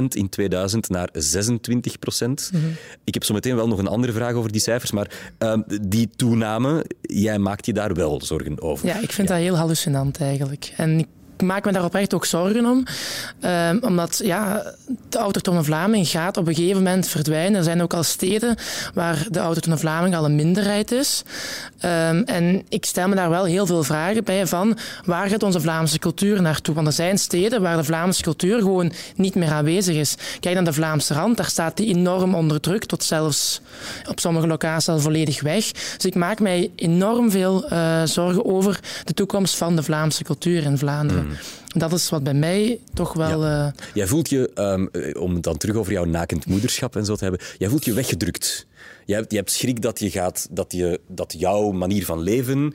10% 0.00 0.02
in 0.08 0.28
2000 0.28 0.88
naar 0.88 1.08
26%. 1.12 2.58
Ik 3.04 3.14
heb 3.14 3.24
zo 3.24 3.34
meteen 3.34 3.56
wel 3.56 3.68
nog 3.68 3.78
een 3.78 3.86
andere 3.86 4.12
vraag 4.12 4.34
over 4.34 4.52
die 4.52 4.60
cijfers, 4.60 4.90
maar 4.90 5.10
ehm, 5.38 5.62
die 5.82 6.10
toename, 6.16 6.84
jij 7.00 7.38
maakt 7.38 7.66
je 7.66 7.72
daar 7.72 7.94
wel 7.94 8.20
zorgen 8.24 8.62
over. 8.62 8.86
Ja, 8.86 9.00
ik 9.00 9.12
vind 9.12 9.28
dat 9.28 9.36
heel 9.36 9.56
hallucinant 9.56 10.20
eigenlijk. 10.20 10.72
En 10.76 10.98
ik 10.98 11.06
maak 11.44 11.64
me 11.64 11.72
daar 11.72 11.84
oprecht 11.84 12.14
ook 12.14 12.24
zorgen 12.24 12.66
om. 12.66 12.84
Ehm, 13.40 13.78
omdat 13.80 14.20
ja, 14.24 14.62
de 15.08 15.18
autochtone 15.18 15.62
Vlaming 15.62 16.08
gaat 16.08 16.36
op 16.36 16.46
een 16.46 16.54
gegeven 16.54 16.82
moment 16.82 17.08
verdwijnen. 17.08 17.58
Er 17.58 17.64
zijn 17.64 17.82
ook 17.82 17.94
al 17.94 18.02
steden 18.02 18.56
waar 18.94 19.26
de 19.30 19.38
autochtone 19.38 19.78
Vlaming 19.78 20.16
al 20.16 20.24
een 20.24 20.34
minderheid 20.34 20.92
is. 20.92 21.22
Ehm, 21.78 22.22
en 22.26 22.62
ik 22.68 22.84
stel 22.84 23.08
me 23.08 23.14
daar 23.14 23.30
wel 23.30 23.44
heel 23.44 23.66
veel 23.66 23.82
vragen 23.82 24.24
bij 24.24 24.46
van 24.46 24.78
waar 25.04 25.28
gaat 25.28 25.42
onze 25.42 25.60
Vlaamse 25.60 25.98
cultuur 25.98 26.42
naartoe? 26.42 26.74
Want 26.74 26.86
er 26.86 26.92
zijn 26.92 27.18
steden 27.18 27.62
waar 27.62 27.76
de 27.76 27.84
Vlaamse 27.84 28.22
cultuur 28.22 28.58
gewoon 28.58 28.92
niet 29.16 29.34
meer 29.34 29.50
aanwezig 29.50 29.96
is. 29.96 30.14
Kijk 30.40 30.54
naar 30.54 30.64
de 30.64 30.72
Vlaamse 30.72 31.14
rand, 31.14 31.36
daar 31.36 31.46
staat 31.46 31.76
die 31.76 31.94
enorm 31.94 32.34
onder 32.34 32.60
druk, 32.60 32.84
tot 32.84 33.04
zelfs 33.04 33.60
op 34.08 34.20
sommige 34.20 34.46
locaties 34.46 34.88
al 34.88 34.98
volledig 34.98 35.40
weg. 35.40 35.72
Dus 35.72 36.04
ik 36.04 36.14
maak 36.14 36.40
mij 36.40 36.70
enorm 36.76 37.30
veel 37.30 37.68
eh, 37.68 38.02
zorgen 38.04 38.44
over 38.44 38.80
de 39.04 39.14
toekomst 39.14 39.56
van 39.56 39.76
de 39.76 39.82
Vlaamse 39.82 40.24
cultuur 40.24 40.62
in 40.62 40.78
Vlaanderen. 40.78 41.31
Dat 41.66 41.92
is 41.92 42.08
wat 42.10 42.22
bij 42.22 42.34
mij 42.34 42.80
toch 42.94 43.12
wel... 43.12 43.44
eh, 43.44 43.66
Jij 43.94 44.06
voelt 44.06 44.28
je, 44.30 44.50
ehm, 44.54 44.86
eh, 44.92 45.20
om 45.22 45.34
het 45.34 45.42
dan 45.42 45.56
terug 45.56 45.76
over 45.76 45.92
jouw 45.92 46.04
nakend 46.04 46.46
moederschap 46.46 46.96
en 46.96 47.04
zo 47.04 47.14
te 47.16 47.22
hebben, 47.24 47.40
jij 47.58 47.68
voelt 47.68 47.84
je 47.84 47.92
weggedrukt. 47.92 48.66
Je 49.04 49.14
hebt, 49.14 49.30
je 49.30 49.36
hebt 49.36 49.50
schrik 49.50 49.82
dat, 49.82 49.98
je 49.98 50.10
gaat, 50.10 50.48
dat, 50.50 50.72
je, 50.72 51.00
dat 51.08 51.34
jouw 51.38 51.70
manier 51.70 52.04
van 52.04 52.20
leven 52.20 52.74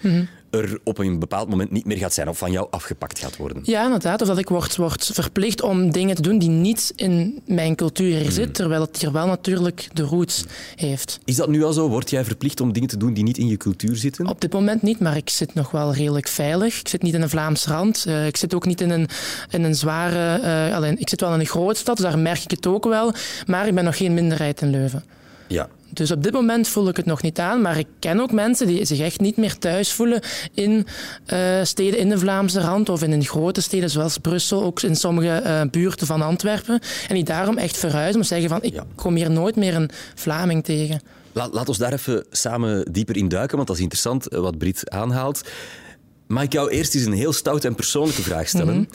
er 0.49 0.79
op 0.83 0.97
een 0.97 1.19
bepaald 1.19 1.49
moment 1.49 1.71
niet 1.71 1.85
meer 1.85 1.97
gaat 1.97 2.13
zijn 2.13 2.29
of 2.29 2.37
van 2.37 2.51
jou 2.51 2.67
afgepakt 2.69 3.19
gaat 3.19 3.37
worden. 3.37 3.61
Ja, 3.65 3.83
inderdaad. 3.83 4.21
Of 4.21 4.27
dat 4.27 4.37
ik 4.37 4.49
word, 4.49 4.75
word 4.75 5.09
verplicht 5.13 5.61
om 5.61 5.91
dingen 5.91 6.15
te 6.15 6.21
doen 6.21 6.39
die 6.39 6.49
niet 6.49 6.93
in 6.95 7.41
mijn 7.45 7.75
cultuur 7.75 8.19
hier 8.19 8.31
zitten, 8.31 8.53
terwijl 8.53 8.81
het 8.81 8.97
hier 9.01 9.11
wel 9.11 9.27
natuurlijk 9.27 9.87
de 9.93 10.03
roots 10.03 10.45
heeft. 10.75 11.19
Is 11.25 11.35
dat 11.35 11.49
nu 11.49 11.63
al 11.63 11.73
zo? 11.73 11.89
Word 11.89 12.09
jij 12.09 12.25
verplicht 12.25 12.61
om 12.61 12.73
dingen 12.73 12.89
te 12.89 12.97
doen 12.97 13.13
die 13.13 13.23
niet 13.23 13.37
in 13.37 13.47
je 13.47 13.57
cultuur 13.57 13.95
zitten? 13.95 14.27
Op 14.27 14.41
dit 14.41 14.53
moment 14.53 14.81
niet, 14.81 14.99
maar 14.99 15.17
ik 15.17 15.29
zit 15.29 15.53
nog 15.53 15.71
wel 15.71 15.93
redelijk 15.93 16.27
veilig. 16.27 16.79
Ik 16.79 16.87
zit 16.87 17.01
niet 17.01 17.13
in 17.13 17.21
een 17.21 17.29
Vlaamse 17.29 17.69
rand. 17.69 18.05
Eh, 18.07 18.27
ik 18.27 18.37
zit 18.37 18.53
ook 18.53 18.65
niet 18.65 18.81
in 18.81 18.89
een, 18.89 19.07
in 19.49 19.63
een 19.63 19.75
zware... 19.75 20.41
eh, 20.41 20.75
alleen, 20.75 20.99
ik 20.99 21.09
zit 21.09 21.21
wel 21.21 21.33
in 21.33 21.39
een 21.39 21.45
grote 21.45 21.79
stad, 21.79 21.97
dus 21.97 22.05
daar 22.05 22.19
merk 22.19 22.43
ik 22.43 22.51
het 22.51 22.67
ook 22.67 22.85
wel. 22.85 23.13
Maar 23.45 23.67
ik 23.67 23.75
ben 23.75 23.83
nog 23.83 23.97
geen 23.97 24.13
minderheid 24.13 24.61
in 24.61 24.69
Leuven. 24.69 25.03
Ja. 25.47 25.69
Dus 25.89 26.11
op 26.11 26.23
dit 26.23 26.33
moment 26.33 26.67
voel 26.67 26.87
ik 26.87 26.97
het 26.97 27.05
nog 27.05 27.21
niet 27.21 27.39
aan, 27.39 27.61
maar 27.61 27.77
ik 27.77 27.87
ken 27.99 28.19
ook 28.19 28.31
mensen 28.31 28.67
die 28.67 28.85
zich 28.85 28.99
echt 28.99 29.19
niet 29.19 29.37
meer 29.37 29.57
thuis 29.57 29.91
voelen 29.93 30.21
in 30.53 30.87
eh, 31.25 31.63
steden 31.63 31.99
in 31.99 32.09
de 32.09 32.17
Vlaamse 32.17 32.59
rand 32.61 32.89
of 32.89 33.03
in, 33.03 33.13
in 33.13 33.25
grote 33.25 33.61
steden 33.61 33.89
zoals 33.89 34.17
Brussel, 34.17 34.63
ook 34.63 34.81
in 34.81 34.95
sommige 34.95 35.29
eh, 35.31 35.61
buurten 35.71 36.07
van 36.07 36.21
Antwerpen. 36.21 36.79
En 37.07 37.15
die 37.15 37.23
daarom 37.23 37.57
echt 37.57 37.77
verhuizen, 37.77 38.21
om 38.21 38.27
zeggen 38.27 38.49
van 38.49 38.63
ik 38.63 38.73
Ja. 38.73 38.85
kom 38.95 39.15
hier 39.15 39.31
nooit 39.31 39.55
meer 39.55 39.75
een 39.75 39.89
Vlaming 40.15 40.63
tegen. 40.63 41.01
Laat, 41.31 41.53
laat 41.53 41.67
ons 41.69 41.77
daar 41.77 41.93
even 41.93 42.25
samen 42.31 42.91
dieper 42.91 43.17
in 43.17 43.27
duiken, 43.27 43.55
want 43.55 43.67
dat 43.67 43.77
is 43.77 43.81
interessant 43.83 44.27
eh, 44.27 44.39
wat 44.39 44.57
Brit 44.57 44.89
aanhaalt. 44.89 45.41
Mag 46.27 46.43
ik 46.43 46.53
jou 46.53 46.69
eerst 46.69 46.95
eens 46.95 47.05
een 47.05 47.13
heel 47.13 47.33
stoute 47.33 47.67
en 47.67 47.75
persoonlijke 47.75 48.21
vraag 48.21 48.47
stellen? 48.47 48.89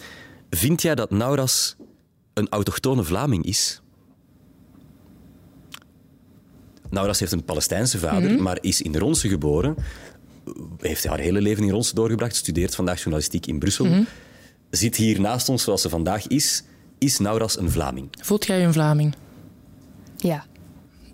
Vind 0.51 0.83
jij 0.83 0.95
dat 0.95 1.11
Nauras 1.11 1.77
een 2.35 2.49
autochtone 2.49 3.03
Vlaming 3.03 3.45
is? 3.45 3.82
Nauras 6.93 7.21
heeft 7.21 7.33
een 7.33 7.45
Palestijnse 7.45 7.99
vader, 7.99 8.43
maar 8.43 8.59
is 8.61 8.83
in 8.83 8.97
Ronse 8.97 9.29
geboren. 9.29 9.77
Heeft 10.79 11.07
haar 11.07 11.19
hele 11.19 11.41
leven 11.41 11.65
in 11.65 11.71
Ronse 11.71 11.95
doorgebracht, 11.95 12.37
studeert 12.37 12.75
vandaag 12.75 12.99
journalistiek 12.99 13.47
in 13.47 13.59
Brussel. 13.59 14.05
Zit 14.71 14.97
hier 14.97 15.21
naast 15.21 15.49
ons 15.49 15.63
zoals 15.63 15.83
ze 15.83 15.89
vandaag 15.89 16.27
is. 16.27 16.63
Is 16.99 17.19
Nauras 17.19 17.59
een 17.59 17.71
Vlaming? 17.71 18.09
Voelt 18.21 18.47
jij 18.47 18.59
je 18.59 18.67
een 18.67 18.73
Vlaming? 18.73 19.15
Ja. 20.17 20.45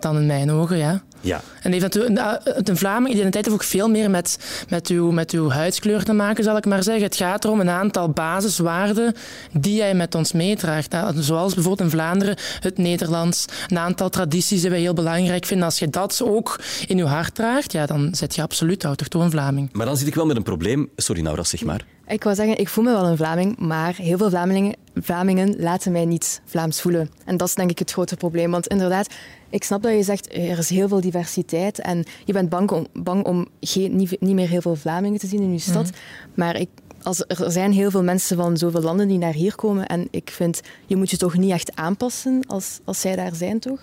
Dan 0.01 0.17
in 0.17 0.27
mijn 0.27 0.51
ogen, 0.51 0.77
ja. 0.77 1.03
Ja. 1.21 1.41
En 1.63 1.71
heeft 1.71 1.83
natuurlijk, 1.83 2.15
nou, 2.15 2.39
een 2.45 2.77
Vlaming 2.77 3.15
identiteit 3.15 3.45
heeft 3.45 3.57
ook 3.57 3.65
veel 3.65 3.89
meer 3.89 4.11
met, 4.11 4.39
met, 4.69 4.89
uw, 4.89 5.11
met 5.11 5.31
uw 5.31 5.51
huidskleur 5.51 6.05
te 6.05 6.13
maken, 6.13 6.45
zal 6.45 6.57
ik 6.57 6.67
maar 6.67 6.83
zeggen. 6.83 7.03
Het 7.03 7.17
gaat 7.17 7.45
erom 7.45 7.61
een 7.61 7.71
aantal 7.71 8.09
basiswaarden 8.09 9.15
die 9.53 9.75
jij 9.75 9.95
met 9.95 10.15
ons 10.15 10.33
meedraagt. 10.33 10.91
Nou, 10.91 11.23
Zoals 11.23 11.55
bijvoorbeeld 11.55 11.91
in 11.91 11.99
Vlaanderen 11.99 12.37
het 12.61 12.79
Nederlands, 12.79 13.45
een 13.67 13.79
aantal 13.79 14.09
tradities 14.09 14.61
die 14.61 14.71
wij 14.71 14.81
heel 14.81 14.95
belangrijk 14.95 15.47
vinden. 15.47 15.67
Als 15.67 15.79
je 15.79 15.91
dat 15.91 16.21
ook 16.25 16.61
in 16.87 16.97
je 16.97 17.05
hart 17.05 17.35
draagt, 17.35 17.73
ja, 17.73 17.87
dan 17.87 18.15
zit 18.15 18.35
je 18.35 18.43
absoluut 18.43 18.85
autochtoon 18.85 19.31
Vlaming. 19.31 19.69
Maar 19.73 19.87
dan 19.87 19.97
zit 19.97 20.07
ik 20.07 20.15
wel 20.15 20.27
met 20.27 20.37
een 20.37 20.43
probleem. 20.43 20.89
Sorry, 20.97 21.23
Nauras, 21.23 21.49
zeg 21.49 21.65
maar. 21.65 21.85
Ik 22.07 22.23
wou 22.23 22.37
zeggen, 22.37 22.59
ik 22.59 22.69
voel 22.69 22.85
me 22.85 22.91
wel 22.91 23.07
een 23.07 23.17
Vlaming, 23.17 23.59
maar 23.59 23.95
heel 23.97 24.19
veel 24.19 24.29
Vlamingen, 24.29 24.75
Vlamingen 24.95 25.55
laten 25.59 25.93
mij 25.93 26.05
niet 26.05 26.41
Vlaams 26.45 26.81
voelen. 26.81 27.11
En 27.25 27.37
dat 27.37 27.49
is 27.49 27.55
denk 27.55 27.71
ik 27.71 27.79
het 27.79 27.93
grote 27.93 28.17
probleem. 28.17 28.51
Want 28.51 28.67
inderdaad, 28.67 29.09
ik 29.51 29.65
snap 29.65 29.83
dat 29.83 29.93
je 29.93 30.03
zegt, 30.03 30.35
er 30.35 30.59
is 30.59 30.69
heel 30.69 30.89
veel 30.89 31.01
diversiteit 31.11 31.79
en 31.81 32.05
je 32.25 32.33
bent 32.33 32.49
bang 32.49 32.71
om, 32.71 32.87
bang 32.93 33.25
om 33.25 33.47
geen, 33.61 33.97
niet, 33.97 34.21
niet 34.21 34.35
meer 34.35 34.49
heel 34.49 34.61
veel 34.61 34.77
Vlamingen 34.77 35.19
te 35.19 35.27
zien 35.27 35.41
in 35.43 35.53
je 35.53 35.59
stad. 35.59 35.91
Maar 36.35 36.57
ik, 36.57 36.69
als, 37.03 37.25
er 37.27 37.51
zijn 37.51 37.73
heel 37.73 37.91
veel 37.91 38.03
mensen 38.03 38.37
van 38.37 38.57
zoveel 38.57 38.81
landen 38.83 39.09
die 39.09 39.19
naar 39.19 39.33
hier 39.33 39.55
komen 39.55 39.87
en 39.87 40.09
ik 40.11 40.31
vind, 40.31 40.61
je 40.87 40.97
moet 40.97 41.11
je 41.11 41.17
toch 41.17 41.37
niet 41.37 41.51
echt 41.53 41.77
aanpassen 41.77 42.43
als, 42.47 42.81
als 42.85 43.01
zij 43.01 43.17
daar 43.17 43.35
zijn, 43.35 43.59
toch? 43.59 43.81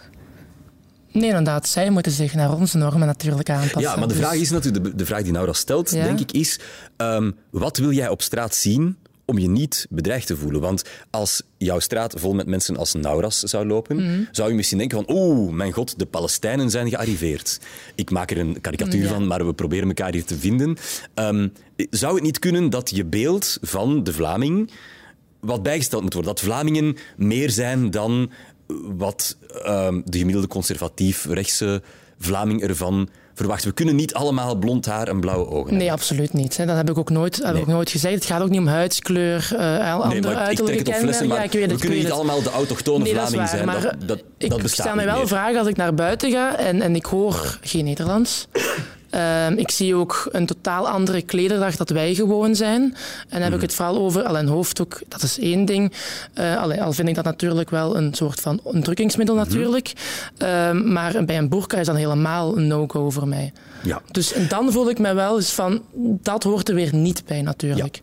Nee, 1.12 1.28
inderdaad, 1.30 1.68
zij 1.68 1.90
moeten 1.90 2.12
zich 2.12 2.34
naar 2.34 2.56
onze 2.56 2.78
normen 2.78 3.08
natuurlijk 3.08 3.50
aanpassen. 3.50 3.82
Ja, 3.82 3.96
maar 3.96 4.08
de 4.08 4.14
Dus- 4.14 4.24
vraag 4.24 4.34
is 4.34 4.50
natuurlijk, 4.50 4.84
de, 4.84 4.96
de 4.96 5.06
vraag 5.06 5.22
die 5.24 5.32
Nauras 5.32 5.58
stelt, 5.60 5.92
Ja. 5.92 6.04
denk 6.04 6.20
ik, 6.20 6.32
is: 6.32 6.60
ehm, 6.98 7.32
wat 7.50 7.78
wil 7.78 7.92
jij 7.92 8.10
op 8.10 8.22
straat 8.22 8.56
zien 8.56 8.98
om 9.26 9.38
je 9.38 9.48
niet 9.50 9.88
bedreigd 9.90 10.28
te 10.28 10.38
voelen. 10.38 10.62
Want 10.62 10.84
als 11.10 11.42
jouw 11.58 11.80
straat 11.80 12.14
vol 12.20 12.34
met 12.34 12.48
mensen 12.48 12.78
als 12.78 12.94
Nauras 12.94 13.40
zou 13.40 13.66
lopen, 13.68 13.96
Mhm. 13.96 14.24
zou 14.32 14.50
je 14.50 14.56
misschien 14.56 14.78
denken 14.78 15.04
van 15.06 15.16
oeh, 15.16 15.52
mijn 15.54 15.72
god, 15.72 16.00
de 16.00 16.06
Palestijnen 16.06 16.70
zijn 16.70 16.90
gearriveerd. 16.90 17.60
Ik 17.96 18.12
maak 18.12 18.32
er 18.32 18.38
een 18.38 18.62
karikatuur 18.62 19.02
Ja. 19.04 19.08
van, 19.10 19.28
maar 19.28 19.46
we 19.46 19.54
proberen 19.54 19.88
elkaar 19.88 20.12
hier 20.14 20.26
te 20.26 20.38
vinden. 20.38 20.78
Ehm, 21.14 21.48
zou 21.90 22.14
het 22.16 22.24
niet 22.24 22.40
kunnen 22.40 22.70
dat 22.70 22.90
je 22.90 23.06
beeld 23.06 23.58
van 23.62 24.04
de 24.04 24.14
Vlaming 24.14 24.72
wat 25.40 25.64
bijgesteld 25.64 26.02
moet 26.04 26.14
worden? 26.14 26.34
Dat 26.36 26.44
Vlamingen 26.44 26.96
meer 27.18 27.50
zijn 27.50 27.92
dan 27.92 28.32
wat 28.98 29.38
ehm, 29.64 30.02
de 30.06 30.18
gemiddelde 30.18 30.48
conservatief-rechtse 30.48 31.82
Vlaming 32.20 32.62
ervan 32.62 33.10
verwacht. 33.36 33.64
We 33.64 33.72
kunnen 33.72 33.96
niet 33.96 34.14
allemaal 34.14 34.56
blond 34.56 34.86
haar 34.86 35.08
en 35.08 35.20
blauwe 35.20 35.48
ogen 35.50 35.78
Nee, 35.78 35.92
absoluut 35.92 36.34
niet. 36.34 36.58
hè. 36.58 36.66
Dat 36.66 36.76
heb 36.76 36.90
ik 36.90 36.98
ook 36.98 37.10
nooit, 37.10 37.36
heb 37.44 37.54
Nee. 37.54 37.62
ook 37.62 37.68
nooit 37.68 37.90
gezegd. 37.90 38.14
Het 38.16 38.26
gaat 38.26 38.42
ook 38.42 38.50
niet 38.50 38.60
om 38.60 38.68
huidskleur, 38.68 39.48
eh 39.58 39.94
andere 39.94 40.10
Nee, 40.10 40.22
maar 40.22 40.32
ik 40.32 40.38
uiterlijke 40.38 40.64
trek 40.66 40.78
het 40.78 40.88
op 40.88 40.94
flessen, 40.94 41.02
kenmerken. 41.04 41.28
maar 41.28 41.38
Ja, 41.38 41.44
ik 41.44 41.52
weet 41.52 41.62
het, 41.62 41.72
we 41.72 41.78
kunnen 41.80 41.98
niet 41.98 42.08
het. 42.08 42.16
allemaal 42.16 42.42
de 42.44 42.50
autochtone 42.52 43.04
Nee, 43.04 43.14
dat 43.14 43.24
is 43.24 43.30
Vlaming 43.30 43.50
waar, 43.52 43.60
zijn. 43.60 43.66
maar 43.82 43.82
dat, 44.00 44.08
dat, 44.08 44.24
ik 44.38 44.50
dat 44.50 44.62
bestaat 44.62 44.86
stel 44.86 44.96
mij 44.96 45.06
wel 45.06 45.28
vragen 45.28 45.60
als 45.60 45.68
ik 45.68 45.76
naar 45.78 45.94
buiten 45.94 46.32
ga 46.32 46.58
en, 46.58 46.82
en 46.82 46.96
ik 46.96 47.06
hoor 47.06 47.58
geen 47.62 47.86
Nederlands. 47.86 48.48
Ehm, 49.16 49.54
ik 49.54 49.72
zie 49.72 49.96
ook 49.96 50.30
een 50.32 50.46
totaal 50.46 50.90
andere 50.90 51.22
klederdracht 51.22 51.78
dat 51.78 51.90
wij 51.90 52.14
gewoon 52.14 52.56
zijn. 52.56 52.82
En 52.82 52.96
dan 53.30 53.42
heb 53.42 53.54
ik 53.54 53.62
het 53.62 53.74
vooral 53.74 53.98
over 53.98 54.24
al 54.24 54.38
een 54.38 54.48
hoofddoek, 54.48 55.02
dat 55.08 55.22
is 55.22 55.40
één 55.40 55.66
ding. 55.66 55.94
Eh, 56.34 56.58
allee, 56.58 56.82
al 56.82 56.94
vind 56.94 57.08
ik 57.08 57.16
dat 57.16 57.24
natuurlijk 57.24 57.70
wel 57.70 57.98
een 57.98 58.14
soort 58.14 58.40
van 58.40 58.60
onderdrukkingsmiddel 58.64 59.36
natuurlijk. 59.36 59.94
Ehm, 60.38 60.92
maar 60.92 61.26
bij 61.26 61.38
een 61.38 61.50
burka 61.50 61.78
is 61.78 61.86
dat 61.86 61.96
helemaal 61.96 62.58
een 62.58 62.68
no-go 62.68 63.10
voor 63.10 63.28
mij. 63.28 63.54
Ja. 63.84 64.02
Dus 64.12 64.34
dan 64.50 64.72
voel 64.72 64.90
ik 64.90 65.00
mij 65.00 65.16
wel 65.16 65.36
eens 65.36 65.54
van, 65.54 65.82
dat 66.22 66.44
hoort 66.44 66.70
er 66.70 66.76
weer 66.76 66.96
niet 66.96 67.26
bij 67.26 67.42
natuurlijk. 67.42 68.02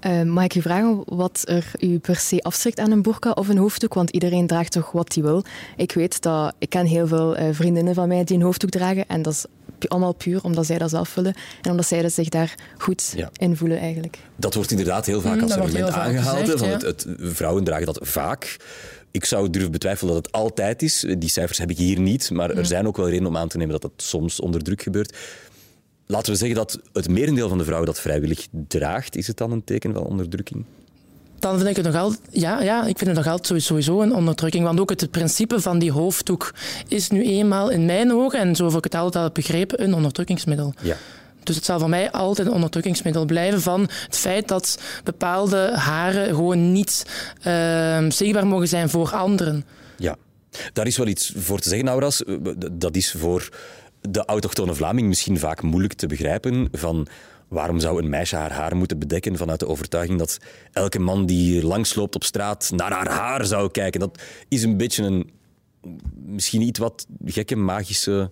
Eh, 0.00 0.22
mag 0.22 0.44
ik 0.44 0.54
u 0.54 0.62
vragen 0.62 1.02
wat 1.04 1.42
er 1.44 1.70
u 1.80 1.98
per 1.98 2.16
se 2.16 2.40
afschrikt 2.40 2.78
aan 2.78 2.90
een 2.90 3.02
burka 3.02 3.30
of 3.30 3.48
een 3.48 3.58
hoofddoek? 3.58 3.94
Want 3.94 4.10
iedereen 4.10 4.46
draagt 4.46 4.72
toch 4.72 4.92
wat 4.92 5.14
hij 5.14 5.22
wil. 5.22 5.44
Ik 5.76 5.92
weet 5.92 6.22
dat 6.22 6.54
ik 6.58 6.70
ken 6.70 6.86
heel 6.86 7.06
veel 7.06 7.36
eh, 7.36 7.48
vriendinnen 7.52 7.94
van 7.94 8.08
mij 8.08 8.24
die 8.24 8.36
een 8.36 8.42
hoofddoek 8.42 8.70
dragen. 8.70 9.04
En 9.08 9.22
dat 9.22 9.32
is 9.32 9.44
allemaal 9.86 10.12
puur 10.14 10.42
omdat 10.42 10.66
zij 10.66 10.78
dat 10.78 10.90
zelf 10.90 11.14
willen. 11.14 11.34
En 11.62 11.70
omdat 11.70 11.86
zij 11.86 12.08
zich 12.08 12.28
daar 12.28 12.54
goed 12.78 13.12
Ja. 13.16 13.30
in 13.36 13.56
voelen 13.56 13.78
eigenlijk. 13.78 14.18
Dat 14.36 14.54
wordt 14.54 14.70
inderdaad 14.70 15.06
heel 15.06 15.20
vaak 15.20 15.36
Mm, 15.36 15.42
als 15.42 15.52
argument 15.52 15.88
aangehaald. 15.90 16.38
gezegd, 16.38 16.58
van 16.58 16.68
ja. 16.68 16.74
het, 16.74 16.82
het, 16.82 17.06
vrouwen 17.18 17.64
dragen 17.64 17.86
dat 17.86 17.98
vaak. 18.02 18.56
Ik 19.10 19.24
zou 19.24 19.50
durven 19.50 19.70
betwijfelen 19.70 20.14
dat 20.14 20.24
het 20.26 20.34
altijd 20.34 20.82
is. 20.82 21.06
Die 21.18 21.28
cijfers 21.28 21.58
heb 21.58 21.70
ik 21.70 21.76
hier 21.76 22.00
niet. 22.00 22.30
Maar 22.30 22.50
Mm. 22.50 22.56
er 22.58 22.66
zijn 22.66 22.86
ook 22.86 22.96
wel 22.96 23.08
redenen 23.08 23.28
om 23.28 23.36
aan 23.36 23.48
te 23.48 23.56
nemen 23.56 23.72
dat 23.80 23.82
dat 23.82 24.06
soms 24.06 24.40
onder 24.40 24.62
druk 24.62 24.82
gebeurt. 24.82 25.16
Laten 26.06 26.32
we 26.32 26.38
zeggen 26.38 26.56
dat 26.56 26.78
het 26.92 27.08
merendeel 27.08 27.48
van 27.48 27.58
de 27.58 27.64
vrouwen 27.64 27.86
dat 27.88 28.00
vrijwillig 28.00 28.46
draagt. 28.68 29.16
Is 29.16 29.26
het 29.26 29.36
dan 29.36 29.52
een 29.52 29.64
teken 29.64 29.92
van 29.92 30.02
onderdrukking? 30.02 30.64
Dan 31.38 31.56
vind 31.56 31.68
ik 31.68 31.76
het 31.76 31.84
nog 31.84 31.94
altijd, 31.94 32.20
ja, 32.30 32.60
ja, 32.62 32.80
ik 32.86 32.98
vind 32.98 33.10
het 33.16 33.24
nog 33.24 33.26
altijd 33.32 33.62
sowieso 33.62 34.00
een 34.00 34.14
onderdrukking. 34.14 34.64
Want 34.64 34.80
ook 34.80 34.90
het 34.90 35.10
principe 35.10 35.60
van 35.60 35.78
die 35.78 35.92
hoofddoek 35.92 36.54
is 36.88 37.10
nu 37.10 37.24
eenmaal 37.24 37.70
in 37.70 37.84
mijn 37.84 38.12
ogen, 38.12 38.38
en 38.38 38.56
zo 38.56 38.66
heb 38.66 38.76
ik 38.76 38.84
het 38.84 38.94
altijd 38.94 39.24
al 39.24 39.30
begrepen, 39.32 39.82
een 39.82 39.94
onderdrukkingsmiddel. 39.94 40.74
Ja. 40.82 40.96
Dus 41.42 41.56
het 41.56 41.64
zal 41.64 41.78
voor 41.78 41.88
mij 41.88 42.10
altijd 42.10 42.46
een 42.48 42.54
onderdrukkingsmiddel 42.54 43.24
blijven 43.24 43.60
van 43.62 43.80
het 43.80 44.16
feit 44.18 44.48
dat 44.48 44.78
bepaalde 45.04 45.70
haren 45.74 46.26
gewoon 46.26 46.72
niet 46.72 47.06
ehm, 47.42 48.10
zichtbaar 48.10 48.46
mogen 48.46 48.68
zijn 48.68 48.88
voor 48.88 49.10
anderen. 49.10 49.64
Ja, 49.96 50.16
daar 50.72 50.86
is 50.86 50.96
wel 50.96 51.06
iets 51.06 51.32
voor 51.36 51.58
te 51.58 51.68
zeggen, 51.68 51.86
Nauras. 51.86 52.24
Eh, 52.24 52.34
Dat 52.72 52.96
is 52.96 53.14
voor 53.18 53.48
de 54.00 54.24
autochtone 54.24 54.74
Vlaming 54.74 55.08
misschien 55.08 55.38
vaak 55.38 55.62
moeilijk 55.62 55.92
te 55.92 56.06
begrijpen. 56.06 56.68
Van 56.72 57.06
waarom 57.48 57.80
zou 57.80 58.02
een 58.02 58.08
meisje 58.08 58.36
haar 58.36 58.52
haar 58.52 58.76
moeten 58.76 58.98
bedekken 58.98 59.36
vanuit 59.36 59.60
de 59.60 59.68
overtuiging 59.68 60.18
dat 60.18 60.38
elke 60.72 60.98
man 60.98 61.26
die 61.26 61.66
langsloopt 61.66 62.14
op 62.14 62.24
straat 62.24 62.70
naar 62.74 62.92
haar 62.92 63.08
haar 63.10 63.46
zou 63.46 63.70
kijken. 63.70 64.00
Dat 64.00 64.22
is 64.48 64.62
een 64.62 64.76
beetje 64.76 65.04
een 65.04 65.30
misschien 66.24 66.62
iets 66.62 66.78
wat 66.78 67.06
gekke 67.24 67.56
magische 67.56 68.30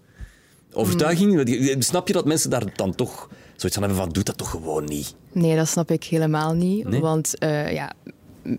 overtuiging. 0.72 1.84
Snap 1.84 2.06
je 2.06 2.12
dat 2.12 2.24
mensen 2.24 2.50
daar 2.50 2.76
dan 2.76 2.94
toch 2.94 3.28
zoiets 3.56 3.78
van 3.78 3.82
hebben 3.82 3.96
van 3.96 4.08
doe 4.12 4.22
dat 4.22 4.36
toch 4.36 4.50
gewoon 4.50 4.84
niet? 4.84 5.14
Nee, 5.32 5.56
dat 5.56 5.68
snap 5.68 5.90
ik 5.90 6.04
helemaal 6.04 6.54
niet. 6.54 6.88
Nee? 6.88 7.00
Want 7.00 7.38
eh, 7.38 7.72
ja, 7.72 7.92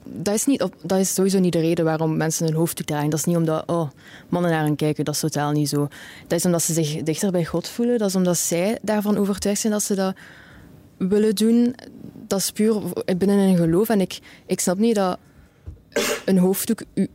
dat 0.03 0.33
is, 0.33 0.45
niet 0.45 0.61
op, 0.61 0.73
dat 0.81 0.99
is 0.99 1.13
sowieso 1.13 1.39
niet 1.39 1.53
de 1.53 1.59
reden 1.59 1.85
waarom 1.85 2.17
mensen 2.17 2.47
een 2.47 2.53
hoofddoek 2.53 2.85
dragen. 2.85 3.09
Dat 3.09 3.19
is 3.19 3.25
niet 3.25 3.35
omdat 3.35 3.63
oh, 3.65 3.89
mannen 4.29 4.51
naar 4.51 4.63
hen 4.63 4.75
kijken, 4.75 5.05
dat 5.05 5.13
is 5.13 5.19
totaal 5.19 5.51
niet 5.51 5.69
zo. 5.69 5.87
Dat 6.27 6.39
is 6.39 6.45
omdat 6.45 6.61
ze 6.61 6.73
zich 6.73 7.03
dichter 7.03 7.31
bij 7.31 7.45
God 7.45 7.67
voelen. 7.67 7.97
Dat 7.97 8.07
is 8.07 8.15
omdat 8.15 8.37
zij 8.37 8.77
daarvan 8.81 9.17
overtuigd 9.17 9.61
zijn 9.61 9.73
dat 9.73 9.83
ze 9.83 9.95
dat 9.95 10.15
willen 10.97 11.35
doen. 11.35 11.75
Dat 12.27 12.39
is 12.39 12.51
puur 12.51 12.81
binnen 13.17 13.37
een 13.37 13.57
geloof. 13.57 13.89
En 13.89 14.01
ik, 14.01 14.19
ik 14.45 14.59
snap 14.59 14.77
niet 14.77 14.95
dat 14.95 15.17
een 16.25 16.37
hoofddoek 16.37 16.81
u, 16.93 17.07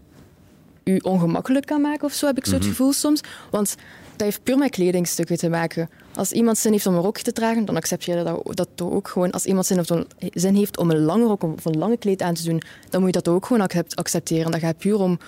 u 0.84 0.96
ongemakkelijk 0.96 1.66
kan 1.66 1.80
maken 1.80 2.04
of 2.04 2.12
zo, 2.12 2.26
heb 2.26 2.36
ik 2.36 2.46
zo 2.46 2.54
het 2.54 2.64
gevoel 2.64 2.92
soms. 2.92 3.20
Want 3.50 3.76
dat 4.16 4.26
heeft 4.26 4.42
puur 4.42 4.58
met 4.58 4.70
kledingstukken 4.70 5.38
te 5.38 5.48
maken. 5.48 5.88
Als 6.14 6.32
iemand 6.32 6.58
zin 6.58 6.72
heeft 6.72 6.86
om 6.86 6.94
een 6.94 7.00
rok 7.00 7.18
te 7.18 7.32
dragen, 7.32 7.64
dan 7.64 7.76
accepteer 7.76 8.18
je 8.18 8.24
dat, 8.24 8.56
dat 8.56 8.68
toch 8.74 8.90
ook 8.90 9.08
gewoon. 9.08 9.30
Als 9.30 9.46
iemand 9.46 9.66
zin 9.66 9.76
heeft, 9.76 9.90
om, 9.90 10.04
zin 10.18 10.54
heeft 10.54 10.78
om 10.78 10.90
een 10.90 11.04
lange 11.04 11.24
rok 11.24 11.42
of 11.42 11.64
een 11.64 11.78
lange 11.78 11.96
kleed 11.96 12.22
aan 12.22 12.34
te 12.34 12.44
doen, 12.44 12.62
dan 12.90 13.00
moet 13.00 13.14
je 13.14 13.20
dat 13.20 13.34
ook 13.34 13.46
gewoon 13.46 13.62
accept- 13.62 13.96
accepteren. 13.96 14.50
Dat 14.50 14.60
gaat 14.60 14.78
puur 14.78 14.98
om 14.98 15.18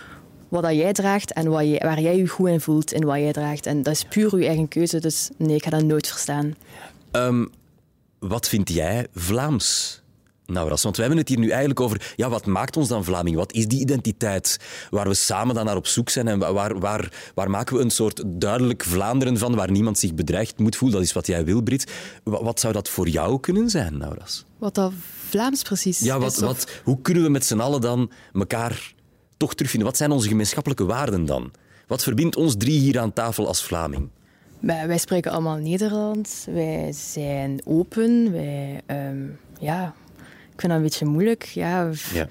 wat 0.48 0.62
dat 0.62 0.74
jij 0.74 0.92
draagt 0.92 1.32
en 1.32 1.48
wat 1.48 1.64
jij, 1.64 1.78
waar 1.78 2.00
jij 2.00 2.16
je 2.16 2.28
goed 2.28 2.48
in 2.48 2.60
voelt 2.60 2.92
in 2.92 3.04
wat 3.04 3.16
jij 3.16 3.32
draagt. 3.32 3.66
En 3.66 3.82
dat 3.82 3.92
is 3.92 4.04
puur 4.04 4.38
je 4.38 4.46
eigen 4.46 4.68
keuze. 4.68 5.00
Dus 5.00 5.30
nee, 5.36 5.56
ik 5.56 5.64
ga 5.64 5.70
dat 5.70 5.84
nooit 5.84 6.06
verstaan. 6.06 6.54
Ehm, 7.10 7.44
wat 8.28 8.48
vind 8.48 8.68
jij 8.68 9.06
Vlaams? 9.14 10.02
Nou, 10.46 10.68
Ras, 10.68 10.82
want 10.82 10.94
we 10.96 11.02
hebben 11.02 11.20
het 11.20 11.28
hier 11.28 11.38
nu 11.38 11.48
eigenlijk 11.48 11.80
over, 11.80 12.12
ja, 12.16 12.28
wat 12.28 12.46
maakt 12.46 12.76
ons 12.76 12.88
dan 12.88 13.04
Vlaming? 13.04 13.36
Wat 13.36 13.52
is 13.52 13.66
die 13.68 13.80
identiteit 13.80 14.58
waar 14.90 15.08
we 15.08 15.14
samen 15.14 15.54
dan 15.54 15.64
naar 15.64 15.76
op 15.76 15.86
zoek 15.86 16.08
zijn 16.10 16.28
en 16.28 16.38
waar, 16.38 16.78
waar, 16.78 17.12
waar 17.34 17.50
maken 17.50 17.76
we 17.76 17.82
een 17.82 17.90
soort 17.90 18.22
duidelijk 18.26 18.84
Vlaanderen 18.84 19.38
van, 19.38 19.54
waar 19.54 19.70
niemand 19.70 19.98
zich 19.98 20.14
bedreigd 20.14 20.58
moet 20.58 20.76
voelen? 20.76 20.98
Dat 20.98 21.06
is 21.06 21.12
wat 21.12 21.26
jij 21.26 21.44
wil, 21.44 21.60
Brit. 21.62 21.92
Wa- 22.24 22.42
Wat 22.42 22.60
zou 22.60 22.72
dat 22.72 22.88
voor 22.88 23.08
jou 23.08 23.40
kunnen 23.40 23.70
zijn, 23.70 23.98
Nauras? 23.98 24.44
Wat 24.58 24.74
dat 24.74 24.92
Vlaams 25.28 25.62
precies 25.62 25.98
Ja, 26.00 26.18
wat, 26.18 26.32
is. 26.32 26.38
of- 26.38 26.44
wat, 26.46 26.70
hoe 26.84 27.00
kunnen 27.02 27.22
we 27.22 27.28
met 27.28 27.46
z'n 27.46 27.60
allen 27.60 27.80
dan 27.80 28.10
elkaar 28.32 28.94
toch 29.36 29.54
terugvinden? 29.54 29.88
Wat 29.88 29.98
zijn 29.98 30.10
onze 30.10 30.28
gemeenschappelijke 30.28 30.84
waarden 30.84 31.24
dan? 31.24 31.50
Wat 31.86 32.02
verbindt 32.02 32.36
ons 32.36 32.54
drie 32.58 32.78
hier 32.78 32.98
aan 33.00 33.12
tafel 33.12 33.46
als 33.46 33.64
Vlaming? 33.64 34.08
Wij, 34.66 34.98
spreken 34.98 35.32
allemaal 35.32 35.56
Nederlands. 35.56 36.44
Wij 36.50 36.92
zijn 36.92 37.60
open. 37.64 38.32
Wij, 38.32 38.80
ehm, 38.86 39.26
ja, 39.58 39.94
ik 40.52 40.60
vind 40.60 40.62
dat 40.62 40.70
een 40.70 40.82
beetje 40.82 41.04
moeilijk. 41.04 41.42
Ja, 41.42 41.90
Ja. 42.12 42.28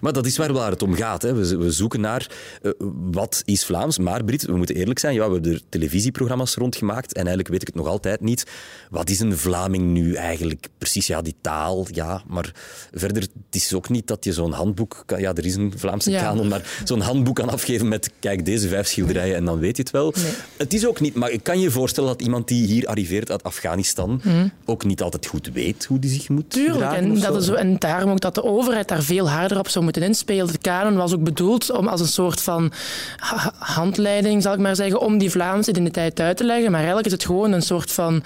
Maar 0.00 0.12
dat 0.12 0.26
is 0.26 0.36
waar, 0.36 0.52
waar 0.52 0.70
het 0.70 0.82
om 0.82 0.94
gaat. 0.94 1.22
Hè. 1.22 1.34
We, 1.34 1.56
we 1.56 1.70
zoeken 1.70 2.00
naar 2.00 2.30
eh, 2.62 2.70
wat 3.10 3.42
is 3.44 3.64
Vlaams. 3.64 3.98
Maar 3.98 4.24
Brit, 4.24 4.44
we 4.44 4.56
moeten 4.56 4.74
eerlijk 4.74 4.98
zijn. 4.98 5.14
Ja, 5.14 5.26
we 5.26 5.32
hebben 5.32 5.52
er 5.52 5.60
televisieprogramma's 5.68 6.54
rondgemaakt. 6.54 7.12
En 7.12 7.20
eigenlijk 7.20 7.48
weet 7.48 7.60
ik 7.60 7.66
het 7.66 7.76
nog 7.76 7.86
altijd 7.86 8.20
niet. 8.20 8.46
Wat 8.90 9.10
is 9.10 9.20
een 9.20 9.38
Vlaming 9.38 9.84
nu 9.92 10.14
eigenlijk? 10.14 10.68
Precies, 10.78 11.06
ja, 11.06 11.22
die 11.22 11.34
taal. 11.40 11.86
Ja, 11.92 12.22
maar 12.26 12.52
verder, 12.92 13.22
het 13.22 13.32
is 13.50 13.74
ook 13.74 13.88
niet 13.88 14.06
dat 14.06 14.24
je 14.24 14.32
zo'n 14.32 14.52
handboek... 14.52 15.02
Kan, 15.06 15.20
ja, 15.20 15.34
er 15.34 15.46
is 15.46 15.54
een 15.54 15.72
Vlaamse 15.76 16.10
Ja. 16.10 16.22
kanon, 16.22 16.48
maar 16.48 16.80
zo'n 16.84 17.00
handboek 17.00 17.34
kan 17.34 17.48
afgeven 17.48 17.88
met 17.88 18.10
kijk, 18.18 18.44
deze 18.44 18.68
vijf 18.68 18.86
schilderijen 18.86 19.36
en 19.36 19.44
dan 19.44 19.58
weet 19.58 19.76
je 19.76 19.82
het 19.82 19.92
wel. 19.92 20.14
Nee. 20.16 20.32
Het 20.56 20.74
is 20.74 20.86
ook 20.86 21.00
niet... 21.00 21.14
Maar 21.14 21.30
ik 21.30 21.42
kan 21.42 21.60
je 21.60 21.70
voorstellen 21.70 22.08
dat 22.08 22.22
iemand 22.22 22.48
die 22.48 22.66
hier 22.66 22.86
arriveert 22.86 23.30
uit 23.30 23.42
Afghanistan 23.42 24.22
ook 24.64 24.84
niet 24.84 25.02
altijd 25.02 25.26
goed 25.26 25.50
weet 25.52 25.84
hoe 25.84 25.98
die 25.98 26.10
zich 26.10 26.28
moet 26.28 26.50
Tuurlijk, 26.50 27.20
dat 27.20 27.42
is, 27.42 27.48
en 27.48 27.78
daarom 27.78 28.10
ook 28.10 28.20
dat 28.20 28.34
de 28.34 28.44
overheid 28.44 28.88
daar 28.88 29.02
veel 29.02 29.30
harder 29.30 29.58
op 29.58 29.68
zou 29.68 29.81
moeten 29.82 30.02
inspelen. 30.02 30.52
De 30.52 30.58
kanon 30.58 30.96
was 30.96 31.14
ook 31.14 31.22
bedoeld 31.22 31.70
om 31.70 31.88
als 31.88 32.00
een 32.00 32.06
soort 32.06 32.40
van 32.40 32.72
ha- 33.16 33.52
handleiding, 33.58 34.42
zal 34.42 34.52
ik 34.52 34.58
maar 34.58 34.76
zeggen, 34.76 35.00
om 35.00 35.18
die 35.18 35.30
Vlaamse 35.30 35.70
identiteit 35.70 36.20
uit 36.20 36.36
te 36.36 36.44
leggen. 36.44 36.66
Maar 36.70 36.78
eigenlijk 36.78 37.06
is 37.06 37.12
het 37.12 37.24
gewoon 37.24 37.52
een 37.52 37.62
soort 37.62 37.92
van 37.92 38.22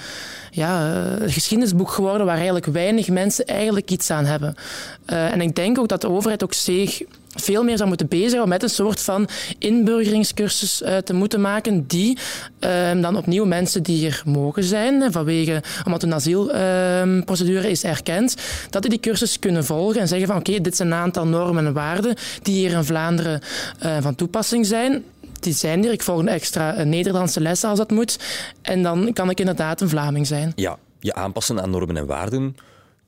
ja, 0.51 0.92
eh, 0.95 1.33
geschiedenisboek 1.33 1.90
geworden 1.90 2.27
waar 2.27 2.37
eigenlijk 2.37 2.66
weinig 2.66 3.09
mensen 3.09 3.47
eigenlijk 3.47 3.90
iets 3.90 4.11
aan 4.11 4.25
hebben. 4.25 4.55
Eh, 5.05 5.33
en 5.33 5.40
ik 5.40 5.55
denk 5.55 5.79
ook 5.79 5.88
dat 5.88 6.01
de 6.01 6.09
overheid 6.11 6.42
ook 6.42 6.55
zich 6.55 7.03
veel 7.37 7.64
meer 7.64 7.77
zou 7.77 7.88
moeten 7.88 8.09
bezighouden 8.09 8.49
met 8.49 8.62
een 8.62 8.68
soort 8.68 9.01
van 9.01 9.29
inburgeringscursus 9.59 10.83
eh, 10.83 10.96
te 10.96 11.14
moeten 11.14 11.40
maken 11.40 11.87
die 11.87 12.18
eh, 12.59 13.01
dan 13.01 13.16
opnieuw 13.16 13.44
mensen 13.44 13.83
die 13.83 13.96
hier 13.96 14.22
mogen 14.25 14.64
zijn, 14.64 15.12
vanwege, 15.12 15.62
omdat 15.85 16.03
een 16.03 16.14
asielprocedure 16.14 17.70
is 17.70 17.85
erkend, 17.85 18.37
dat 18.70 18.83
die 18.83 18.90
die 18.90 19.01
cursus 19.01 19.38
kunnen 19.38 19.64
volgen 19.64 20.01
en 20.01 20.09
zeggen 20.09 20.27
van 20.27 20.37
oké, 20.37 20.61
dit 20.61 20.77
zijn 20.77 20.90
een 20.90 20.99
aantal 20.99 21.27
normen 21.27 21.66
en 21.66 21.72
waarden 21.72 22.14
die 22.42 22.55
hier 22.55 22.72
in 22.72 22.85
Vlaanderen 22.85 23.40
eh, 23.79 23.96
van 24.01 24.14
toepassing 24.14 24.66
zijn. 24.66 25.05
Die 25.40 25.53
zijn 25.53 25.85
er. 25.85 25.92
Ik 25.92 26.03
volg 26.03 26.18
een 26.18 26.29
extra 26.29 26.83
Nederlandse 26.83 27.40
lessen 27.40 27.68
als 27.68 27.79
dat 27.79 27.90
moet. 27.90 28.18
En 28.62 28.83
dan 28.83 29.12
kan 29.12 29.31
ik 29.31 29.40
inderdaad 29.40 29.81
een 29.81 29.88
Vlaming 29.88 30.27
zijn. 30.27 30.53
ja, 30.55 30.79
je 31.01 31.14
aanpassen 31.14 31.62
aan 31.62 31.70
normen 31.70 31.96
en 31.96 32.07
waarden 32.07 32.57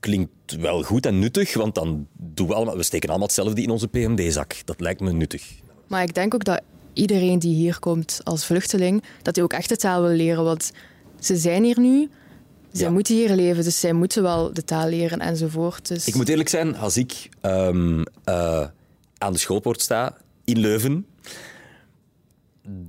klinkt 0.00 0.56
wel 0.61 0.82
goed 0.82 1.06
en 1.06 1.18
nuttig, 1.18 1.54
want 1.54 1.74
dan 1.74 2.06
doen 2.12 2.48
we 2.48 2.54
allemaal, 2.54 2.76
we 2.76 2.82
steken 2.82 3.08
allemaal 3.08 3.26
hetzelfde 3.26 3.62
in 3.62 3.70
onze 3.70 3.88
PMD-zak. 3.88 4.54
Dat 4.64 4.80
lijkt 4.80 5.00
me 5.00 5.12
nuttig. 5.12 5.52
Maar 5.87 6.02
ik 6.02 6.14
denk 6.14 6.34
ook 6.34 6.44
dat 6.44 6.61
iedereen 6.92 7.38
die 7.38 7.54
hier 7.54 7.78
komt 7.78 8.20
als 8.24 8.44
vluchteling, 8.46 9.02
dat 9.22 9.34
hij 9.34 9.44
ook 9.44 9.52
echt 9.52 9.68
de 9.68 9.76
taal 9.76 10.02
wil 10.02 10.16
leren. 10.16 10.44
Want 10.44 10.72
ze 11.20 11.37
zijn 11.37 11.64
hier 11.64 11.80
nu 11.80 12.08
zij 12.72 12.87
Ja. 12.87 12.92
moeten 12.92 13.14
hier 13.14 13.34
leven, 13.34 13.64
dus 13.64 13.80
zij 13.80 13.92
moeten 13.92 14.22
wel 14.22 14.52
de 14.52 14.64
taal 14.64 14.88
leren 14.88 15.18
enzovoort. 15.18 15.88
Dus... 15.88 16.06
Ik 16.06 16.14
moet 16.14 16.28
eerlijk 16.28 16.48
zijn, 16.48 16.76
als 16.76 16.96
ik 16.96 17.28
ehm, 17.40 18.02
eh, 18.24 18.66
aan 19.18 19.32
de 19.32 19.38
schoolpoort 19.38 19.80
sta 19.80 20.16
in 20.44 20.58
Leuven, 20.58 21.06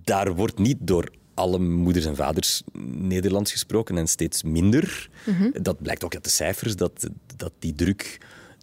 daar 0.03 0.35
wordt 0.35 0.57
niet 0.59 0.77
door 0.79 1.09
alle 1.39 1.59
moeders 1.59 2.05
en 2.05 2.15
vaders 2.15 2.63
Nederlands 2.91 3.51
gesproken 3.51 3.97
en 3.97 4.07
steeds 4.07 4.43
minder. 4.43 5.09
Dat 5.61 5.81
blijkt 5.81 6.03
ook 6.03 6.13
uit 6.13 6.23
de 6.23 6.29
cijfers, 6.29 6.75
dat, 6.75 7.07
dat 7.35 7.51
die 7.59 7.73
druk 7.75 8.17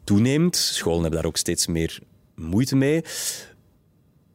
toeneemt. 0.04 0.56
Scholen 0.56 1.00
hebben 1.00 1.18
daar 1.20 1.28
ook 1.28 1.36
steeds 1.36 1.66
meer 1.66 1.98
moeite 2.34 2.76
mee. 2.76 3.02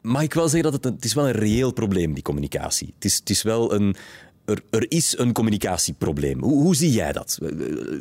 Mag 0.01 0.21
ik 0.21 0.33
wel 0.33 0.49
zeggen 0.49 0.63
dat 0.63 0.73
het, 0.73 0.85
een- 0.85 0.95
het 0.95 1.05
is 1.05 1.13
wel 1.13 1.25
een 1.27 1.31
reëel 1.33 1.71
probleem, 1.73 2.13
die 2.13 2.23
communicatie. 2.23 2.91
Het 2.95 3.05
is, 3.05 3.15
het 3.15 3.29
is 3.29 3.41
wel 3.41 3.73
een... 3.73 3.95
Er, 4.45 4.63
er 4.69 4.85
is 4.91 5.17
een 5.17 5.31
communicatieprobleem. 5.33 6.39
Hoe, 6.41 6.61
hoe 6.61 6.75
zie 6.75 6.91
jij 6.91 7.11
dat? 7.11 7.37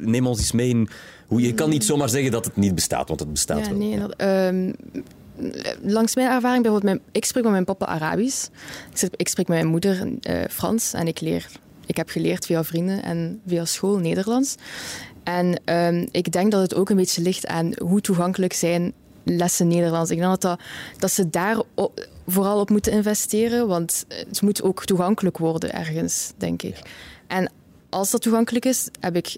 Neem 0.00 0.26
ons 0.26 0.38
eens 0.38 0.53
mee 0.53 0.68
in... 0.68 0.88
Hoe, 1.26 1.40
je 1.40 1.55
kan 1.55 1.70
niet 1.70 1.85
zomaar 1.85 2.09
zeggen 2.09 2.31
dat 2.33 2.44
het 2.44 2.57
niet 2.57 2.74
bestaat, 2.74 3.09
want 3.09 3.20
het 3.20 3.33
bestaat 3.33 3.59
Ja, 3.66 3.68
wel. 3.70 3.79
nee, 3.79 3.98
dat- 3.98 4.14
ehm, 4.16 4.72
langs 5.83 6.14
mijn 6.14 6.31
ervaring, 6.31 6.62
bijvoorbeeld, 6.62 6.92
mijn, 6.92 7.09
ik 7.12 7.24
spreek 7.24 7.42
met 7.42 7.53
mijn 7.53 7.64
papa 7.64 7.87
Arabisch. 7.87 8.48
Ik, 9.16 9.29
spreek 9.29 9.48
met 9.48 9.57
mijn 9.57 9.70
moeder 9.70 10.09
eh, 10.20 10.40
Frans 10.50 10.92
en 10.92 11.07
ik 11.07 11.20
leer. 11.20 11.46
Ik 11.87 11.96
heb 11.96 12.09
geleerd 12.09 12.46
via 12.46 12.64
vrienden 12.64 13.03
en 13.03 13.40
via 13.46 13.64
school 13.64 13.98
Nederlands. 13.98 14.55
En 15.22 15.61
ehm, 15.64 16.07
ik 16.11 16.33
denk 16.33 16.50
dat 16.50 16.62
het 16.62 16.74
ook 16.74 16.90
een 16.90 16.96
beetje 16.96 17.22
ligt 17.22 17.46
aan 17.46 17.72
hoe 17.79 18.00
toegankelijk 18.00 18.53
zijn 18.53 18.92
lessen 19.24 19.68
Nederlands. 19.68 20.11
Ik 20.11 20.18
denk 20.18 20.31
dat, 20.31 20.40
dat, 20.40 20.61
dat 20.98 21.11
ze 21.11 21.31
daar 21.31 21.62
op- 21.74 22.09
vooral 22.26 22.61
op 22.61 22.70
moeten 22.70 22.92
investeren, 22.92 23.68
want 23.68 24.05
het 24.09 24.42
moet 24.42 24.62
ook 24.62 24.85
toegankelijk 24.85 25.38
worden 25.38 25.72
ergens, 25.72 26.33
denk 26.37 26.62
ik. 26.62 26.76
En 27.26 27.53
als 27.88 28.11
dat 28.11 28.22
toegankelijk 28.22 28.64
is, 28.64 28.88
heb 29.00 29.16
ik, 29.16 29.37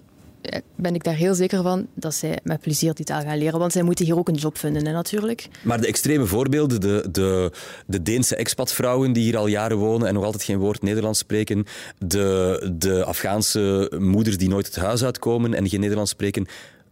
ben 0.75 0.95
ik 0.95 1.03
daar 1.03 1.15
heel 1.15 1.33
zeker 1.33 1.61
van 1.61 1.87
dat 1.93 2.13
zij 2.13 2.39
met 2.43 2.61
plezier 2.61 2.93
die 2.93 3.05
taal 3.05 3.21
gaan 3.21 3.37
leren. 3.37 3.59
Want 3.59 3.71
zij 3.71 3.83
moeten 3.83 4.05
hier 4.05 4.17
ook 4.17 4.27
een 4.27 4.35
job 4.35 4.57
vinden, 4.57 4.85
hè, 4.85 4.91
natuurlijk. 4.91 5.47
Maar 5.63 5.81
de 5.81 5.87
extreme 5.87 6.25
voorbeelden, 6.25 6.81
de, 6.81 7.07
de, 7.11 7.51
de 7.87 8.01
Deense 8.01 8.35
expatvrouwen 8.35 9.13
die 9.13 9.23
hier 9.23 9.37
al 9.37 9.47
jaren 9.47 9.77
wonen 9.77 10.07
en 10.07 10.13
nog 10.13 10.23
altijd 10.23 10.43
geen 10.43 10.57
woord 10.57 10.81
Nederlands 10.81 11.19
spreken, 11.19 11.65
de, 11.97 12.73
de 12.77 13.03
Afghaanse 13.03 13.91
moeders 13.99 14.37
die 14.37 14.49
nooit 14.49 14.65
het 14.65 14.75
huis 14.75 15.03
uitkomen 15.03 15.53
en 15.53 15.69
geen 15.69 15.79
Nederlands 15.79 16.11
spreken. 16.11 16.45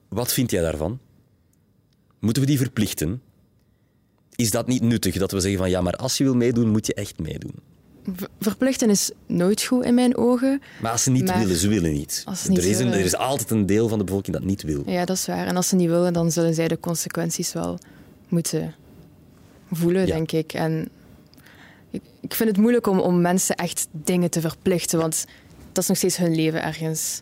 Wat 0.10 0.34
vind 0.34 0.52
jij 0.52 0.62
daarvan? 0.62 1.00
Moeten 2.20 2.42
we 2.42 2.50
die 2.50 2.58
verplichten? 2.58 3.22
Is 4.36 4.52
dat 4.52 4.68
niet 4.68 4.82
nuttig 4.82 5.18
dat 5.18 5.32
we 5.32 5.40
zeggen 5.40 5.60
van 5.60 5.70
ja, 5.70 5.82
maar 5.82 5.96
als 5.96 6.18
je 6.18 6.24
wil 6.24 6.36
meedoen, 6.36 6.70
moet 6.70 6.86
je 6.86 6.94
echt 6.94 7.20
meedoen? 7.20 7.71
Ver- 8.16 8.28
Verplichten 8.40 8.90
is 8.90 9.12
nooit 9.26 9.64
goed 9.64 9.86
in 9.86 9.94
mijn 9.94 10.18
ogen. 10.18 10.62
Maar 10.82 10.92
als 10.92 11.04
ze 11.04 11.12
niet 11.12 11.26
Maar 11.26 11.40
willen, 11.40 11.56
ze 11.56 11.68
willen 11.68 11.92
niet. 11.92 12.22
als 12.26 12.42
ze 12.42 12.50
niet 12.50 12.58
er, 12.58 12.66
is 12.70 12.80
een, 12.80 12.94
er 12.94 13.00
is 13.00 13.16
altijd 13.16 13.50
een 13.52 13.66
deel 13.66 13.88
van 13.88 13.98
de 13.98 14.04
bevolking 14.04 14.36
dat 14.36 14.46
niet 14.46 14.62
wil. 14.64 14.84
Ja, 14.86 15.06
dat 15.06 15.16
is 15.18 15.26
waar. 15.26 15.48
En 15.48 15.56
als 15.56 15.68
ze 15.68 15.76
niet 15.76 15.90
willen, 15.90 16.14
dan 16.14 16.32
zullen 16.32 16.54
zij 16.54 16.68
de 16.68 16.80
consequenties 16.80 17.54
wel 17.54 17.80
moeten 18.28 18.76
voelen, 19.72 20.06
Ja. 20.08 20.14
denk 20.14 20.32
ik. 20.32 20.54
En 20.54 20.90
ik, 21.90 22.02
ik 22.22 22.34
vind 22.34 22.50
het 22.50 22.58
moeilijk 22.58 22.88
om, 22.88 23.00
om 23.00 23.22
mensen 23.22 23.56
echt 23.56 23.88
dingen 23.92 24.30
te 24.30 24.42
verplichten, 24.42 25.00
want 25.00 25.26
dat 25.72 25.84
is 25.84 25.90
nog 25.90 25.98
steeds 25.98 26.18
hun 26.18 26.36
leven 26.36 26.64
ergens. 26.64 27.22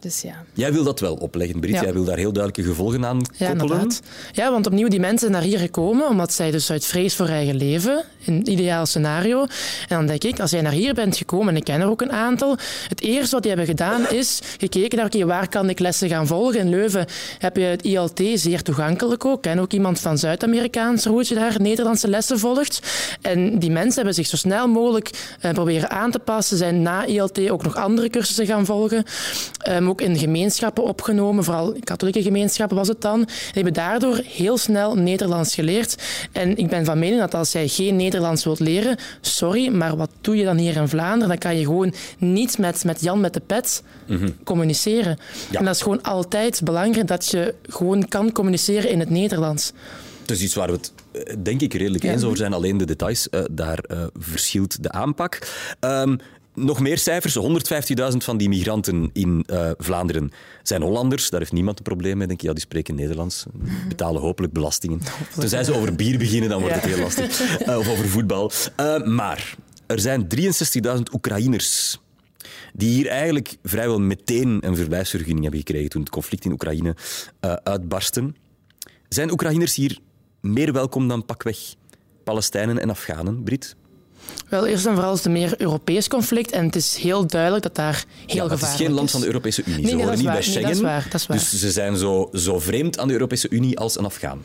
Dus 0.00 0.20
ja. 0.20 0.44
Jij 0.52 0.72
wil 0.72 0.84
dat 0.84 1.00
wel 1.00 1.14
opleggen, 1.14 1.60
Brit. 1.60 1.74
Ja. 1.74 1.82
Jij 1.82 1.92
wil 1.92 2.04
daar 2.04 2.16
heel 2.16 2.32
duidelijke 2.32 2.70
gevolgen 2.70 3.06
aan 3.06 3.22
koppelen. 3.38 3.90
Ja, 4.32 4.50
want 4.50 4.66
opnieuw, 4.66 4.88
die 4.88 5.00
mensen 5.00 5.18
zijn 5.18 5.32
naar 5.32 5.42
hier 5.42 5.58
gekomen 5.58 6.08
omdat 6.08 6.32
zij 6.32 6.50
dus 6.50 6.70
uit 6.70 6.84
vrees 6.84 7.14
voor 7.14 7.28
eigen 7.28 7.56
leven, 7.56 8.04
in 8.18 8.38
het 8.38 8.48
ideaal 8.48 8.86
scenario. 8.86 9.40
En 9.88 9.96
dan 9.96 10.06
denk 10.06 10.24
ik, 10.24 10.40
als 10.40 10.50
jij 10.50 10.60
naar 10.60 10.72
hier 10.72 10.94
bent 10.94 11.16
gekomen, 11.16 11.48
en 11.48 11.56
ik 11.56 11.64
ken 11.64 11.80
er 11.80 11.90
ook 11.90 12.00
een 12.00 12.12
aantal, 12.12 12.56
het 12.88 13.00
eerste 13.00 13.30
wat 13.30 13.42
die 13.42 13.50
hebben 13.50 13.68
gedaan 13.70 14.10
is 14.10 14.40
gekeken 14.58 14.96
naar, 14.96 15.06
oké, 15.06 15.24
waar 15.24 15.48
kan 15.48 15.68
ik 15.68 15.78
lessen 15.78 16.08
gaan 16.08 16.26
volgen? 16.26 16.60
In 16.60 16.68
Leuven 16.68 17.06
heb 17.38 17.56
je 17.56 17.62
het 17.62 17.82
ILT, 17.82 18.20
zeer 18.34 18.62
toegankelijk 18.62 19.24
ook. 19.24 19.36
Ik 19.36 19.42
ken 19.42 19.58
ook 19.58 19.72
iemand 19.72 20.00
van 20.00 20.18
Zuid-Amerikaans 20.18 21.02
die 21.02 21.34
daar 21.34 21.60
Nederlandse 21.60 22.08
lessen 22.08 22.38
volgt. 22.38 22.80
En 23.20 23.58
die 23.58 23.70
mensen 23.70 23.94
hebben 23.94 24.14
zich 24.14 24.26
zo 24.26 24.36
snel 24.36 24.68
mogelijk 24.68 25.10
eh, 25.40 25.52
proberen 25.52 25.90
aan 25.90 26.10
te 26.10 26.18
passen, 26.18 26.56
zijn 26.56 26.82
na 26.82 27.04
ILT 27.04 27.50
ook 27.50 27.62
nog 27.62 27.76
andere 27.76 28.10
cursussen 28.10 28.46
gaan 28.46 28.66
volgen. 28.66 29.04
Ehm, 29.82 29.90
ook 29.90 30.00
in 30.00 30.18
gemeenschappen 30.18 30.84
opgenomen, 30.84 31.44
vooral 31.44 31.74
katholieke 31.84 32.22
gemeenschappen 32.22 32.76
was 32.76 32.88
het 32.88 33.00
dan. 33.00 33.20
En 33.20 33.26
die 33.26 33.62
hebben 33.62 33.72
daardoor 33.72 34.20
heel 34.24 34.58
snel 34.58 34.94
Nederlands 34.94 35.54
geleerd. 35.54 36.02
En 36.32 36.56
ik 36.56 36.68
ben 36.68 36.84
van 36.84 36.98
mening 36.98 37.20
dat 37.20 37.34
als 37.34 37.52
jij 37.52 37.68
geen 37.68 37.96
Nederlands 37.96 38.44
wilt 38.44 38.60
leren, 38.60 38.96
sorry, 39.20 39.68
maar 39.68 39.96
wat 39.96 40.10
doe 40.20 40.36
je 40.36 40.44
dan 40.44 40.56
hier 40.56 40.76
in 40.76 40.88
Vlaanderen? 40.88 41.28
Dan 41.28 41.38
kan 41.38 41.56
je 41.56 41.64
gewoon 41.64 41.94
niet 42.18 42.58
met, 42.58 42.84
met 42.84 43.00
Jan 43.00 43.20
met 43.20 43.34
de 43.34 43.40
pet 43.40 43.82
communiceren. 44.44 45.18
Ja. 45.50 45.58
En 45.58 45.64
dat 45.64 45.74
is 45.74 45.82
gewoon 45.82 46.02
altijd 46.02 46.60
belangrijk 46.64 47.06
dat 47.06 47.26
je 47.26 47.54
gewoon 47.62 48.08
kan 48.08 48.32
communiceren 48.32 48.90
in 48.90 49.00
het 49.00 49.10
Nederlands. 49.10 49.72
Is 50.26 50.42
iets 50.42 50.54
waar 50.54 50.66
we 50.66 50.72
het, 50.72 50.92
eh, 51.12 51.36
denk 51.42 51.60
ik, 51.60 51.74
redelijk 51.74 52.04
eens 52.04 52.22
over 52.22 52.36
zijn. 52.36 52.52
Alleen 52.52 52.78
de 52.78 52.84
details, 52.84 53.28
eh, 53.28 53.44
daar 53.50 53.78
eh, 53.78 54.04
verschilt 54.18 54.82
de 54.82 54.90
aanpak. 54.90 55.48
Ehm, 55.80 56.16
nog 56.54 56.80
meer 56.80 56.98
cijfers. 56.98 57.38
115.000 58.12 58.16
van 58.16 58.36
die 58.36 58.48
migranten 58.48 59.10
in 59.12 59.44
eh, 59.46 59.70
Vlaanderen 59.78 60.30
zijn 60.62 60.82
Hollanders. 60.82 61.30
Daar 61.30 61.40
heeft 61.40 61.52
niemand 61.52 61.78
een 61.78 61.84
probleem 61.84 62.16
mee, 62.18 62.26
denk 62.26 62.40
ik. 62.40 62.46
Ja, 62.46 62.52
die 62.52 62.62
spreken 62.62 62.94
Nederlands. 62.94 63.44
Betalen 63.88 64.20
hopelijk 64.22 64.52
belastingen. 64.52 65.00
Tenzij 65.38 65.64
ze 65.64 65.74
over 65.74 65.94
bier 65.94 66.18
beginnen, 66.18 66.48
dan 66.48 66.60
wordt 66.60 66.74
Ja. 66.74 66.80
het 66.80 66.90
heel 66.90 67.02
lastig. 67.02 67.40
Eh, 67.58 67.78
of 67.78 67.88
over 67.88 68.08
voetbal. 68.08 68.50
Eh, 68.76 69.02
maar 69.04 69.54
er 69.86 70.00
zijn 70.00 70.28
63.000 70.28 71.12
Oekraïners 71.14 72.00
die 72.72 72.88
hier 72.94 73.06
eigenlijk 73.06 73.56
vrijwel 73.62 74.00
meteen 74.00 74.58
een 74.60 74.76
verblijfsvergunning 74.76 75.42
hebben 75.42 75.60
gekregen 75.60 75.88
toen 75.90 76.00
het 76.00 76.10
conflict 76.10 76.44
in 76.44 76.52
Oekraïne 76.52 76.96
uitbarstte. 77.62 78.32
Zijn 79.08 79.30
Oekraïners 79.30 79.74
hier 79.74 79.98
meer 80.40 80.72
welkom 80.72 81.08
dan 81.08 81.24
pakweg 81.24 81.58
Palestijnen 82.24 82.78
en 82.78 82.90
Afghanen, 82.90 83.42
Brit? 83.42 83.76
Wel, 84.48 84.66
eerst 84.66 84.86
en 84.86 84.92
vooral 84.92 85.12
is 85.12 85.16
het 85.16 85.26
een 85.26 85.32
meer 85.32 85.54
Europees 85.60 86.08
conflict 86.08 86.50
en 86.50 86.64
het 86.64 86.76
is 86.76 86.94
heel 86.94 87.26
duidelijk 87.26 87.62
dat 87.62 87.74
daar 87.74 88.04
heel 88.26 88.36
ja, 88.36 88.42
maar 88.42 88.42
het 88.42 88.52
gevaarlijk 88.52 88.80
is 88.80 88.86
geen 88.86 88.94
land 88.94 89.10
van 89.10 89.20
de 89.20 89.26
Europese 89.26 89.62
Unie. 89.64 89.82
Nee, 89.82 89.90
ze 89.90 89.96
horen 89.96 90.10
niet 90.10 90.18
is 90.18 90.24
bij. 90.24 90.34
Nee, 90.34 90.42
Schengen. 90.42 90.68
dat 90.68 90.76
is 90.76 90.82
waar, 90.82 91.06
dat 91.10 91.20
is 91.20 91.26
waar. 91.26 91.36
Dus 91.36 91.58
ze 91.58 91.70
zijn 91.70 91.96
zo, 91.96 92.28
zo 92.32 92.58
vreemd 92.58 92.98
aan 92.98 93.06
de 93.06 93.12
Europese 93.12 93.48
Unie 93.50 93.78
als 93.78 93.98
een 93.98 94.04
Afghaan. 94.04 94.44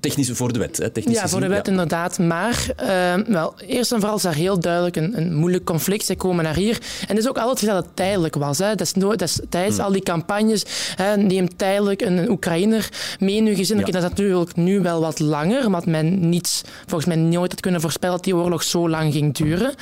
Technisch 0.00 0.30
voor 0.32 0.52
de 0.52 0.58
wet, 0.58 0.76
hè? 0.76 0.90
Technisch 0.90 1.16
Ja, 1.16 1.28
voor 1.28 1.40
de 1.40 1.48
wet 1.48 1.66
ja. 1.66 1.72
inderdaad. 1.72 2.18
Maar 2.18 2.66
eh, 2.76 3.14
wel, 3.26 3.54
eerst 3.66 3.92
en 3.92 3.98
vooral 3.98 4.16
is 4.16 4.22
daar 4.22 4.34
heel 4.34 4.60
duidelijk 4.60 4.96
een, 4.96 5.18
een 5.20 5.34
moeilijk 5.34 5.64
conflict. 5.64 6.04
Zij 6.04 6.16
komen 6.16 6.44
naar 6.44 6.54
hier. 6.54 6.78
En 7.00 7.08
het 7.08 7.18
is 7.18 7.28
ook 7.28 7.38
altijd 7.38 7.58
gezegd 7.58 7.76
dat 7.76 7.84
het 7.84 7.96
tijdelijk 7.96 8.34
was. 8.34 8.58
Hè. 8.58 8.68
Dat 8.68 8.80
is 8.80 8.92
nooit, 8.94 9.18
dat 9.18 9.28
is 9.28 9.40
tijdens 9.48 9.76
Hmm. 9.76 9.84
al 9.84 9.92
die 9.92 10.02
campagnes. 10.02 10.64
Hè, 10.96 11.16
neem 11.16 11.56
tijdelijk 11.56 12.00
een, 12.02 12.16
een 12.16 12.30
Oekraïner 12.30 12.88
mee 13.18 13.36
in 13.36 13.46
uw 13.46 13.54
gezin. 13.54 13.76
Ja. 13.76 13.82
Oké, 13.82 13.92
dat 13.92 14.02
is 14.02 14.08
natuurlijk 14.08 14.56
nu 14.56 14.80
wel 14.80 15.00
wat 15.00 15.18
langer. 15.18 15.66
Omdat 15.66 15.86
men 15.86 16.28
niet, 16.28 16.64
volgens 16.86 17.14
mij 17.14 17.16
nooit 17.16 17.50
had 17.50 17.60
kunnen 17.60 17.80
voorspellen 17.80 18.16
dat 18.16 18.24
die 18.24 18.36
oorlog 18.36 18.62
zo 18.62 18.88
lang 18.88 19.12
ging 19.12 19.34
duren. 19.34 19.74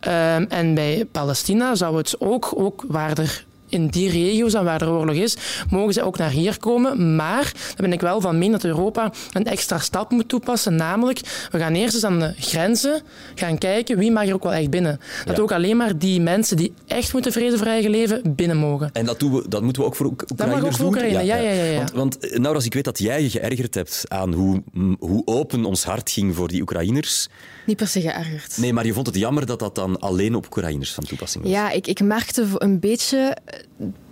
Ehm, 0.00 0.44
en 0.48 0.74
bij 0.74 1.06
Palestina 1.12 1.74
zou 1.74 1.96
het 1.96 2.16
ook, 2.18 2.52
ook 2.56 2.84
waar 2.88 3.18
er 3.18 3.46
in 3.68 3.86
die 3.86 4.10
regio's 4.10 4.54
en 4.54 4.64
waar 4.64 4.82
er 4.82 4.90
oorlog 4.90 5.14
is, 5.14 5.36
mogen 5.70 5.92
ze 5.92 6.02
ook 6.02 6.18
naar 6.18 6.30
hier 6.30 6.58
komen. 6.58 7.16
Maar 7.16 7.52
daar 7.54 7.74
ben 7.76 7.92
ik 7.92 8.00
wel 8.00 8.20
van 8.20 8.34
mening 8.34 8.52
dat 8.52 8.64
Europa 8.64 9.12
een 9.32 9.44
extra 9.44 9.78
stap 9.78 10.10
moet 10.10 10.28
toepassen. 10.28 10.74
Namelijk, 10.74 11.20
we 11.50 11.58
gaan 11.58 11.74
eerst 11.74 11.94
eens 11.94 12.04
aan 12.04 12.18
de 12.18 12.34
grenzen 12.38 13.02
gaan 13.34 13.58
kijken 13.58 13.98
wie 13.98 14.10
mag 14.12 14.26
er 14.26 14.34
ook 14.34 14.42
wel 14.42 14.52
echt 14.52 14.70
binnen. 14.70 15.00
Dat 15.24 15.36
Ja. 15.36 15.42
ook 15.42 15.52
alleen 15.52 15.76
maar 15.76 15.98
die 15.98 16.20
mensen 16.20 16.56
die 16.56 16.72
echt 16.86 17.12
moeten 17.12 17.32
eigen 17.66 17.90
leven 17.90 18.34
binnen 18.36 18.56
mogen. 18.56 18.90
En 18.92 19.04
dat, 19.04 19.20
doen 19.20 19.32
we, 19.32 19.48
dat 19.48 19.62
moeten 19.62 19.82
we 19.82 19.88
ook 19.88 19.96
voor 19.96 20.06
Oekraïners 20.06 20.64
ook 20.64 20.70
voor 20.70 20.78
doen? 20.78 20.86
Oekraïne, 20.88 21.24
ja, 21.24 21.36
ja, 21.36 21.50
ja, 21.50 21.64
ja. 21.64 21.76
Want, 21.78 21.92
want 21.92 22.18
eh, 22.18 22.38
nou, 22.38 22.54
als 22.54 22.64
ik 22.64 22.74
weet 22.74 22.84
dat 22.84 22.98
jij 22.98 23.22
je 23.22 23.30
geërgerd 23.30 23.74
hebt 23.74 24.04
aan 24.08 24.32
hoe, 24.32 24.62
m, 24.72 24.94
hoe 24.98 25.22
open 25.24 25.64
ons 25.64 25.84
hart 25.84 26.10
ging 26.10 26.34
voor 26.34 26.48
die 26.48 26.60
Oekraïners. 26.60 27.28
Niet 27.66 27.76
per 27.76 27.86
se 27.86 28.00
geërgerd. 28.00 28.56
Nee, 28.56 28.72
maar 28.72 28.86
je 28.86 28.92
vond 28.92 29.06
het 29.06 29.16
jammer 29.16 29.46
dat 29.46 29.58
dat 29.58 29.74
dan 29.74 29.98
alleen 29.98 30.34
op 30.34 30.44
Oekraïners 30.46 30.92
van 30.92 31.04
toepassing 31.04 31.44
was. 31.44 31.52
Ja, 31.52 31.70
ik, 31.70 31.86
ik 31.86 32.00
merkte 32.02 32.46
een 32.54 32.80
beetje 32.80 33.36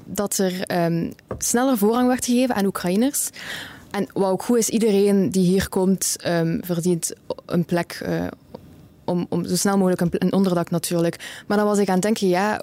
dat 0.05 0.39
er 0.39 0.63
ehm, 0.63 1.11
sneller 1.39 1.79
voorrang 1.79 2.09
werd 2.09 2.25
gegeven 2.25 2.55
aan 2.55 2.67
Oekraïners. 2.67 3.31
En 3.91 4.07
wat 4.13 4.31
ook 4.31 4.43
goed 4.43 4.59
is, 4.59 4.69
iedereen 4.69 5.31
die 5.31 5.47
hier 5.47 5.69
komt 5.69 6.17
ehm, 6.21 6.59
verdient 6.63 7.13
een 7.47 7.65
plek 7.65 8.01
eh, 8.05 8.27
om, 9.05 9.27
om 9.29 9.45
zo 9.45 9.57
snel 9.57 9.79
mogelijk 9.79 10.15
een, 10.23 10.33
onderdak 10.33 10.71
natuurlijk. 10.71 11.43
Maar 11.47 11.57
dan 11.57 11.67
was 11.67 11.79
ik 11.79 11.89
aan 11.89 11.95
het 11.95 12.03
denken, 12.03 12.29
ja, 12.29 12.61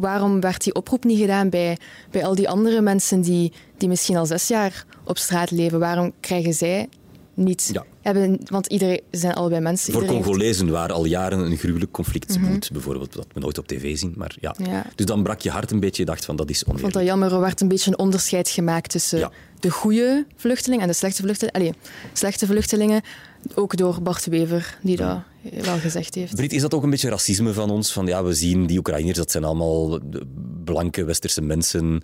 waarom 0.00 0.40
werd 0.40 0.64
die 0.64 0.74
oproep 0.74 1.04
niet 1.04 1.18
gedaan 1.18 1.48
bij, 1.48 1.78
bij 2.10 2.24
al 2.24 2.34
die 2.34 2.48
andere 2.48 2.80
mensen 2.80 3.20
die, 3.20 3.52
die 3.76 3.88
misschien 3.88 4.16
al 4.16 4.26
zes 4.26 4.48
jaar 4.48 4.84
op 5.04 5.18
straat 5.18 5.50
leven? 5.50 5.78
Waarom 5.78 6.12
krijgen 6.20 6.54
zij 6.54 6.88
niet... 7.34 7.70
Ja. 7.72 7.84
Hebben, 8.02 8.38
want 8.44 8.66
iedereen 8.66 9.00
zijn 9.10 9.34
allebei 9.34 9.60
mensen. 9.60 9.92
Voor 9.92 10.02
heeft- 10.02 10.14
Congolezen 10.14 10.70
waar 10.70 10.92
al 10.92 11.04
jaren 11.04 11.38
een 11.38 11.56
gruwelijk 11.56 11.90
conflict 11.92 12.38
woedt, 12.40 12.72
bijvoorbeeld, 12.72 13.12
dat 13.12 13.26
we 13.32 13.40
nooit 13.40 13.58
op 13.58 13.66
tv 13.66 13.96
zien. 13.98 14.14
Maar 14.16 14.36
ja. 14.40 14.54
Mhm. 14.58 14.70
Ja. 14.70 14.86
Dus 14.94 15.06
dan 15.06 15.22
brak 15.22 15.40
je 15.40 15.50
hart 15.50 15.70
een 15.70 15.80
beetje, 15.80 16.02
je 16.02 16.08
dacht 16.08 16.24
van 16.24 16.36
dat 16.36 16.50
is 16.50 16.58
Ik 16.58 16.64
vond 16.66 16.76
oneerlijk. 16.78 17.04
dat 17.06 17.12
jammer. 17.12 17.32
Er 17.32 17.40
werd 17.40 17.60
een 17.60 17.68
beetje 17.68 17.90
een 17.90 17.98
onderscheid 17.98 18.48
gemaakt 18.48 18.90
tussen 18.90 19.18
Ja. 19.18 19.30
de 19.60 19.70
goede 19.70 20.26
vluchtelingen 20.36 20.82
en 20.84 20.88
de 20.90 20.94
slechte 20.96 21.22
vluchtelingen. 21.22 21.60
Allee, 21.60 21.74
slechte 22.12 22.46
vluchtelingen, 22.46 23.02
ook 23.54 23.76
door 23.76 24.02
Bart 24.02 24.26
Wever, 24.26 24.78
die 24.82 24.96
dat 24.96 25.18
wel 25.62 25.78
gezegd 25.78 26.14
heeft. 26.14 26.34
Brit, 26.34 26.52
is 26.52 26.60
dat 26.60 26.74
ook 26.74 26.82
een 26.82 26.90
beetje 26.90 27.08
racisme 27.08 27.52
van 27.52 27.70
ons? 27.70 27.92
Van 27.92 28.06
ja, 28.06 28.24
we 28.24 28.34
zien 28.34 28.66
die 28.66 28.78
Oekraïners, 28.78 29.18
dat 29.18 29.30
zijn 29.30 29.44
allemaal 29.44 29.98
blanke 30.64 31.04
westerse 31.04 31.42
mensen 31.42 32.02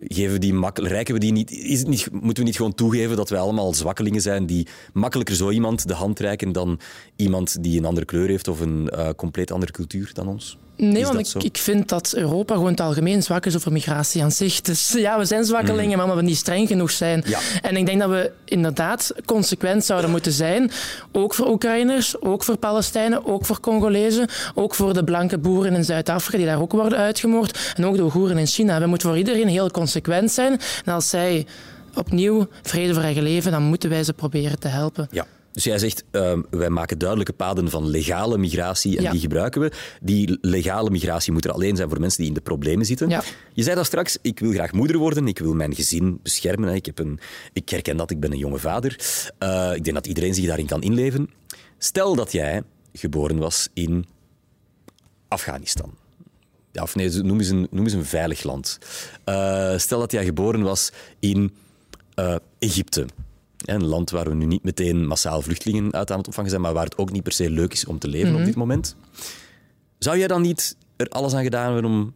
geven 0.00 0.40
die 0.40 0.60
rijken 0.74 1.14
we 1.14 1.20
die 1.20 1.32
niet, 1.32 1.50
is 1.50 1.78
het 1.78 1.88
niet? 1.88 2.08
Moeten 2.12 2.42
we 2.42 2.48
niet 2.48 2.56
gewoon 2.56 2.74
toegeven 2.74 3.16
dat 3.16 3.28
wij 3.28 3.40
allemaal 3.40 3.74
zwakkelingen 3.74 4.20
zijn 4.20 4.46
die 4.46 4.66
makkelijker 4.92 5.34
zo 5.34 5.50
iemand 5.50 5.88
de 5.88 5.94
hand 5.94 6.18
reiken 6.18 6.52
dan 6.52 6.80
iemand 7.16 7.62
die 7.62 7.78
een 7.78 7.84
andere 7.84 8.06
kleur 8.06 8.28
heeft 8.28 8.48
of 8.48 8.60
een 8.60 8.88
eh, 8.88 9.08
compleet 9.16 9.50
andere 9.50 9.72
cultuur 9.72 10.10
dan 10.12 10.28
ons? 10.28 10.58
Nee, 10.76 11.04
want 11.06 11.34
ik, 11.34 11.42
ik 11.42 11.58
vind 11.58 11.88
dat 11.88 12.12
Europa 12.16 12.54
gewoon 12.54 12.70
het 12.70 12.80
algemeen 12.80 13.22
zwak 13.22 13.46
is 13.46 13.56
over 13.56 13.72
migratie 13.72 14.22
aan 14.22 14.32
zich. 14.32 14.60
Dus 14.60 14.92
ja, 14.96 15.18
we 15.18 15.24
zijn 15.24 15.44
zwakkelingen, 15.44 15.96
maar 15.96 16.06
omdat 16.06 16.16
we 16.16 16.28
niet 16.28 16.36
streng 16.36 16.68
genoeg 16.68 16.90
zijn. 16.90 17.22
Ja. 17.26 17.38
En 17.62 17.76
ik 17.76 17.86
denk 17.86 18.00
dat 18.00 18.10
we 18.10 18.30
inderdaad 18.44 19.12
consequent 19.24 19.84
zouden 19.84 20.10
moeten 20.10 20.32
zijn. 20.32 20.70
Ook 21.12 21.34
voor 21.34 21.50
Oekraïners, 21.50 22.20
ook 22.20 22.44
voor 22.44 22.56
Palestijnen, 22.56 23.26
ook 23.26 23.46
voor 23.46 23.60
Congolezen, 23.60 24.28
ook 24.54 24.74
voor 24.74 24.94
de 24.94 25.04
blanke 25.04 25.38
boeren 25.38 25.74
in 25.74 25.84
Zuid-Afrika 25.84 26.36
die 26.36 26.46
daar 26.46 26.60
ook 26.60 26.72
worden 26.72 26.98
uitgemoord. 26.98 27.72
En 27.76 27.86
ook 27.86 27.96
de 27.96 28.02
Oeigoeren 28.02 28.38
in 28.38 28.46
China. 28.46 28.80
We 28.80 28.86
moeten 28.86 29.08
voor 29.08 29.18
iedereen 29.18 29.48
heel 29.48 29.70
consequent 29.70 30.32
zijn. 30.32 30.60
En 30.84 30.92
als 30.92 31.08
zij 31.08 31.46
opnieuw 31.94 32.48
vrede 32.62 32.94
voor 32.94 33.02
eigen 33.02 33.22
leven, 33.22 33.52
dan 33.52 33.62
moeten 33.62 33.90
wij 33.90 34.04
ze 34.04 34.12
proberen 34.12 34.58
te 34.58 34.68
helpen. 34.68 35.08
Ja. 35.10 35.26
Dus 35.54 35.64
jij 35.64 35.78
zegt, 35.78 36.04
ehm, 36.10 36.42
wij 36.50 36.70
maken 36.70 36.98
duidelijke 36.98 37.32
paden 37.32 37.70
van 37.70 37.86
legale 37.86 38.38
migratie 38.38 38.96
en 38.96 39.02
Ja. 39.02 39.10
die 39.10 39.20
gebruiken 39.20 39.60
we. 39.60 39.72
Die 40.00 40.38
legale 40.40 40.90
migratie 40.90 41.32
moet 41.32 41.44
er 41.44 41.50
alleen 41.52 41.76
zijn 41.76 41.88
voor 41.88 42.00
mensen 42.00 42.18
die 42.18 42.28
in 42.28 42.34
de 42.34 42.40
problemen 42.40 42.86
zitten. 42.86 43.08
Ja. 43.08 43.22
Je 43.52 43.62
zei 43.62 43.76
dat 43.76 43.86
straks, 43.86 44.18
ik 44.22 44.38
wil 44.38 44.52
graag 44.52 44.72
moeder 44.72 44.96
worden, 44.96 45.28
ik 45.28 45.38
wil 45.38 45.54
mijn 45.54 45.74
gezin 45.74 46.18
beschermen. 46.22 46.74
Ik, 46.74 46.86
heb 46.86 46.98
een, 46.98 47.18
ik 47.52 47.68
herken 47.68 47.96
dat, 47.96 48.10
ik 48.10 48.20
ben 48.20 48.32
een 48.32 48.38
jonge 48.38 48.58
vader. 48.58 48.98
Eh, 49.38 49.72
ik 49.74 49.84
denk 49.84 49.96
dat 49.96 50.06
iedereen 50.06 50.34
zich 50.34 50.46
daarin 50.46 50.66
kan 50.66 50.82
inleven. 50.82 51.30
Stel 51.78 52.14
dat 52.14 52.32
jij 52.32 52.62
geboren 52.92 53.38
was 53.38 53.68
in 53.74 54.06
Afghanistan. 55.28 55.94
Ja, 56.72 56.82
of 56.82 56.94
nee, 56.94 57.10
noem 57.10 57.38
eens 57.38 57.48
een, 57.48 57.66
noem 57.70 57.84
eens 57.84 57.92
een 57.92 58.04
veilig 58.04 58.42
land. 58.42 58.78
Eh, 59.24 59.78
stel 59.78 59.98
dat 59.98 60.12
jij 60.12 60.24
geboren 60.24 60.62
was 60.62 60.90
in 61.18 61.54
eh, 62.14 62.36
Egypte. 62.58 63.06
Een 63.64 63.84
land 63.84 64.10
waar 64.10 64.28
we 64.28 64.34
nu 64.34 64.44
niet 64.44 64.64
meteen 64.64 65.06
massaal 65.06 65.42
vluchtelingen 65.42 65.92
uit 65.92 66.10
aan 66.10 66.18
het 66.18 66.26
opvangen 66.26 66.50
zijn, 66.50 66.62
maar 66.62 66.72
waar 66.72 66.84
het 66.84 66.98
ook 66.98 67.12
niet 67.12 67.22
per 67.22 67.32
se 67.32 67.50
leuk 67.50 67.72
is 67.72 67.84
om 67.84 67.98
te 67.98 68.08
leven 68.08 68.34
op 68.34 68.44
dit 68.44 68.54
moment. 68.54 68.96
Zou 69.98 70.18
jij 70.18 70.26
dan 70.26 70.42
niet 70.42 70.76
er 70.96 71.08
alles 71.08 71.34
aan 71.34 71.42
gedaan 71.42 71.72
hebben 71.72 71.90
om 71.90 72.14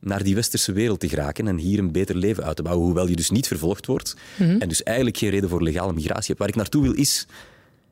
naar 0.00 0.22
die 0.22 0.34
westerse 0.34 0.72
wereld 0.72 1.00
te 1.00 1.08
geraken 1.08 1.48
en 1.48 1.56
hier 1.56 1.78
een 1.78 1.92
beter 1.92 2.16
leven 2.16 2.44
uit 2.44 2.56
te 2.56 2.62
bouwen, 2.62 2.84
hoewel 2.84 3.08
je 3.08 3.16
dus 3.16 3.30
niet 3.30 3.46
vervolgd 3.46 3.86
wordt 3.86 4.16
en 4.38 4.68
dus 4.68 4.82
eigenlijk 4.82 5.16
geen 5.16 5.30
reden 5.30 5.48
voor 5.48 5.62
legale 5.62 5.92
migratie 5.92 6.26
hebt? 6.26 6.38
Waar 6.38 6.48
ik 6.48 6.54
naartoe 6.54 6.82
wil 6.82 6.92
is, 6.92 7.26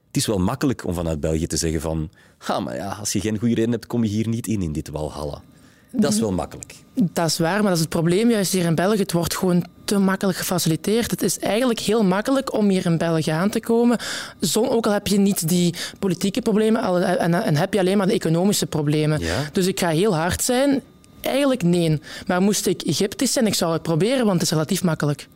het 0.07 0.17
is 0.17 0.27
wel 0.27 0.39
makkelijk 0.39 0.85
om 0.85 0.95
vanuit 0.95 1.21
België 1.21 1.47
te 1.47 1.57
zeggen 1.57 1.81
van, 1.81 2.11
ha, 2.39 2.61
maar 2.61 2.75
ja, 2.75 2.89
als 2.89 3.13
je 3.13 3.21
geen 3.21 3.39
goede 3.39 3.55
reden 3.55 3.71
hebt, 3.71 3.87
kom 3.87 4.05
je 4.05 4.11
hier 4.11 4.29
niet 4.29 4.47
in, 4.47 4.63
in 4.63 4.73
dit 4.73 4.89
Walhalla. 4.89 5.43
Dat 5.93 6.13
is 6.13 6.21
wel 6.21 6.33
makkelijk. 6.33 6.75
Dat 6.95 7.27
is 7.27 7.39
waar, 7.39 7.55
maar 7.55 7.63
dat 7.63 7.73
is 7.75 7.81
het 7.81 7.89
probleem 7.89 8.31
juist 8.31 8.53
hier 8.53 8.65
in 8.65 8.75
België. 8.75 8.99
Het 8.99 9.13
wordt 9.13 9.37
gewoon 9.37 9.65
te 9.85 9.99
makkelijk 9.99 10.39
gefaciliteerd. 10.39 11.11
Het 11.11 11.23
is 11.23 11.39
eigenlijk 11.39 11.81
heel 11.81 12.05
makkelijk 12.05 12.53
om 12.53 12.69
hier 12.69 12.87
in 12.87 12.99
België 12.99 13.31
aan 13.31 13.51
te 13.51 13.61
komen. 13.61 13.99
Zo, 14.41 14.65
ook 14.67 14.87
al 14.87 14.93
heb 14.93 15.07
je 15.07 15.19
niet 15.19 15.49
die 15.49 15.75
politieke 15.99 16.41
problemen 16.41 16.83
al- 16.83 17.01
en, 17.01 17.35
en 17.35 17.57
heb 17.57 17.73
je 17.73 17.79
alleen 17.81 17.97
maar 17.97 18.07
de 18.07 18.13
economische 18.13 18.67
problemen. 18.67 19.21
Ja. 19.21 19.37
Dus 19.53 19.67
ik 19.67 19.81
ga 19.81 19.89
heel 19.89 20.17
hard 20.17 20.43
zijn. 20.45 20.83
Eigenlijk 21.21 21.63
nee. 21.63 22.01
Maar 22.27 22.41
moest 22.41 22.67
ik 22.67 22.83
Egyptisch 22.83 23.33
zijn, 23.33 23.47
ik 23.47 23.55
zou 23.55 23.73
het 23.73 23.83
proberen, 23.83 24.19
want 24.27 24.33
het 24.33 24.43
is 24.43 24.51
relatief 24.51 24.83
makkelijk. 24.83 25.29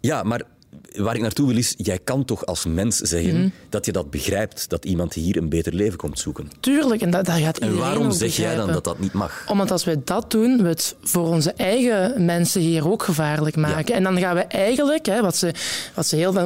Ja, 0.00 0.22
maar 0.22 0.42
waar 0.94 1.14
ik 1.14 1.20
naartoe 1.20 1.46
wil 1.46 1.56
is, 1.56 1.74
jij 1.76 1.98
kan 2.04 2.24
toch 2.24 2.46
als 2.46 2.64
mens 2.64 2.96
zeggen 2.96 3.52
dat 3.68 3.86
je 3.86 3.92
dat 3.92 4.10
begrijpt, 4.10 4.68
dat 4.68 4.84
iemand 4.84 5.12
hier 5.14 5.36
een 5.36 5.48
beter 5.48 5.74
leven 5.74 5.98
komt 5.98 6.18
zoeken. 6.18 6.50
Tuurlijk, 6.60 7.02
en 7.02 7.10
dat, 7.10 7.26
dat 7.26 7.38
gaat 7.38 7.58
En 7.58 7.76
waarom 7.76 8.12
zeg 8.12 8.36
jij 8.36 8.56
dan 8.56 8.72
dat 8.72 8.84
dat 8.84 8.98
niet 8.98 9.12
mag? 9.12 9.44
Omdat 9.48 9.70
als 9.70 9.84
wij 9.84 10.00
dat 10.04 10.30
doen, 10.30 10.62
we 10.62 10.68
het 10.68 10.94
voor 11.02 11.26
onze 11.26 11.52
eigen 11.52 12.24
mensen 12.24 12.60
hier 12.60 12.90
ook 12.90 13.02
gevaarlijk 13.02 13.56
maken. 13.56 13.94
En 13.94 14.02
dan 14.02 14.18
gaan 14.18 14.34
we 14.34 14.40
eigenlijk, 14.40 15.06
hè, 15.06 15.20
wat, 15.20 15.36
ze, 15.36 15.54
wat 15.94 16.06
ze 16.06 16.16
heel 16.16 16.38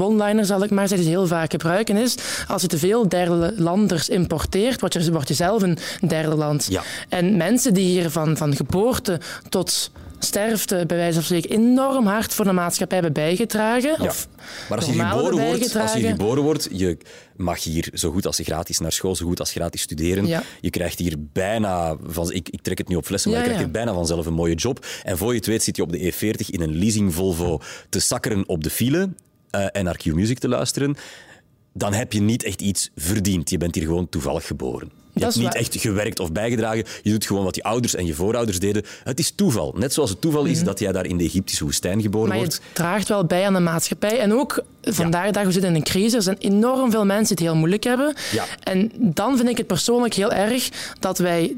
one-liner 0.00 0.44
zal 0.44 0.62
ik 0.62 0.70
maar 0.70 0.88
zeggen, 0.88 1.08
heel 1.08 1.26
vaak 1.26 1.50
gebruiken, 1.50 1.96
is 1.96 2.14
als 2.48 2.62
je 2.62 2.68
te 2.68 2.78
veel 2.78 3.08
derde 3.08 3.54
landers 3.56 4.08
importeert, 4.08 4.80
word 4.80 4.92
je, 4.92 5.12
word 5.12 5.28
je 5.28 5.34
zelf 5.34 5.62
een 5.62 5.78
derde 6.06 6.34
land. 6.34 6.66
Ja. 6.70 6.82
En 7.08 7.36
mensen 7.36 7.74
die 7.74 7.86
hier 7.86 8.10
van, 8.10 8.36
van 8.36 8.56
geboorte 8.56 9.20
tot 9.48 9.90
sterfte, 10.24 10.84
bij 10.86 10.96
wijze 10.96 11.14
van 11.14 11.22
spreken, 11.22 11.50
enorm 11.50 12.06
hard 12.06 12.34
voor 12.34 12.44
de 12.44 12.52
maatschappij 12.52 12.98
hebben 12.98 13.22
bijgedragen. 13.22 13.94
Ja. 13.98 14.08
Of 14.08 14.28
Maar 14.68 14.78
als 14.78 14.86
je, 14.86 14.92
geboren 14.92 15.46
wordt, 15.46 15.76
als 15.76 15.92
je 15.92 16.06
geboren 16.06 16.42
wordt, 16.42 16.68
je 16.72 16.98
mag 17.36 17.62
hier 17.62 17.88
zo 17.92 18.10
goed 18.10 18.26
als 18.26 18.40
gratis 18.42 18.78
naar 18.78 18.92
school, 18.92 19.16
zo 19.16 19.26
goed 19.26 19.40
als 19.40 19.52
gratis 19.52 19.80
studeren. 19.80 20.26
Ja. 20.26 20.42
Je 20.60 20.70
krijgt 20.70 20.98
hier 20.98 21.14
bijna, 21.18 21.96
van, 22.02 22.32
ik, 22.32 22.48
ik 22.48 22.62
trek 22.62 22.78
het 22.78 22.88
nu 22.88 22.96
op 22.96 23.06
flessen, 23.06 23.30
maar 23.30 23.40
Ja, 23.40 23.44
je 23.46 23.52
krijgt 23.52 23.70
hier 23.70 23.82
bijna 23.82 23.94
vanzelf 23.98 24.26
een 24.26 24.34
mooie 24.34 24.54
job. 24.54 24.86
En 25.02 25.18
voor 25.18 25.30
je 25.30 25.36
het 25.36 25.46
weet 25.46 25.62
zit 25.62 25.76
je 25.76 25.82
op 25.82 25.92
de 25.92 26.12
E40 26.12 26.46
in 26.46 26.60
een 26.60 26.78
leasing 26.78 27.14
Volvo 27.14 27.60
te 27.88 28.00
sakkeren 28.00 28.48
op 28.48 28.64
de 28.64 28.70
file 28.70 29.08
eh, 29.50 29.66
en 29.72 29.84
naar 29.84 29.96
Q-Music 29.96 30.38
te 30.38 30.48
luisteren. 30.48 30.96
Dan 31.72 31.92
heb 31.92 32.12
je 32.12 32.20
niet 32.20 32.42
echt 32.42 32.60
iets 32.60 32.90
verdiend. 32.96 33.50
Je 33.50 33.58
bent 33.58 33.74
hier 33.74 33.84
gewoon 33.84 34.08
toevallig 34.08 34.46
geboren. 34.46 35.01
Je 35.14 35.20
Dat 35.20 35.22
hebt 35.22 35.34
niet 35.44 35.44
waar. 35.52 35.62
echt 35.62 35.76
gewerkt 35.80 36.20
of 36.20 36.32
bijgedragen. 36.32 36.84
Je 37.02 37.10
doet 37.10 37.26
gewoon 37.26 37.44
wat 37.44 37.54
je 37.56 37.62
ouders 37.62 37.94
en 37.94 38.06
je 38.06 38.14
voorouders 38.14 38.58
deden. 38.58 38.82
Het 39.04 39.18
is 39.18 39.30
toeval. 39.30 39.74
Net 39.76 39.92
zoals 39.92 40.10
het 40.10 40.20
toeval 40.20 40.44
is 40.44 40.64
dat 40.64 40.78
jij 40.78 40.92
daar 40.92 41.06
in 41.06 41.16
de 41.16 41.24
Egyptische 41.24 41.64
woestijn 41.64 42.02
geboren 42.02 42.28
Mhm. 42.28 42.36
Maar 42.38 42.46
je 42.46 42.56
wordt. 42.58 42.74
draagt 42.74 43.08
wel 43.08 43.24
bij 43.24 43.46
aan 43.46 43.52
de 43.54 43.60
maatschappij. 43.60 44.18
En 44.18 44.32
ook 44.32 44.62
vandaag 44.82 45.26
de 45.26 45.32
dag, 45.32 45.44
we 45.44 45.52
zitten 45.52 45.70
in 45.70 45.76
een 45.76 45.82
crisis. 45.82 46.12
Er 46.14 46.22
zijn 46.22 46.36
enorm 46.38 46.90
veel 46.90 47.04
mensen 47.04 47.36
die 47.36 47.44
het 47.46 47.54
heel 47.54 47.56
moeilijk 47.56 47.84
hebben. 47.84 48.14
Ja. 48.32 48.44
En 48.62 48.90
dan 48.96 49.36
vind 49.36 49.48
ik 49.48 49.56
het 49.56 49.66
persoonlijk 49.66 50.14
heel 50.14 50.32
erg 50.32 50.68
dat 51.00 51.18
wij 51.18 51.54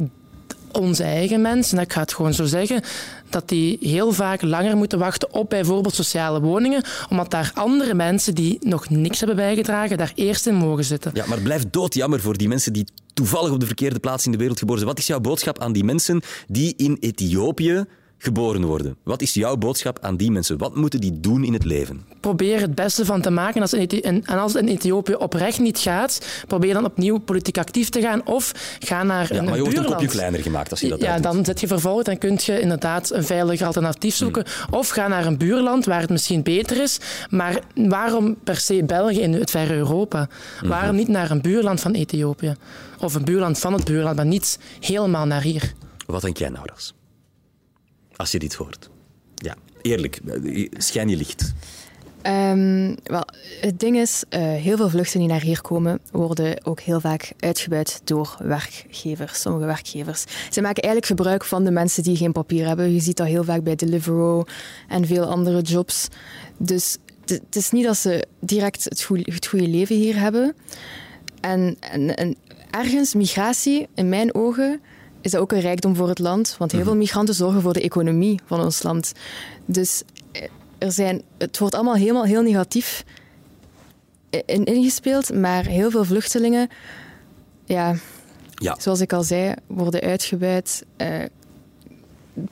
onze 0.78 1.02
eigen 1.02 1.40
mensen, 1.40 1.78
en 1.78 1.84
ik 1.84 1.92
ga 1.92 2.00
het 2.00 2.14
gewoon 2.14 2.34
zo 2.34 2.44
zeggen, 2.44 2.82
dat 3.28 3.48
die 3.48 3.78
heel 3.80 4.12
vaak 4.12 4.42
langer 4.42 4.76
moeten 4.76 4.98
wachten 4.98 5.34
op 5.34 5.50
bijvoorbeeld 5.50 5.94
sociale 5.94 6.40
woningen, 6.40 6.82
omdat 7.10 7.30
daar 7.30 7.50
andere 7.54 7.94
mensen 7.94 8.34
die 8.34 8.58
nog 8.60 8.88
niks 8.88 9.18
hebben 9.18 9.36
bijgedragen, 9.36 9.98
daar 9.98 10.12
eerst 10.14 10.46
in 10.46 10.54
mogen 10.54 10.84
zitten. 10.84 11.10
Ja, 11.14 11.24
maar 11.26 11.34
het 11.34 11.44
blijft 11.44 11.72
doodjammer 11.72 12.20
voor 12.20 12.36
die 12.36 12.48
mensen 12.48 12.72
die 12.72 12.84
toevallig 13.14 13.50
op 13.50 13.60
de 13.60 13.66
verkeerde 13.66 13.98
plaats 13.98 14.26
in 14.26 14.32
de 14.32 14.38
wereld 14.38 14.58
geboren 14.58 14.80
zijn. 14.80 14.94
Wat 14.94 15.02
is 15.02 15.06
jouw 15.06 15.20
boodschap 15.20 15.58
aan 15.58 15.72
die 15.72 15.84
mensen 15.84 16.22
die 16.46 16.74
in 16.76 16.96
Ethiopië 17.00 17.84
geboren 18.24 18.64
worden? 18.64 18.96
Wat 19.02 19.22
is 19.22 19.34
jouw 19.34 19.56
boodschap 19.56 19.98
aan 20.00 20.16
die 20.16 20.30
mensen? 20.30 20.58
Wat 20.58 20.74
moeten 20.74 21.00
die 21.00 21.20
doen 21.20 21.44
in 21.44 21.52
het 21.52 21.64
leven? 21.64 22.14
probeer 22.24 22.60
het 22.60 22.74
beste 22.74 23.04
van 23.04 23.20
te 23.20 23.30
maken. 23.30 23.60
Als 23.60 23.72
Ethi- 23.72 24.00
en 24.00 24.24
als 24.26 24.52
het 24.52 24.62
in 24.62 24.68
Ethiopië 24.68 25.14
oprecht 25.14 25.58
niet 25.58 25.78
gaat, 25.78 26.26
probeer 26.46 26.74
dan 26.74 26.84
opnieuw 26.84 27.18
politiek 27.18 27.58
actief 27.58 27.88
te 27.88 28.00
gaan 28.00 28.26
of 28.26 28.52
ga 28.78 29.02
naar 29.02 29.32
Ja, 29.32 29.38
een, 29.38 29.44
maar 29.44 29.54
je 29.56 29.60
wordt 29.62 29.76
een 29.78 29.84
kopje 29.84 30.06
kleiner 30.06 30.40
gemaakt 30.40 30.70
als 30.70 30.80
je 30.80 30.88
dat 30.88 31.00
Ja, 31.00 31.18
dan 31.18 31.44
zit 31.44 31.60
je 31.60 31.66
vervolgd 31.66 32.08
en 32.08 32.18
kun 32.18 32.38
je 32.42 32.60
inderdaad 32.60 33.12
een 33.12 33.24
veiliger 33.24 33.66
alternatief 33.66 34.14
zoeken. 34.14 34.44
Hmm. 34.66 34.74
Of 34.78 34.88
ga 34.88 35.08
naar 35.08 35.26
een 35.26 35.38
buurland 35.38 35.84
waar 35.84 36.00
het 36.00 36.10
misschien 36.10 36.42
beter 36.42 36.82
is. 36.82 36.98
Maar 37.30 37.58
waarom 37.74 38.36
per 38.44 38.56
se 38.56 38.84
België 38.84 39.20
in 39.20 39.32
het 39.32 39.50
verre 39.50 39.74
Europa? 39.74 40.28
Mhm. 40.56 40.68
Waarom 40.68 40.96
niet 40.96 41.08
naar 41.08 41.30
een 41.30 41.42
buurland 41.42 41.80
van 41.80 41.92
Ethiopië? 41.92 42.54
Of 43.00 43.14
een 43.14 43.24
buurland 43.24 43.58
van 43.58 43.72
het 43.72 43.84
buurland, 43.84 44.16
maar 44.16 44.26
niet 44.26 44.58
helemaal 44.80 45.26
naar 45.26 45.42
hier. 45.42 45.72
Wat 46.06 46.22
denk 46.22 46.36
jij 46.36 46.48
nou, 46.48 46.66
Ras? 46.72 46.94
Als 48.16 48.30
je 48.30 48.38
dit 48.38 48.54
hoort. 48.54 48.90
Ja, 49.34 49.54
eerlijk. 49.82 50.20
Schijn 50.78 51.08
je 51.08 51.16
licht. 51.16 51.54
Ehm, 52.24 52.94
wel, 53.02 53.24
het 53.60 53.80
ding 53.80 53.96
is, 53.96 54.24
eh, 54.28 54.40
heel 54.40 54.76
veel 54.76 54.88
vluchten 54.88 55.18
die 55.18 55.28
naar 55.28 55.40
hier 55.40 55.60
komen, 55.60 56.00
worden 56.10 56.64
ook 56.64 56.80
heel 56.80 57.00
vaak 57.00 57.32
uitgebuit 57.38 58.00
door 58.04 58.36
werkgevers, 58.38 59.40
sommige 59.40 59.66
werkgevers. 59.66 60.24
Ze 60.50 60.60
maken 60.60 60.82
eigenlijk 60.82 61.06
gebruik 61.06 61.44
van 61.44 61.64
de 61.64 61.70
mensen 61.70 62.02
die 62.02 62.16
geen 62.16 62.32
papier 62.32 62.66
hebben. 62.66 62.92
Je 62.92 63.00
ziet 63.00 63.16
dat 63.16 63.26
heel 63.26 63.44
vaak 63.44 63.62
bij 63.62 63.74
Deliveroo 63.74 64.44
en 64.88 65.06
veel 65.06 65.24
andere 65.24 65.60
jobs. 65.60 66.08
Dus 66.56 66.96
het 67.24 67.56
is 67.56 67.70
niet 67.70 67.84
dat 67.84 67.96
ze 67.96 68.26
direct 68.40 68.84
het 68.84 69.02
goede, 69.02 69.32
het 69.32 69.46
goede 69.46 69.68
leven 69.68 69.96
hier 69.96 70.18
hebben. 70.18 70.54
En, 71.40 71.76
en, 71.80 72.16
en 72.16 72.36
ergens, 72.70 73.14
migratie, 73.14 73.88
in 73.94 74.08
mijn 74.08 74.34
ogen, 74.34 74.80
is 75.24 75.30
dat 75.30 75.40
ook 75.40 75.52
een 75.52 75.60
rijkdom 75.60 75.96
voor 75.96 76.08
het 76.08 76.18
land. 76.18 76.54
Want 76.58 76.72
heel 76.72 76.84
veel 76.84 76.96
migranten 76.96 77.34
zorgen 77.34 77.60
voor 77.62 77.72
de 77.72 77.80
economie 77.82 78.40
van 78.46 78.60
ons 78.60 78.82
land. 78.82 79.12
Dus 79.64 80.02
eh, 80.32 80.42
er 80.78 80.92
zijn, 80.92 81.22
het 81.38 81.58
wordt 81.58 81.74
allemaal 81.74 81.94
helemaal 81.94 82.24
heel 82.24 82.42
negatief 82.42 83.04
in, 84.46 84.64
ingespeeld. 84.64 85.32
Maar 85.34 85.64
heel 85.66 85.90
veel 85.90 86.04
vluchtelingen, 86.04 86.68
ja, 87.64 87.94
Ja, 88.54 88.76
zoals 88.78 89.00
ik 89.00 89.12
al 89.12 89.22
zei, 89.22 89.54
worden 89.66 90.00
uitgebuit. 90.00 90.84
eh, 90.96 91.24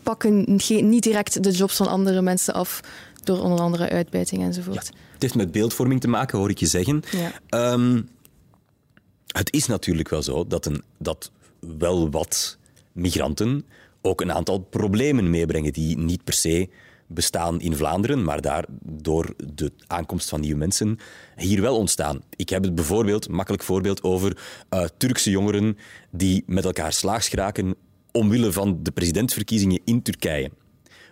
pakken 0.03 0.45
niet 0.69 1.03
direct 1.03 1.43
de 1.43 1.51
jobs 1.51 1.77
van 1.77 1.87
andere 1.89 2.23
mensen 2.23 2.55
af. 2.55 2.81
Door 3.25 3.41
onder 3.41 3.61
andere 3.61 3.89
uitbuiting 3.89 4.43
enzovoort. 4.43 4.87
het 5.13 5.23
heeft 5.23 5.35
met 5.35 5.53
beeldvorming 5.53 6.01
te 6.01 6.09
maken, 6.09 6.39
hoor 6.39 6.51
ik 6.51 6.59
je 6.59 6.67
zeggen. 6.67 7.03
Ja. 7.11 7.33
Ehm, 7.49 8.03
het 9.27 9.53
is 9.53 9.67
natuurlijk 9.67 10.09
wel 10.09 10.23
zo 10.23 10.47
dat, 10.47 10.67
een, 10.67 10.83
dat 10.99 11.31
wel 11.79 12.11
wat 12.11 12.59
migranten 12.93 13.65
ook 14.03 14.21
een 14.21 14.33
aantal 14.33 14.59
problemen 14.59 15.31
meebrengen 15.31 15.73
die 15.73 15.99
niet 15.99 16.25
per 16.25 16.35
se 16.35 16.69
bestaan 17.07 17.61
in 17.61 17.77
Vlaanderen, 17.77 18.25
maar 18.25 18.41
daar 18.41 18.65
door 18.83 19.35
de 19.55 19.73
aankomst 19.87 20.29
van 20.29 20.41
nieuwe 20.41 20.59
mensen 20.59 20.99
hier 21.37 21.61
wel 21.61 21.77
ontstaan. 21.77 22.21
Ik 22.37 22.49
heb 22.49 22.63
het 22.63 22.75
bijvoorbeeld, 22.75 23.29
makkelijk 23.29 23.63
voorbeeld, 23.63 24.03
over 24.03 24.39
eh, 24.69 24.85
Turkse 24.97 25.31
jongeren 25.31 25.79
die 26.11 26.43
met 26.47 26.65
elkaar 26.65 26.93
slaags 26.93 27.29
geraken 27.29 27.75
omwille 28.13 28.53
van 28.53 28.83
de 28.83 28.91
presidentsverkiezingen 28.91 29.81
in 29.85 30.03
Turkije. 30.03 30.51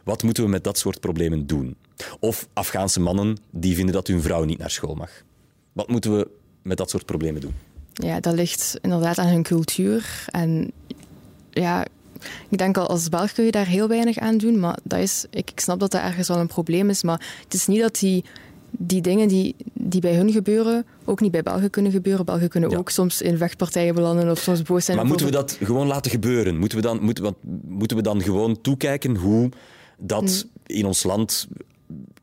Wat 0.05 0.23
moeten 0.23 0.45
we 0.45 0.51
met 0.51 0.65
dat 0.65 0.79
soort 0.79 1.01
problemen 1.01 1.47
doen? 1.47 1.77
Of 2.21 2.49
Afghaanse 2.53 3.01
mannen 3.01 3.37
die 3.51 3.75
vinden 3.75 3.95
dat 3.95 4.07
hun 4.07 4.23
vrouw 4.23 4.45
niet 4.45 4.59
naar 4.59 4.71
school 4.71 4.95
mag. 4.95 5.11
Wat 5.73 5.89
moeten 5.89 6.17
we 6.17 6.31
met 6.63 6.77
dat 6.77 6.91
soort 6.91 7.07
problemen 7.07 7.41
doen? 7.41 7.55
Ja, 7.93 8.21
dat 8.21 8.35
ligt 8.35 8.79
inderdaad 8.83 9.19
aan 9.19 9.29
hun 9.29 9.43
cultuur. 9.43 10.25
En 10.27 10.73
ja, 11.51 11.85
ik 12.49 12.59
denk 12.59 12.77
al 12.77 12.87
als 12.87 13.09
Belg 13.09 13.33
kun 13.33 13.45
je 13.45 13.51
daar 13.51 13.67
heel 13.67 13.89
weinig 13.89 14.19
aan 14.19 14.39
doen. 14.39 14.59
Maar 14.59 14.79
dat 14.83 14.99
is, 14.99 15.27
ik, 15.31 15.51
ik 15.51 15.61
snap 15.61 15.81
dat 15.81 15.91
dat 15.91 16.01
ergens 16.01 16.29
wel 16.29 16.39
een 16.39 16.47
probleem 16.47 16.91
is. 16.91 17.03
Maar 17.03 17.27
het 17.45 17.55
is 17.55 17.67
niet 17.67 17.81
dat 17.81 17.99
die, 17.99 18.25
die 18.71 19.01
dingen 19.01 19.29
die, 19.29 19.55
die 19.73 20.01
bij 20.01 20.15
hun 20.15 20.33
gebeuren 20.33 20.85
ook 21.05 21.21
niet 21.21 21.31
bij 21.31 21.43
Belgen 21.43 21.71
kunnen 21.71 21.93
gebeuren. 21.93 22.25
Belgen 22.25 22.49
kunnen 22.49 22.71
Ja. 22.71 22.77
ook 22.77 22.91
soms 22.91 23.23
in 23.23 23.37
vechtpartijen 23.37 23.95
belanden 23.95 24.31
of 24.31 24.39
soms 24.39 24.63
boos 24.63 24.85
zijn. 24.85 24.97
Maar 24.97 25.07
moeten 25.07 25.27
we 25.27 25.33
dat 25.33 25.59
gewoon 25.63 25.87
laten 25.87 26.11
gebeuren? 26.11 26.59
Moeten 26.59 26.79
we 26.79 26.85
dan, 26.85 27.03
moeten, 27.03 27.35
moeten 27.69 27.97
we 27.97 28.03
dan 28.03 28.23
gewoon 28.23 28.61
toekijken 28.61 29.17
hoe 29.17 29.49
dat 29.99 30.47
in 30.67 30.87
ons 30.87 31.03
land 31.03 31.49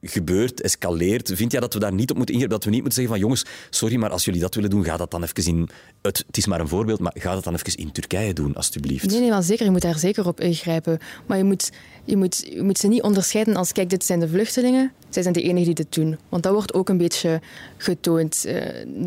gebeurt, 0.09 0.61
escaleert? 0.61 1.31
Vind 1.33 1.51
jij 1.51 1.61
dat 1.61 1.73
we 1.73 1.79
daar 1.79 1.93
niet 1.93 2.09
op 2.09 2.15
moeten 2.17 2.35
ingrijpen? 2.35 2.59
Dat 2.59 2.67
we 2.69 2.73
niet 2.75 2.83
moeten 2.83 3.01
zeggen 3.01 3.13
van 3.19 3.23
jongens, 3.23 3.45
sorry, 3.69 3.95
maar 3.95 4.09
als 4.09 4.25
jullie 4.25 4.41
dat 4.41 4.55
willen 4.55 4.69
doen, 4.69 4.83
ga 4.83 4.97
dat 4.97 5.11
dan 5.11 5.23
even 5.23 5.45
in... 5.45 5.69
Het, 6.01 6.23
het 6.27 6.37
is 6.37 6.45
maar 6.45 6.59
een 6.59 6.67
voorbeeld, 6.67 6.99
maar 6.99 7.13
ga 7.15 7.33
dat 7.33 7.43
dan 7.43 7.53
even 7.53 7.75
in 7.75 7.91
Turkije 7.91 8.33
doen, 8.33 8.55
alstublieft. 8.55 9.09
Nee, 9.09 9.19
nee, 9.19 9.29
maar 9.29 9.43
zeker. 9.43 9.65
Je 9.65 9.71
moet 9.71 9.81
daar 9.81 9.99
zeker 9.99 10.27
op 10.27 10.39
ingrijpen. 10.39 10.99
Maar 11.25 11.37
je 11.37 11.43
moet, 11.43 11.71
je 12.03 12.17
moet, 12.17 12.47
je 12.49 12.61
moet 12.63 12.77
ze 12.77 12.87
niet 12.87 13.01
onderscheiden 13.01 13.55
als, 13.55 13.71
kijk, 13.71 13.89
dit 13.89 14.05
zijn 14.05 14.19
de 14.19 14.27
vluchtelingen. 14.27 14.91
Zij 15.09 15.21
zijn 15.21 15.33
de 15.33 15.41
enigen 15.41 15.63
die 15.65 15.73
dit 15.73 15.93
doen. 15.93 16.17
Want 16.29 16.43
dat 16.43 16.53
wordt 16.53 16.73
ook 16.73 16.89
een 16.89 16.97
beetje 16.97 17.41
getoond. 17.77 18.45
Eh, 18.45 18.55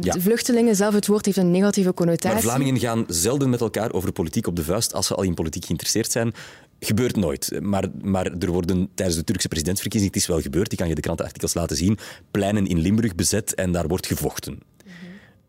Ja. 0.00 0.12
De 0.12 0.20
vluchtelingen 0.20 0.76
zelf, 0.76 0.94
het 0.94 1.06
woord 1.06 1.24
heeft 1.24 1.36
een 1.36 1.50
negatieve 1.50 1.94
connotatie. 1.94 2.32
Maar 2.32 2.42
Vlamingen 2.42 2.78
gaan 2.80 3.04
zelden 3.08 3.50
met 3.50 3.60
elkaar 3.60 3.92
over 3.92 4.12
politiek 4.12 4.46
op 4.46 4.56
de 4.56 4.64
vuist 4.64 4.94
als 4.94 5.06
ze 5.06 5.14
al 5.14 5.22
in 5.22 5.34
politiek 5.34 5.64
geïnteresseerd 5.64 6.12
zijn. 6.12 6.34
Gebeurt 6.80 7.16
nooit. 7.16 7.58
Maar, 7.62 7.84
maar 8.02 8.26
er 8.26 8.50
worden 8.50 8.88
tijdens 8.94 9.18
de 9.18 9.24
Turkse 9.24 9.48
presidentsverkiezingen, 9.48 10.14
het 10.14 10.22
is 10.22 10.28
wel 10.28 10.40
gebeurd, 10.40 10.68
die 10.68 10.78
kan 10.78 10.88
je 10.88 10.94
de 10.94 11.00
krantenartikels 11.00 11.54
laten 11.54 11.76
zien, 11.76 11.98
pleinen 12.30 12.66
in 12.66 12.78
Limburg 12.78 13.14
bezet 13.14 13.54
en 13.54 13.72
daar 13.72 13.88
wordt 13.88 14.06
gevochten. 14.06 14.58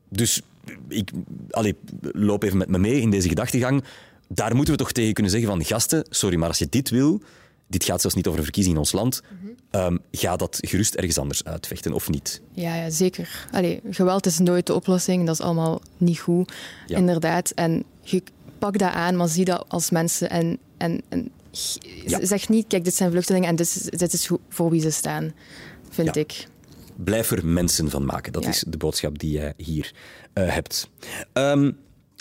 Dus 0.10 0.42
ik 0.88 1.12
allee, 1.50 1.76
loop 2.02 2.44
even 2.44 2.58
met 2.58 2.68
me 2.68 2.78
mee 2.78 3.02
in 3.02 3.10
deze 3.10 3.28
gedachtegang. 3.28 3.84
Daar 4.28 4.56
moeten 4.56 4.74
we 4.74 4.80
toch 4.80 4.92
tegen 4.92 5.14
kunnen 5.14 5.32
zeggen 5.32 5.50
van 5.50 5.64
gasten, 5.66 6.06
sorry, 6.10 6.38
maar 6.38 6.48
als 6.48 6.58
je 6.58 6.68
dit 6.70 6.90
wil, 6.90 7.22
dit 7.68 7.84
gaat 7.84 8.02
zelfs 8.02 8.16
niet 8.16 8.26
over 8.28 8.38
een 8.40 8.46
verkiezing 8.46 8.76
in 8.76 8.82
ons 8.82 8.92
land, 8.92 9.22
ehm, 9.70 9.98
ga 10.12 10.36
dat 10.36 10.58
gerust 10.62 10.96
ergens 10.96 11.18
anders 11.18 11.44
uitvechten 11.44 11.94
of 11.94 12.10
niet. 12.10 12.42
Ja, 12.54 12.76
ja 12.76 12.90
zeker. 12.90 13.48
Allee, 13.52 13.82
geweld 13.90 14.26
is 14.26 14.40
nooit 14.40 14.66
de 14.68 14.74
oplossing. 14.74 15.26
Dat 15.26 15.36
is 15.36 15.42
allemaal 15.42 15.82
niet 15.98 16.20
goed, 16.20 16.54
Ja. 16.88 16.98
inderdaad. 16.98 17.50
En 17.50 17.84
je 18.02 18.24
pak 18.60 18.78
dat 18.78 18.92
aan, 18.92 19.16
maar 19.16 19.28
zie 19.28 19.46
dat 19.46 19.66
als 19.68 19.90
mensen. 19.90 20.30
En, 20.30 20.58
en, 20.82 21.02
en 21.10 21.32
Ja. 22.06 22.26
zeg 22.26 22.50
niet, 22.50 22.66
kijk, 22.68 22.84
dit 22.84 22.96
zijn 22.96 23.12
vluchtelingen 23.12 23.50
en 23.50 23.56
dit 23.56 23.66
is, 23.68 23.82
dit 23.82 24.14
is 24.14 24.30
voor 24.50 24.70
wie 24.70 24.82
ze 24.82 24.90
staan, 24.90 25.34
vind 25.90 26.16
Ja. 26.16 26.22
ik. 26.22 26.48
Blijf 26.96 27.32
er 27.32 27.46
mensen 27.46 27.90
van 27.90 28.06
maken. 28.06 28.32
Dat 28.34 28.44
Ja. 28.44 28.50
is 28.50 28.64
de 28.68 28.78
boodschap 28.78 29.20
die 29.20 29.32
jij 29.32 29.54
hier 29.58 29.94
eh, 30.34 30.54
hebt. 30.54 30.90
Ehm 31.34 31.72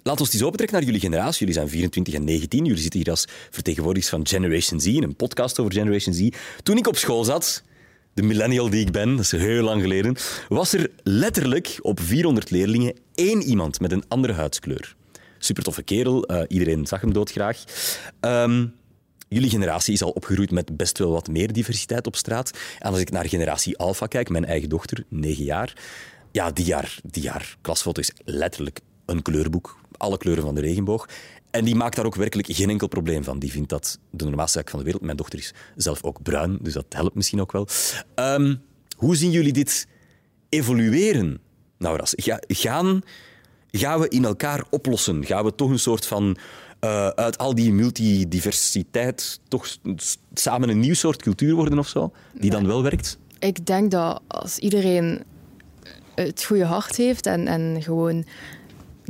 laat 0.03 0.21
ons 0.21 0.33
eens 0.33 0.43
opentrekken 0.43 0.77
naar 0.77 0.87
jullie 0.87 1.01
generatie. 1.01 1.39
Jullie 1.39 1.55
zijn 1.55 1.69
24 1.69 2.15
en 2.15 2.25
19. 2.25 2.65
Jullie 2.65 2.81
zitten 2.83 3.01
hier 3.01 3.11
als 3.11 3.25
vertegenwoordigers 3.51 4.11
van 4.13 4.27
Generation 4.27 4.81
Z, 4.81 4.87
in 4.87 5.03
een 5.03 5.17
podcast 5.17 5.59
over 5.59 5.73
Generation 5.73 6.15
Z. 6.15 6.29
Toen 6.63 6.77
ik 6.77 6.87
op 6.87 6.97
school 6.97 7.25
zat, 7.25 7.63
de 8.15 8.23
millennial 8.23 8.71
die 8.71 8.81
ik 8.81 8.91
ben, 8.93 9.11
dat 9.17 9.25
is 9.25 9.31
heel 9.31 9.63
lang 9.63 9.83
geleden, 9.83 10.17
was 10.49 10.73
er 10.73 10.91
letterlijk 11.03 11.79
op 11.83 12.01
400 12.01 12.51
leerlingen 12.51 12.95
één 13.15 13.43
iemand 13.43 13.81
met 13.81 13.93
een 13.93 14.05
andere 14.09 14.33
huidskleur. 14.33 14.97
Super 15.43 15.63
toffe 15.63 15.83
kerel, 15.83 16.25
eh, 16.25 16.43
iedereen 16.49 16.87
zag 16.87 17.01
hem 17.01 17.13
doodgraag. 17.13 17.65
Ehm 18.21 18.67
Jullie 19.29 19.51
generatie 19.51 19.93
is 19.93 20.03
al 20.03 20.11
opgegroeid 20.11 20.51
met 20.51 20.77
best 20.77 20.99
wel 20.99 21.11
wat 21.11 21.29
meer 21.29 21.53
diversiteit 21.53 22.07
op 22.07 22.17
straat. 22.17 22.59
En 22.79 22.91
als 22.91 23.01
ik 23.01 23.11
naar 23.11 23.29
generatie 23.29 23.79
Alpha 23.79 24.07
kijk, 24.07 24.29
mijn 24.29 24.45
eigen 24.45 24.69
dochter, 24.69 25.05
9 25.09 25.45
jaar, 25.45 25.77
ja, 26.33 26.51
die 26.51 26.65
jaar, 26.65 26.99
die 27.05 27.23
jaar 27.23 27.57
klasfoto 27.61 28.01
is 28.01 28.11
letterlijk 28.25 28.81
een 29.07 29.23
kleurboek. 29.23 29.79
Alle 29.97 30.17
kleuren 30.17 30.43
van 30.45 30.55
de 30.55 30.61
regenboog. 30.61 31.09
En 31.51 31.65
die 31.65 31.75
maakt 31.75 31.97
daar 31.97 32.05
ook 32.07 32.15
werkelijk 32.15 32.49
geen 32.53 32.71
enkel 32.71 32.87
probleem 32.89 33.25
van. 33.25 33.39
Die 33.39 33.51
vindt 33.51 33.69
dat 33.69 33.99
de 34.11 34.25
normaalste 34.25 34.59
zaak 34.59 34.71
van 34.71 34.79
de 34.79 34.85
wereld. 34.85 35.05
Mijn 35.05 35.17
dochter 35.17 35.39
is 35.39 35.53
zelf 35.77 36.03
ook 36.05 36.23
bruin, 36.23 36.59
dus 36.63 36.73
dat 36.73 36.85
helpt 36.89 37.15
misschien 37.15 37.41
ook 37.41 37.53
wel. 37.53 37.69
Ehm, 38.15 38.55
hoe 38.97 39.17
zien 39.17 39.31
jullie 39.31 39.53
dit 39.53 39.87
evolueren? 40.49 41.41
Nou, 41.79 41.97
Ras, 41.97 42.13
ga- 42.17 42.43
gaan, 42.49 43.03
gaan 43.73 44.01
we 44.01 44.09
in 44.09 44.25
elkaar 44.25 44.65
oplossen? 44.71 45.25
Gaan 45.25 45.45
we 45.45 45.55
toch 45.55 45.71
een 45.71 45.79
soort 45.79 46.07
van 46.07 46.37
eh, 46.81 47.09
uit 47.09 47.39
al 47.39 47.55
die 47.55 47.73
multidiversiteit 47.73 49.41
toch 49.49 49.77
samen 50.35 50.69
een 50.69 50.81
nieuw 50.81 50.95
soort 50.95 51.23
cultuur 51.23 51.55
worden 51.55 51.79
of 51.79 51.89
zo? 51.89 52.13
Die 52.33 52.51
dan 52.51 52.67
wel 52.67 52.83
werkt? 52.83 53.19
Ik 53.39 53.67
denk 53.67 53.91
dat 53.91 54.21
als 54.27 54.59
iedereen 54.59 55.23
het 56.15 56.45
goede 56.45 56.65
hart 56.65 56.97
heeft 56.97 57.27
en, 57.27 57.47
en 57.47 57.83
gewoon 57.83 58.25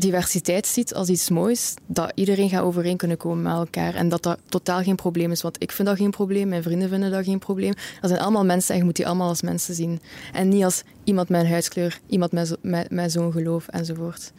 diversiteit 0.01 0.66
ziet 0.66 0.94
als 0.94 1.09
iets 1.09 1.30
moois, 1.30 1.74
dat 1.86 2.12
iedereen 2.14 2.48
gaat 2.48 2.62
overeen 2.62 2.96
kunnen 2.96 3.16
komen 3.16 3.42
met 3.42 3.53
elkaar. 3.53 3.94
En 3.94 4.09
dat 4.09 4.22
dat 4.22 4.38
totaal 4.48 4.82
geen 4.82 4.96
probleem 4.96 5.30
is. 5.30 5.42
Want 5.42 5.62
ik 5.62 5.72
vind 5.72 5.88
dat 5.88 5.96
geen 5.96 6.11
probleem, 6.11 6.48
mijn 6.48 6.62
vrienden 6.62 6.88
vinden 6.88 7.11
dat 7.11 7.24
geen 7.24 7.38
probleem. 7.38 7.72
Dat 8.01 8.11
zijn 8.11 8.22
allemaal 8.22 8.44
mensen 8.44 8.72
en 8.74 8.78
je 8.80 8.84
moet 8.86 8.96
die 8.96 9.07
allemaal 9.07 9.28
als 9.28 9.42
mensen 9.42 9.74
zien. 9.74 10.01
En 10.32 10.48
niet 10.48 10.64
als 10.64 10.82
iemand 11.05 11.28
met 11.28 11.40
een 11.40 11.48
huidskleur, 11.51 12.01
iemand 12.07 12.32
met, 12.32 12.48
zo- 12.48 12.57
met, 12.88 13.12
zo'n 13.12 13.32
geloof 13.32 13.68
enzovoort. 13.68 14.32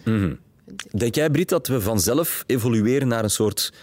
Denk 0.98 1.16
jij, 1.16 1.30
Brit, 1.30 1.50
dat 1.50 1.68
we 1.68 1.82
vanzelf 1.82 2.44
evolueren 2.48 3.08
naar 3.08 3.24
een 3.24 3.30
soort 3.30 3.74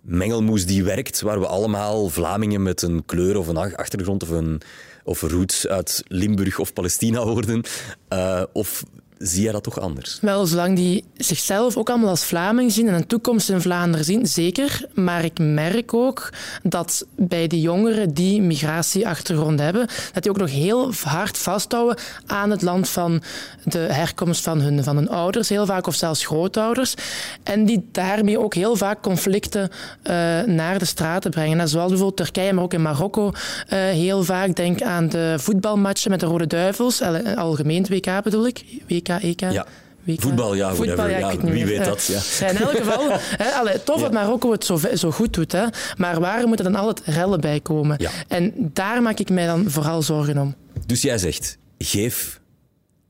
mengelmoes 0.00 0.66
die 0.66 0.84
werkt, 0.84 1.20
waar 1.20 1.40
we 1.40 1.46
allemaal 1.46 2.08
Vlamingen 2.08 2.62
met 2.62 2.82
een 2.82 3.04
kleur 3.06 3.36
of 3.36 3.48
een 3.48 3.56
ach- 3.56 3.76
achtergrond 3.76 4.22
of 4.22 4.30
een 4.30 4.60
of 5.04 5.20
roots 5.22 5.66
uit 5.66 6.02
Limburg 6.06 6.58
of 6.58 6.72
Palestina 6.72 7.24
worden? 7.26 7.62
Eh, 8.08 8.42
of 8.52 8.84
zie 9.22 9.42
jij 9.42 9.52
dat 9.52 9.62
toch 9.62 9.80
anders? 9.80 10.18
Wel, 10.20 10.46
zolang 10.46 10.76
die 10.76 11.04
zichzelf 11.16 11.76
ook 11.76 11.90
allemaal 11.90 12.08
als 12.08 12.24
Vlaming 12.24 12.72
zien 12.72 12.88
en 12.88 12.94
een 12.94 13.06
toekomst 13.06 13.50
in 13.50 13.60
Vlaanderen 13.60 14.04
zien, 14.04 14.26
zeker. 14.26 14.86
Maar 14.94 15.24
ik 15.24 15.38
merk 15.38 15.94
ook 15.94 16.32
dat 16.62 17.06
bij 17.16 17.46
die 17.46 17.60
jongeren 17.60 18.14
die 18.14 18.42
migratieachtergrond 18.42 19.60
hebben, 19.60 19.86
dat 20.12 20.22
die 20.22 20.32
ook 20.32 20.38
nog 20.38 20.50
heel 20.50 20.92
hard 21.04 21.38
vasthouden 21.38 21.96
aan 22.26 22.50
het 22.50 22.62
land 22.62 22.88
van 22.88 23.22
de 23.64 23.78
herkomst 23.78 24.42
van 24.42 24.60
hun, 24.60 24.84
van 24.84 24.96
hun 24.96 25.08
ouders, 25.08 25.48
heel 25.48 25.66
vaak, 25.66 25.86
of 25.86 25.94
zelfs 25.94 26.26
grootouders. 26.26 26.94
En 27.42 27.64
die 27.64 27.88
daarmee 27.92 28.40
ook 28.40 28.54
heel 28.54 28.76
vaak 28.76 29.02
conflicten 29.02 29.70
eh, 30.02 30.14
naar 30.42 30.78
de 30.78 30.84
straten 30.84 31.30
brengen. 31.30 31.60
En 31.60 31.68
zoals 31.68 31.88
bijvoorbeeld 31.88 32.16
Turkije, 32.16 32.52
maar 32.52 32.64
ook 32.64 32.74
in 32.74 32.82
Marokko 32.82 33.32
eh, 33.68 33.78
heel 33.78 34.22
vaak. 34.22 34.54
Denk 34.54 34.82
aan 34.82 35.08
de 35.08 35.34
voetbalmatchen 35.38 36.10
met 36.10 36.20
de 36.20 36.26
Rode 36.26 36.46
Duivels, 36.46 37.02
algemeen 37.36 37.86
WK 37.88 38.22
bedoel 38.22 38.46
ik, 38.46 38.64
WK, 38.88 39.11
EK. 39.20 39.40
Ja. 39.40 39.66
Voetbal, 40.06 40.54
ja, 40.54 40.74
whatever. 40.74 41.10
ik 41.10 41.18
Ja, 41.20 41.36
wie 41.50 41.66
weet 41.66 41.84
dat, 41.84 42.04
ja. 42.04 42.48
In 42.48 42.56
elk 42.56 42.76
geval, 42.76 43.08
hè, 43.42 43.50
allee, 43.50 43.82
tof 43.82 44.00
dat 44.00 44.12
Marokko 44.12 44.52
het 44.52 44.64
zo, 44.64 44.80
zo 44.94 45.10
goed 45.10 45.32
doet. 45.34 45.52
Hè, 45.52 45.64
maar 45.96 46.20
waar 46.20 46.46
moeten 46.46 46.64
dan 46.72 46.74
altijd 46.74 47.06
rellen 47.08 47.40
bij 47.40 47.60
komen? 47.60 47.96
En 48.28 48.52
daar 48.72 49.02
maak 49.02 49.18
ik 49.18 49.30
mij 49.30 49.46
dan 49.46 49.70
vooral 49.70 50.02
zorgen 50.02 50.38
om. 50.38 50.54
Dus 50.86 51.02
jij 51.02 51.18
zegt, 51.18 51.58
geef 51.78 52.40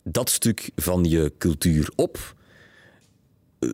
dat 0.04 0.30
stuk 0.30 0.70
van 0.76 1.04
je 1.04 1.32
cultuur 1.38 1.90
op. 1.96 2.34
eh, 3.58 3.68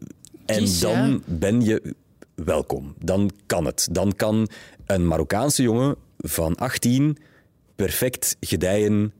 En 0.46 0.56
Kies, 0.58 0.80
dan 0.80 1.22
ben 1.26 1.64
je 1.64 1.94
welkom. 2.34 2.94
Dan 2.98 3.30
kan 3.46 3.64
het. 3.64 3.88
Dan 3.90 4.12
kan 4.16 4.48
een 4.86 5.06
Marokkaanse 5.06 5.62
jongen 5.62 5.96
van 6.18 6.54
18 6.54 7.18
perfect 7.76 8.36
gedijen 8.40 9.12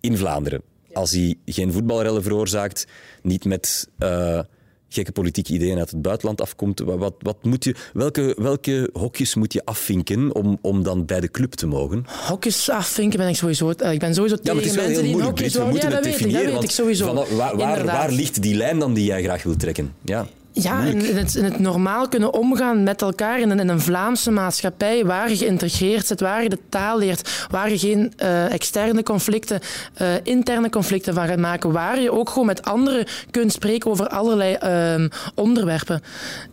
in 0.00 0.16
Vlaanderen. 0.16 0.62
Als 0.92 1.10
hij 1.10 1.34
geen 1.46 1.72
voetbalrellen 1.72 2.22
veroorzaakt, 2.22 2.86
niet 3.22 3.44
met 3.44 3.88
eh, 3.98 4.40
gekke 4.88 5.12
politieke 5.12 5.52
ideeën 5.52 5.78
uit 5.78 5.90
het 5.90 6.02
buitenland 6.02 6.40
afkomt. 6.40 6.78
Wat, 6.80 7.14
wat, 7.18 7.36
moet 7.44 7.64
je, 7.64 7.74
welke, 7.92 8.36
welke 8.38 8.90
hokjes 8.92 9.34
moet 9.34 9.52
je 9.52 9.64
afvinken 9.64 10.34
om, 10.34 10.58
om 10.62 10.82
dan 10.82 11.04
bij 11.06 11.20
de 11.20 11.30
club 11.30 11.52
te 11.52 11.66
mogen? 11.66 12.04
Hokjes 12.28 12.68
afvinken 12.70 13.18
ben 13.18 13.28
ik 13.28 13.36
sowieso... 13.36 13.70
eh, 13.70 13.92
Ik 13.92 13.98
ben 13.98 14.14
sowieso 14.14 14.36
Ja, 14.42 14.52
maar 14.54 14.62
tegen 14.62 14.68
het 14.68 14.70
is 14.70 14.74
wel 14.74 14.84
mensen 14.86 15.04
heel 15.04 15.12
moeilijk. 15.12 15.38
We 15.54 15.64
moeten 15.70 15.90
Ja, 15.90 15.96
het 15.96 16.06
ik, 16.06 16.12
definiëren. 16.12 16.44
dat 16.44 16.52
weet 16.54 16.62
ik 16.62 16.70
sowieso. 16.70 17.14
van- 17.14 17.36
waar, 17.36 17.56
waar, 17.56 17.84
waar 17.84 18.10
ligt 18.12 18.42
die 18.42 18.54
lijn 18.54 18.78
dan 18.78 18.94
die 18.94 19.04
jij 19.04 19.22
graag 19.22 19.42
wilt 19.42 19.58
trekken? 19.60 19.94
Ja. 20.04 20.26
Ja, 20.54 20.86
en 20.86 21.04
in 21.04 21.16
het, 21.16 21.32
het 21.34 21.58
normaal 21.58 22.08
kunnen 22.08 22.32
omgaan 22.34 22.82
met 22.82 23.02
elkaar 23.02 23.40
in 23.40 23.50
een, 23.50 23.60
in 23.60 23.68
een 23.68 23.80
Vlaamse 23.80 24.30
maatschappij 24.30 25.04
waar 25.04 25.30
je 25.30 25.36
geïntegreerd 25.36 26.06
zit, 26.06 26.20
waar 26.20 26.42
je 26.42 26.48
de 26.48 26.58
taal 26.68 26.98
leert, 26.98 27.46
waar 27.50 27.70
je 27.70 27.78
geen 27.78 28.12
eh, 28.16 28.52
externe 28.52 29.02
conflicten, 29.02 29.60
eh, 29.94 30.08
interne 30.22 30.70
conflicten 30.70 31.14
van 31.14 31.26
gaat 31.26 31.38
maken, 31.38 31.72
waar 31.72 32.00
je 32.00 32.12
ook 32.12 32.28
gewoon 32.28 32.46
met 32.46 32.64
anderen 32.64 33.06
kunt 33.30 33.52
spreken 33.52 33.90
over 33.90 34.08
allerlei 34.08 34.54
ehm, 34.54 35.08
onderwerpen. 35.34 36.02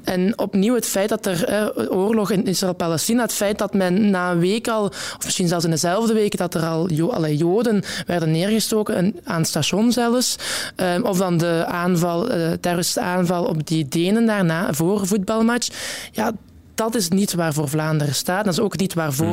En 0.03 0.39
opnieuw 0.39 0.75
het 0.75 0.85
feit 0.85 1.09
dat 1.09 1.25
er 1.25 1.43
eh, 1.43 1.67
oorlog 1.89 2.31
in 2.31 2.45
Israël-Palestina, 2.45 3.21
het 3.21 3.33
feit 3.33 3.57
dat 3.57 3.73
men 3.73 4.09
na 4.09 4.31
een 4.31 4.39
week 4.39 4.67
al, 4.67 4.85
of 4.85 5.19
misschien 5.23 5.47
zelfs 5.47 5.65
in 5.65 5.71
dezelfde 5.71 6.13
week, 6.13 6.37
dat 6.37 6.53
er 6.53 6.65
al 6.65 6.91
jo 6.91 7.07
allee, 7.07 7.37
Joden 7.37 7.83
werden 8.05 8.31
neergestoken 8.31 8.95
en- 8.95 9.15
aan 9.23 9.39
het 9.39 9.47
station 9.47 9.91
zelfs, 9.91 10.35
Ehm, 10.75 11.01
of 11.01 11.17
dan 11.17 11.37
de 11.37 11.63
aanval, 11.67 12.27
terroristische 12.59 13.01
aanval 13.01 13.43
op 13.45 13.67
die 13.67 13.87
Denen 13.89 14.25
daarna 14.25 14.73
voor 14.73 14.99
een 14.99 15.07
voetbalmatch. 15.07 15.69
Ja, 16.11 16.31
dat 16.75 16.95
is 16.95 17.09
niet 17.09 17.33
waarvoor 17.33 17.69
Vlaanderen 17.69 18.15
staat. 18.15 18.43
Dat 18.45 18.53
is 18.53 18.59
ook 18.59 18.77
niet 18.77 18.93
waarvoor 18.93 19.27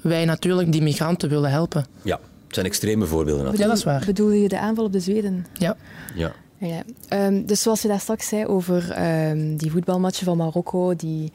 Hmm. 0.00 0.10
wij 0.10 0.24
natuurlijk 0.24 0.72
die 0.72 0.82
migranten 0.82 1.28
willen 1.28 1.50
helpen. 1.50 1.86
Ja, 2.02 2.18
het 2.46 2.54
zijn 2.54 2.66
extreme 2.66 3.06
voorbeelden 3.06 3.44
natuurlijk. 3.44 3.62
Ja, 3.62 3.68
dat 3.68 3.76
is 3.78 3.84
waar. 3.84 4.02
Bedoel 4.06 4.30
je 4.30 4.48
de 4.48 4.58
aanval 4.58 4.84
op 4.84 4.92
de 4.92 5.00
Zweden? 5.00 5.46
Ja. 5.58 5.76
Ja. 6.14 6.32
Ja. 6.58 6.82
Ehm, 7.08 7.44
dus 7.46 7.62
zoals 7.62 7.82
je 7.82 7.88
daar 7.88 8.00
straks 8.00 8.28
zei 8.28 8.46
over 8.46 8.90
ehm, 8.90 9.56
die 9.56 9.70
voetbalmatchen 9.70 10.24
van 10.24 10.36
Marokko, 10.36 10.96
die 10.96 11.32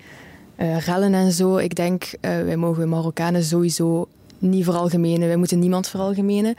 eh, 0.56 0.78
rellen 0.80 1.14
en 1.14 1.32
zo. 1.32 1.58
Ik 1.58 1.76
denk, 1.76 2.04
eh, 2.22 2.32
wij 2.44 2.58
mogen 2.58 2.90
Marokkanen 2.90 3.44
sowieso 3.44 4.08
niet 4.40 4.64
veralgemenen. 4.64 5.28
Wij 5.28 5.36
moeten 5.38 5.60
niemand 5.60 5.88
veralgemenen. 5.88 6.56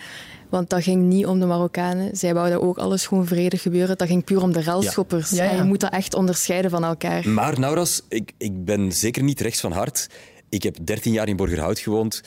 Want 0.50 0.70
dat 0.70 0.82
ging 0.82 1.02
niet 1.02 1.26
om 1.26 1.40
de 1.40 1.46
Marokkanen. 1.46 2.16
Zij 2.16 2.34
wouden 2.34 2.62
ook 2.62 2.78
alles 2.78 3.06
gewoon 3.06 3.26
vredig 3.26 3.62
gebeuren. 3.62 3.98
Dat 3.98 4.08
ging 4.08 4.24
puur 4.24 4.42
om 4.42 4.52
de 4.52 4.60
relschoppers. 4.60 5.30
Ja, 5.30 5.44
ja. 5.44 5.50
En 5.50 5.56
je 5.56 5.62
moet 5.62 5.80
dat 5.80 5.92
echt 5.92 6.14
onderscheiden 6.14 6.70
van 6.70 6.84
elkaar. 6.84 7.28
Maar 7.28 7.58
Nauras, 7.58 8.02
ik, 8.08 8.32
ik 8.38 8.64
ben 8.64 8.92
zeker 8.92 9.22
niet 9.22 9.40
rechts 9.40 9.60
van 9.60 9.72
hart. 9.72 10.06
Ik 10.48 10.62
heb 10.62 10.76
13 10.84 11.12
jaar 11.12 11.28
in 11.28 11.36
Borgerhout 11.36 11.78
gewoond. 11.78 12.20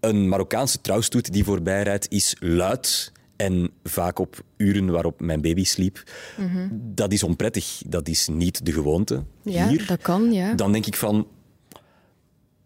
Een 0.00 0.28
Marokkaanse 0.28 0.80
trouwstoet 0.80 1.32
die 1.32 1.44
voorbij 1.44 1.82
rijdt 1.82 2.06
is 2.10 2.36
luid 2.38 3.12
en 3.36 3.70
vaak 3.84 4.18
op 4.18 4.42
uren 4.56 4.90
waarop 4.90 5.20
mijn 5.20 5.40
baby 5.40 5.64
sliep. 5.64 6.02
Dat 6.72 7.12
is 7.12 7.22
onprettig. 7.22 7.82
Dat 7.86 8.08
is 8.08 8.28
niet 8.28 8.66
de 8.66 8.72
gewoonte 8.72 9.14
Mhm. 9.14 9.54
Ja, 9.54 9.68
hier. 9.68 9.86
dat 9.86 10.00
kan, 10.00 10.32
ja. 10.32 10.54
Dan 10.54 10.72
denk 10.72 10.86
ik 10.86 10.96
van... 10.96 11.26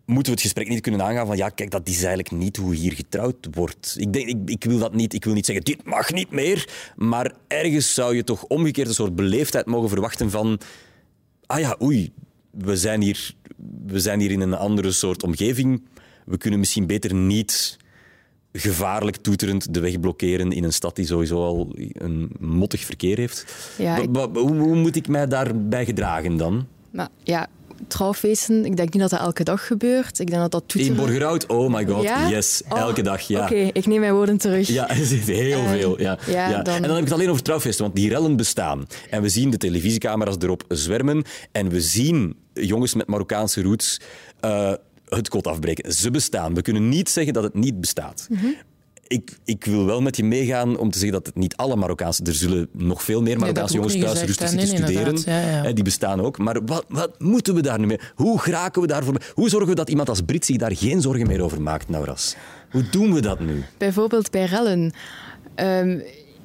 Moeten 0.05 0.25
we 0.25 0.31
het 0.33 0.41
gesprek 0.41 0.69
niet 0.69 0.81
kunnen 0.81 1.03
aangaan 1.03 1.27
van 1.27 1.37
ja, 1.37 1.49
kijk, 1.49 1.71
dat 1.71 1.89
is 1.89 1.97
eigenlijk 1.97 2.31
niet 2.31 2.57
hoe 2.57 2.75
hier 2.75 2.93
getrouwd 2.93 3.49
wordt. 3.51 3.95
Ik, 3.99 4.13
denk, 4.13 4.29
ik, 4.29 4.37
ik 4.45 4.65
wil 4.65 4.79
dat 4.79 4.95
niet. 4.95 5.15
Ik 5.15 5.25
wil 5.25 5.35
niet 5.35 5.47
zeggen, 5.47 5.65
dit 5.65 5.85
mag 5.85 6.13
niet 6.13 6.31
meer. 6.31 6.69
Maar 6.97 7.33
ergens 7.49 7.95
zou 7.95 8.17
je 8.17 8.25
toch 8.25 8.45
omgekeerd 8.45 8.89
een 8.89 8.95
soort 8.95 9.15
beleefdheid 9.15 9.67
mogen 9.67 9.89
verwachten 9.89 10.31
van... 10.31 10.61
Ah 11.47 11.59
ja, 11.61 11.77
oei, 11.83 12.13
we 12.51 12.77
zijn 12.77 13.01
hier, 13.03 13.35
we 13.87 14.01
zijn 14.01 14.21
hier 14.21 14.31
in 14.31 14.41
een 14.41 14.55
andere 14.55 14.93
soort 14.93 15.23
omgeving. 15.23 15.83
We 16.27 16.37
kunnen 16.39 16.59
misschien 16.59 16.87
beter 16.87 17.15
niet 17.15 17.77
gevaarlijk 18.53 19.17
toeterend 19.17 19.75
de 19.75 19.81
weg 19.81 20.01
blokkeren 20.01 20.53
in 20.53 20.65
een 20.65 20.73
stad 20.73 20.97
die 20.97 21.07
sowieso 21.07 21.37
al 21.37 21.73
een 21.93 22.31
mottig 22.41 22.85
verkeer 22.85 23.17
heeft. 23.19 23.45
Ja, 23.79 23.97
ik- 23.97 24.09
hoe, 24.33 24.57
hoe 24.59 24.77
moet 24.77 24.97
ik 24.97 25.09
mij 25.09 25.27
daarbij 25.27 25.85
gedragen 25.85 26.37
dan? 26.37 26.67
Maar 26.91 27.09
ja, 27.23 27.47
trouwfeesten, 27.89 28.65
ik 28.65 28.77
denk 28.77 28.93
niet 28.93 29.03
dat 29.03 29.11
dat 29.11 29.21
elke 29.21 29.45
dag 29.45 29.67
gebeurt. 29.67 30.19
Ik 30.19 30.27
denk 30.27 30.41
dat 30.41 30.51
dat 30.51 30.61
In 30.63 30.67
toeteren... 30.69 30.97
Borgerhout, 30.97 31.47
oh 31.47 31.75
my 31.75 31.87
god, 31.87 32.03
Ja? 32.03 32.29
yes, 32.29 32.63
Oh, 32.69 32.79
elke 32.79 33.03
dag, 33.03 33.21
ja. 33.21 33.43
Oké, 33.43 33.55
ik 33.73 33.87
neem 33.87 34.01
mijn 34.01 34.13
woorden 34.15 34.37
terug. 34.39 34.69
Ja, 34.69 34.89
er 34.99 35.05
zit 35.05 35.23
heel 35.27 35.59
Eh, 35.65 35.71
veel. 35.71 36.01
Ja. 36.01 36.19
ja, 36.27 36.51
Ja. 36.51 36.63
dan- 36.63 36.75
En 36.75 36.81
dan 36.83 36.91
heb 36.91 36.99
ik 37.01 37.05
het 37.05 37.13
alleen 37.13 37.31
over 37.31 37.43
trouwfeesten, 37.43 37.85
want 37.85 37.97
die 37.97 38.09
rellen 38.09 38.37
bestaan. 38.37 38.87
En 39.11 39.23
we 39.23 39.29
zien 39.29 39.51
de 39.51 39.57
televisiecamera's 39.57 40.37
erop 40.41 40.65
zwermen. 40.69 41.23
En 41.53 41.69
we 41.69 41.81
zien 41.81 42.37
jongens 42.53 42.95
met 42.95 43.07
Marokkaanse 43.07 43.63
roots 43.63 44.01
eh, 44.41 44.73
het 45.09 45.29
kot 45.29 45.47
afbreken. 45.47 45.93
Ze 45.93 46.11
bestaan. 46.11 46.55
We 46.55 46.63
kunnen 46.63 46.89
niet 46.89 47.09
zeggen 47.11 47.33
dat 47.33 47.43
het 47.43 47.55
niet 47.55 47.81
bestaat. 47.81 48.27
Mhm. 48.31 48.47
Ik, 49.07 49.39
ik 49.45 49.65
wil 49.65 49.85
wel 49.85 50.01
met 50.01 50.17
je 50.17 50.25
meegaan 50.25 50.79
om 50.79 50.91
te 50.91 50.99
zeggen 50.99 51.17
dat 51.19 51.27
het 51.27 51.35
niet 51.37 51.57
alle 51.57 51.77
Marokkaanse... 51.77 52.23
Er 52.25 52.35
zullen 52.35 52.69
nog 52.73 53.03
veel 53.03 53.23
meer 53.23 53.39
Marokkaanse 53.39 53.79
ook 53.79 53.91
jongens 53.91 54.05
thuis 54.05 54.19
niet 54.19 54.27
rustig 54.27 54.49
gezegd, 54.51 54.69
zitten. 54.69 54.95
Nee, 54.95 54.97
studeren. 55.05 55.43
nee. 55.43 55.53
Ja, 55.53 55.63
ja. 55.63 55.73
Die 55.73 55.85
bestaan 55.85 56.21
ook. 56.21 56.39
Maar 56.39 56.65
wat, 56.65 56.85
wat 56.89 57.21
moeten 57.21 57.55
we 57.55 57.63
daar 57.63 57.79
nu 57.79 57.87
mee? 57.87 58.01
Hoe 58.15 58.39
geraken 58.41 58.81
we 58.83 58.87
daarvoor? 58.89 59.17
Hoe 59.35 59.49
zorgen 59.49 59.69
we 59.69 59.75
dat 59.75 59.89
iemand 59.91 60.09
als 60.09 60.21
Brit 60.21 60.45
zich 60.45 60.57
daar 60.57 60.77
geen 60.77 61.01
zorgen 61.01 61.27
meer 61.27 61.43
over 61.43 61.63
maakt, 61.63 61.89
Nauras? 61.89 62.37
Hoe 62.71 62.89
doen 62.91 63.15
we 63.15 63.21
dat 63.21 63.41
nu? 63.41 63.65
Bijvoorbeeld 63.79 64.31
bij 64.31 64.45
rellen. 64.45 64.93
Ehm, 65.55 65.99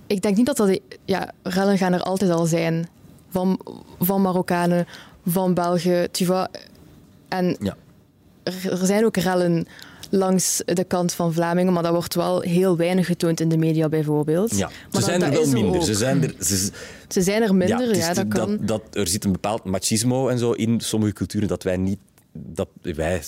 ik 0.07 0.21
denk 0.21 0.37
niet 0.37 0.45
dat 0.45 0.57
dat... 0.57 0.79
Ja, 1.05 1.31
rellen 1.43 1.77
gaan 1.77 1.93
er 1.93 2.01
altijd 2.01 2.31
al 2.31 2.45
zijn. 2.45 2.87
Van, 3.29 3.59
van 3.99 4.21
Marokkanen, 4.21 4.87
van 5.25 5.53
België, 5.53 6.07
tu 6.11 6.25
vois. 6.25 6.47
En 7.27 7.57
Ja. 7.59 7.75
er, 8.43 8.71
er 8.71 8.85
zijn 8.85 9.05
ook 9.05 9.17
rellen 9.17 9.67
langs 10.09 10.61
de 10.65 10.83
kant 10.83 11.13
van 11.13 11.33
Vlamingen, 11.33 11.73
maar 11.73 11.83
dat 11.83 11.91
wordt 11.91 12.15
wel 12.15 12.41
heel 12.41 12.77
weinig 12.77 13.05
getoond 13.05 13.39
in 13.39 13.49
de 13.49 13.57
media 13.57 13.89
bijvoorbeeld. 13.89 14.55
Ja, 14.57 14.65
Maar 14.67 14.75
ze 14.75 14.89
dat- 14.91 15.03
zijn 15.03 15.19
dat 15.19 15.29
er 15.29 15.35
wel 15.35 15.61
minder. 15.63 15.83
Ze 15.83 15.93
zijn 15.93 16.23
er, 16.23 16.33
ze, 16.45 16.69
Ze 17.07 17.21
zijn 17.21 17.41
er 17.41 17.55
minder, 17.55 17.95
ja, 17.95 18.09
is 18.09 18.15
dat 18.15 18.27
kan. 18.27 18.57
Dat, 18.61 18.81
er 18.91 19.07
zit 19.07 19.23
een 19.25 19.31
bepaald 19.31 19.63
machismo 19.63 20.27
en 20.27 20.37
zo 20.39 20.51
in 20.51 20.79
sommige 20.81 21.13
culturen 21.13 21.47
dat 21.47 21.63
wij 21.63 21.77
niet. 21.77 21.99
Dat 22.33 22.67
wij, 22.81 23.21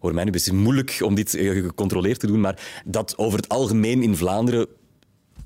hoor 0.00 0.14
mij 0.14 0.24
nu, 0.24 0.30
het 0.30 0.40
is 0.40 0.50
moeilijk 0.50 0.98
om 1.04 1.14
dit 1.14 1.34
eh, 1.34 1.50
gecontroleerd 1.50 2.20
te 2.20 2.26
doen, 2.26 2.40
maar 2.40 2.82
dat 2.84 3.14
over 3.18 3.38
het 3.38 3.48
algemeen 3.48 4.02
in 4.02 4.16
Vlaanderen 4.16 4.66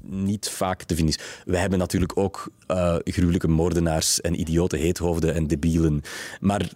niet 0.04 0.48
vaak 0.48 0.82
te 0.82 0.94
vinden 0.94 1.14
is. 1.18 1.24
Wij 1.44 1.60
hebben 1.60 1.78
natuurlijk 1.78 2.16
ook 2.18 2.48
eh, 2.66 2.96
gruwelijke 3.04 3.48
moordenaars 3.48 4.20
en 4.20 4.40
idiote 4.40 4.76
heethoofden 4.76 5.34
en 5.34 5.46
debielen. 5.46 6.02
Maar 6.40 6.68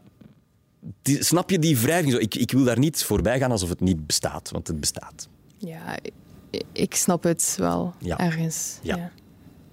die- 1.03 1.25
snap 1.25 1.51
je 1.51 1.59
die 1.59 1.79
wrijving? 1.79 2.13
Zo? 2.13 2.19
Ik, 2.19 2.35
ik 2.35 2.51
wil 2.53 2.65
daar 2.65 2.79
niet 2.79 3.05
voorbij 3.05 3.39
gaan 3.39 3.51
alsof 3.51 3.69
het 3.69 3.81
niet 3.81 4.07
bestaat, 4.07 4.51
want 4.51 4.67
het 4.67 4.81
bestaat. 4.81 5.29
Ja, 5.59 5.97
ik, 6.51 6.63
ik 6.73 6.95
snap 6.95 7.23
het 7.23 7.55
wel 7.59 7.95
Ja. 7.99 8.19
ergens. 8.19 8.79
Ja. 8.83 8.97
Ja. 8.97 9.11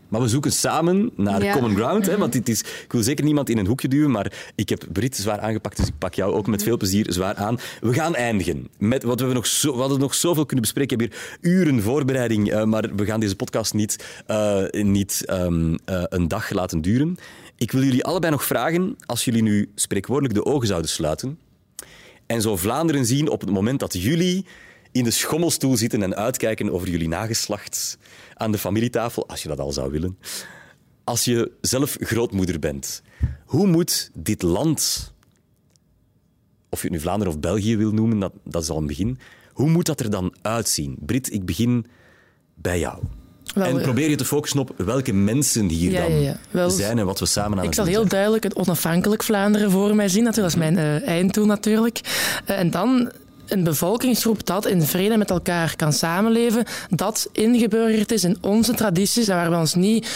Maar 0.08 0.22
we 0.22 0.28
zoeken 0.28 0.52
samen 0.52 1.12
naar 1.16 1.44
Ja. 1.44 1.54
common 1.54 1.76
ground. 1.76 2.06
Hè, 2.06 2.18
want 2.18 2.34
dit 2.34 2.50
is, 2.50 2.60
ik 2.60 2.92
wil 2.92 3.04
zeker 3.04 3.24
niemand 3.26 3.50
in 3.50 3.58
een 3.58 3.66
hoekje 3.68 3.88
duwen, 3.88 4.12
maar 4.12 4.52
ik 4.56 4.70
heb 4.70 4.86
Brit 4.92 5.16
zwaar 5.16 5.40
aangepakt, 5.40 5.78
dus 5.78 5.88
ik 5.88 5.98
pak 5.98 6.14
jou 6.14 6.34
ook 6.34 6.48
met 6.48 6.64
veel 6.64 6.78
plezier 6.78 7.06
zwaar 7.14 7.36
aan. 7.36 7.58
We 7.82 7.94
gaan 7.94 8.16
eindigen 8.16 8.68
met 8.78 9.04
wat 9.04 9.20
we 9.20 9.34
nog 9.34 9.46
zo, 9.46 9.74
we 9.74 9.80
hadden 9.80 10.00
nog 10.00 10.14
zoveel 10.16 10.46
kunnen 10.46 10.62
bespreken. 10.66 11.00
Ik 11.00 11.02
heb 11.02 11.12
hier 11.42 11.52
uren 11.52 11.82
voorbereiding, 11.82 12.52
eh, 12.52 12.64
maar 12.64 12.96
we 12.96 13.06
gaan 13.06 13.20
deze 13.20 13.36
podcast 13.36 13.74
niet, 13.74 14.06
eh, 14.26 14.64
niet 14.72 15.26
ehm, 15.26 15.76
eh, 15.86 16.04
een 16.10 16.28
dag 16.28 16.50
laten 16.50 16.82
duren. 16.82 17.18
Ik 17.64 17.72
wil 17.72 17.84
jullie 17.84 18.04
allebei 18.04 18.32
nog 18.32 18.44
vragen, 18.44 18.96
als 19.06 19.26
jullie 19.26 19.42
nu 19.42 19.72
spreekwoordelijk 19.76 20.34
de 20.34 20.46
ogen 20.46 20.68
zouden 20.68 20.90
sluiten 20.90 21.40
en 22.26 22.42
zo 22.42 22.58
Vlaanderen 22.58 23.06
zien 23.06 23.30
op 23.30 23.42
het 23.42 23.50
moment 23.50 23.80
dat 23.80 23.94
jullie 23.94 24.46
in 24.92 25.04
de 25.04 25.12
schommelstoel 25.12 25.78
zitten 25.78 26.04
en 26.04 26.16
uitkijken 26.16 26.72
over 26.72 26.90
jullie 26.90 27.08
nageslacht 27.08 27.98
aan 28.34 28.52
de 28.52 28.58
familietafel, 28.58 29.28
als 29.28 29.42
je 29.42 29.48
dat 29.48 29.60
al 29.60 29.72
zou 29.72 29.92
willen. 29.92 30.18
Als 31.04 31.26
je 31.26 31.52
zelf 31.62 31.98
grootmoeder 32.00 32.60
bent, 32.60 33.02
hoe 33.46 33.68
moet 33.68 34.10
dit 34.14 34.42
land, 34.42 35.14
of 36.70 36.82
je 36.82 36.88
het 36.88 36.96
nu 36.96 37.02
Vlaanderen 37.02 37.34
of 37.34 37.40
België 37.40 37.78
wil 37.78 37.92
noemen, 37.92 38.20
dat, 38.20 38.34
dat 38.44 38.64
is 38.64 38.70
al 38.70 38.78
een 38.78 38.88
begin, 38.88 39.20
hoe 39.54 39.70
moet 39.70 39.86
dat 39.86 40.00
er 40.00 40.10
dan 40.10 40.36
uitzien? 40.42 40.98
Brit, 41.00 41.34
ik 41.34 41.46
begin 41.46 41.86
bij 42.56 42.80
jou. 42.80 43.04
Wel, 43.54 43.66
en 43.66 43.82
probeer 43.82 44.10
je 44.10 44.16
te 44.16 44.26
focussen 44.26 44.60
op 44.60 44.72
welke 44.78 45.14
mensen 45.14 45.70
hier 45.70 45.92
Ja, 45.92 46.02
dan 46.02 46.12
ja, 46.12 46.20
ja. 46.20 46.38
Wel, 46.52 46.70
zijn 46.70 47.00
en 47.00 47.06
wat 47.06 47.20
we 47.20 47.26
samen 47.26 47.58
aan 47.58 47.64
Ik 47.64 47.66
het 47.66 47.76
zal 47.76 47.84
doen 47.84 47.94
heel 47.94 48.04
zijn. 48.04 48.14
duidelijk 48.14 48.44
het 48.44 48.56
onafhankelijk 48.56 49.24
Vlaanderen 49.24 49.72
voor 49.72 49.96
mij 49.96 50.10
zien. 50.10 50.24
Dat 50.24 50.38
is 50.38 50.56
mijn 50.56 50.78
eh, 50.78 51.08
einddoel 51.08 51.46
natuurlijk. 51.46 52.00
Eh, 52.46 52.60
en 52.60 52.72
dan 52.72 53.12
een 53.48 53.64
bevolkingsgroep 53.64 54.46
dat 54.46 54.66
in 54.66 54.82
vrede 54.82 55.18
met 55.18 55.30
elkaar 55.30 55.76
kan 55.76 55.94
samenleven, 55.94 56.66
dat 56.90 57.30
ingeburgerd 57.32 58.12
is 58.12 58.24
in 58.24 58.38
onze 58.42 58.74
tradities 58.74 59.28
en 59.28 59.36
waar 59.36 59.50
we 59.50 59.56
ons 59.56 59.76
niet 59.76 60.08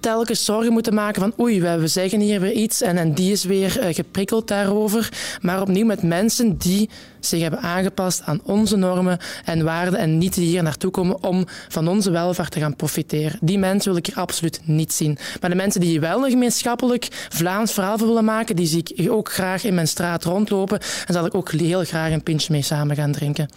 telkens 0.00 0.44
zorgen 0.44 0.72
moeten 0.72 0.94
maken 0.94 1.20
van 1.20 1.34
oei, 1.40 1.60
we 1.60 1.86
zeggen 1.86 2.20
hier 2.20 2.40
weer 2.40 2.52
iets 2.52 2.80
en, 2.80 2.96
en 2.96 3.12
die 3.12 3.32
is 3.32 3.44
weer 3.44 3.78
eh, 3.78 3.94
geprikkeld 3.94 4.48
daarover. 4.48 5.12
Maar 5.40 5.60
opnieuw 5.60 5.86
met 5.86 6.02
mensen 6.02 6.56
die 6.56 6.90
zich 7.20 7.40
hebben 7.40 7.60
aangepast 7.60 8.22
aan 8.22 8.40
onze 8.42 8.76
normen 8.76 9.18
en 9.44 9.64
waarden 9.64 9.98
en 9.98 10.18
niet 10.18 10.34
die 10.34 10.48
hier 10.48 10.62
naartoe 10.62 10.90
komen 10.90 11.22
om 11.22 11.44
van 11.68 11.88
onze 11.88 12.10
welvaart 12.10 12.50
te 12.50 12.60
gaan 12.60 12.76
profiteren. 12.76 13.38
Die 13.40 13.58
mensen 13.58 13.90
wil 13.90 13.98
ik 13.98 14.06
hier 14.06 14.16
absoluut 14.16 14.60
niet 14.64 14.92
zien. 14.92 15.18
Maar 15.40 15.50
de 15.50 15.56
mensen 15.56 15.80
die 15.80 16.00
wel 16.00 16.24
een 16.24 16.30
gemeenschappelijk 16.30 17.08
Vlaams 17.28 17.72
verhaal 17.72 17.98
van 17.98 18.06
willen 18.06 18.24
maken, 18.24 18.56
die 18.56 18.66
zie 18.66 18.82
ik 18.94 19.10
ook 19.10 19.32
graag 19.32 19.64
in 19.64 19.74
mijn 19.74 19.88
straat 19.88 20.24
rondlopen 20.24 20.80
en 21.06 21.14
zal 21.14 21.26
ik 21.26 21.34
ook 21.34 21.50
heel 21.50 21.84
graag 21.84 22.12
een 22.12 22.22
pintje 22.22 22.52
mee 22.52 22.62
samen 22.62 22.96
gaan 22.96 23.12
drinken. 23.12 23.48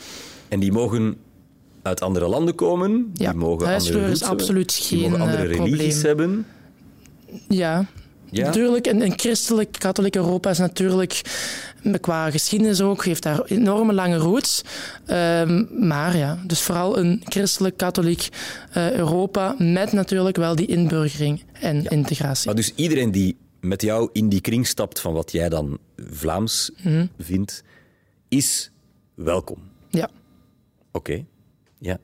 En 0.47 0.59
die 0.59 0.71
mogen 0.71 1.17
uit 1.89 2.01
andere 2.01 2.27
landen 2.27 2.55
komen. 2.55 3.11
Ja, 3.13 3.29
die 3.31 3.39
mogen 3.39 3.67
andere 3.67 3.77
is 4.09 4.87
die 4.89 5.01
mogen 5.01 5.21
andere 5.21 5.43
eh, 5.43 5.49
religies 5.57 6.01
probleem. 6.01 6.05
hebben. 6.05 6.45
Ja. 7.47 7.85
Ja? 8.31 8.45
Natuurlijk, 8.45 8.87
een, 8.87 9.01
een 9.01 9.13
christelijk, 9.19 9.71
katholiek 9.71 10.15
Europa 10.15 10.49
is 10.49 10.57
natuurlijk, 10.57 11.21
qua 12.01 12.31
geschiedenis 12.31 12.81
ook, 12.81 13.05
heeft 13.05 13.23
daar 13.23 13.43
enorme 13.45 13.93
lange 13.93 14.17
roots. 14.17 14.61
Ehm, 15.05 15.65
maar 15.87 16.17
ja, 16.17 16.39
dus 16.45 16.61
vooral 16.61 16.97
een 16.97 17.21
christelijk, 17.23 17.77
katholiek 17.77 18.27
eh, 18.71 18.91
Europa 18.91 19.55
met 19.57 19.91
natuurlijk 19.91 20.35
wel 20.37 20.55
die 20.55 20.65
inburgering 20.67 21.43
en 21.53 21.85
integratie. 21.85 22.45
Maar 22.45 22.55
dus 22.55 22.73
iedereen 22.75 23.11
die 23.11 23.37
met 23.59 23.81
jou 23.81 24.09
in 24.13 24.29
die 24.29 24.41
kring 24.41 24.67
stapt 24.67 24.99
van 24.99 25.13
wat 25.13 25.31
jij 25.31 25.49
dan 25.49 25.77
Vlaams 26.11 26.71
Mhm. 26.83 27.05
vindt, 27.19 27.63
is 28.27 28.71
welkom. 29.15 29.57
Ja, 29.89 30.09
Oké. 30.91 31.25
Ja. 31.79 31.97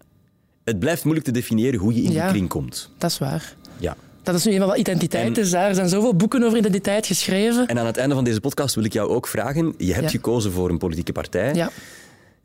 Het 0.63 0.79
blijft 0.79 1.03
moeilijk 1.03 1.25
te 1.27 1.33
definiëren 1.33 1.79
hoe 1.79 1.93
je 1.95 2.01
in 2.01 2.11
Ja. 2.11 2.21
die 2.23 2.31
kring 2.31 2.49
komt. 2.49 2.89
dat 2.97 3.11
is 3.11 3.17
waar. 3.17 3.55
Ja. 3.77 3.97
Dat 4.23 4.35
is 4.35 4.45
nu 4.45 4.51
eenmaal 4.51 4.67
wat 4.67 4.77
identiteit 4.77 5.37
En- 5.37 5.43
is. 5.43 5.49
Daar 5.49 5.67
Er 5.69 5.75
zijn 5.75 5.89
zoveel 5.89 6.15
boeken 6.15 6.43
over 6.43 6.57
identiteit 6.57 7.05
geschreven. 7.05 7.67
En 7.67 7.79
aan 7.79 7.85
het 7.85 7.97
einde 7.97 8.15
van 8.15 8.23
deze 8.23 8.39
podcast 8.39 8.75
wil 8.75 8.83
ik 8.83 8.93
jou 8.93 9.09
ook 9.09 9.27
vragen. 9.27 9.73
Je 9.77 9.91
hebt 9.93 10.05
Ja. 10.05 10.09
gekozen 10.11 10.51
voor 10.51 10.69
een 10.69 10.77
politieke 10.77 11.11
partij 11.11 11.53
Ja, 11.53 11.69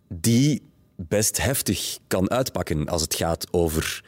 die 0.09 0.63
best 0.97 1.43
heftig 1.43 1.99
kan 2.07 2.31
uitpakken 2.31 2.87
als 2.89 3.03
het 3.03 3.15
gaat 3.15 3.47
over 3.51 4.05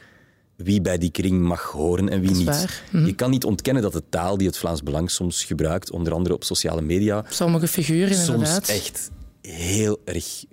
wie 0.55 0.81
bij 0.81 0.97
die 0.97 1.11
kring 1.11 1.41
mag 1.41 1.61
horen 1.63 2.09
en 2.09 2.21
wie 2.21 2.31
is 2.31 2.37
niet. 2.37 2.45
waar. 2.45 2.83
Mhm. 2.91 3.05
Je 3.05 3.13
kan 3.15 3.29
niet 3.29 3.43
ontkennen 3.45 3.83
dat 3.83 3.93
de 3.93 4.03
taal 4.09 4.37
die 4.37 4.47
het 4.47 4.57
Vlaams 4.57 4.83
Belang 4.83 5.11
soms 5.11 5.43
gebruikt, 5.43 5.91
onder 5.91 6.13
andere 6.13 6.35
op 6.35 6.43
sociale 6.43 6.81
media, 6.81 7.23
Sommige 7.29 7.67
figuren 7.67 8.15
soms 8.15 8.27
inderdaad. 8.29 8.67
echt 8.67 9.11
heel 9.41 9.99
erg, 10.05 10.43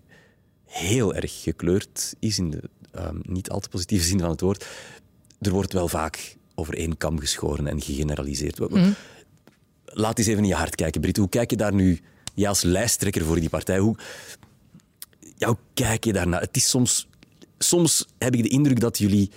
heel 0.71 1.15
erg 1.15 1.43
gekleurd 1.43 2.15
is 2.19 2.39
in 2.39 2.51
de 2.51 2.63
ehm, 2.93 3.17
niet 3.23 3.51
al 3.51 3.61
te 3.61 3.69
positieve 3.69 4.05
zin 4.05 4.21
van 4.21 4.31
het 4.31 4.41
woord. 4.41 4.67
Er 5.41 5.51
wordt 5.51 5.73
wel 5.73 5.89
vaak 5.89 6.37
over 6.55 6.75
één 6.75 6.97
kam 6.97 7.19
geschoren 7.19 7.67
en 7.67 7.81
gegeneraliseerd. 7.81 8.59
Mhm. 8.59 8.93
Laat 9.85 10.19
eens 10.19 10.27
even 10.27 10.43
in 10.43 10.49
je 10.49 10.55
hart 10.55 10.75
kijken, 10.75 11.01
Brit. 11.01 11.17
Hoe 11.17 11.29
kijk 11.29 11.51
je 11.51 11.57
daar 11.57 11.75
nu, 11.75 12.01
jij 12.35 12.49
als 12.49 12.63
lijsttrekker 12.63 13.25
voor 13.25 13.41
die 13.41 13.49
partij, 13.49 13.79
hoe, 13.79 13.97
ja, 15.37 15.47
hoe 15.47 15.59
kijk 15.75 16.05
je 16.05 16.13
daarnaar? 16.13 16.41
Het 16.41 16.57
is 16.57 16.69
soms, 16.69 17.09
soms 17.59 18.07
heb 18.19 18.35
ik 18.35 18.43
de 18.43 18.49
indruk 18.49 18.81
dat 18.81 18.99
jullie 18.99 19.31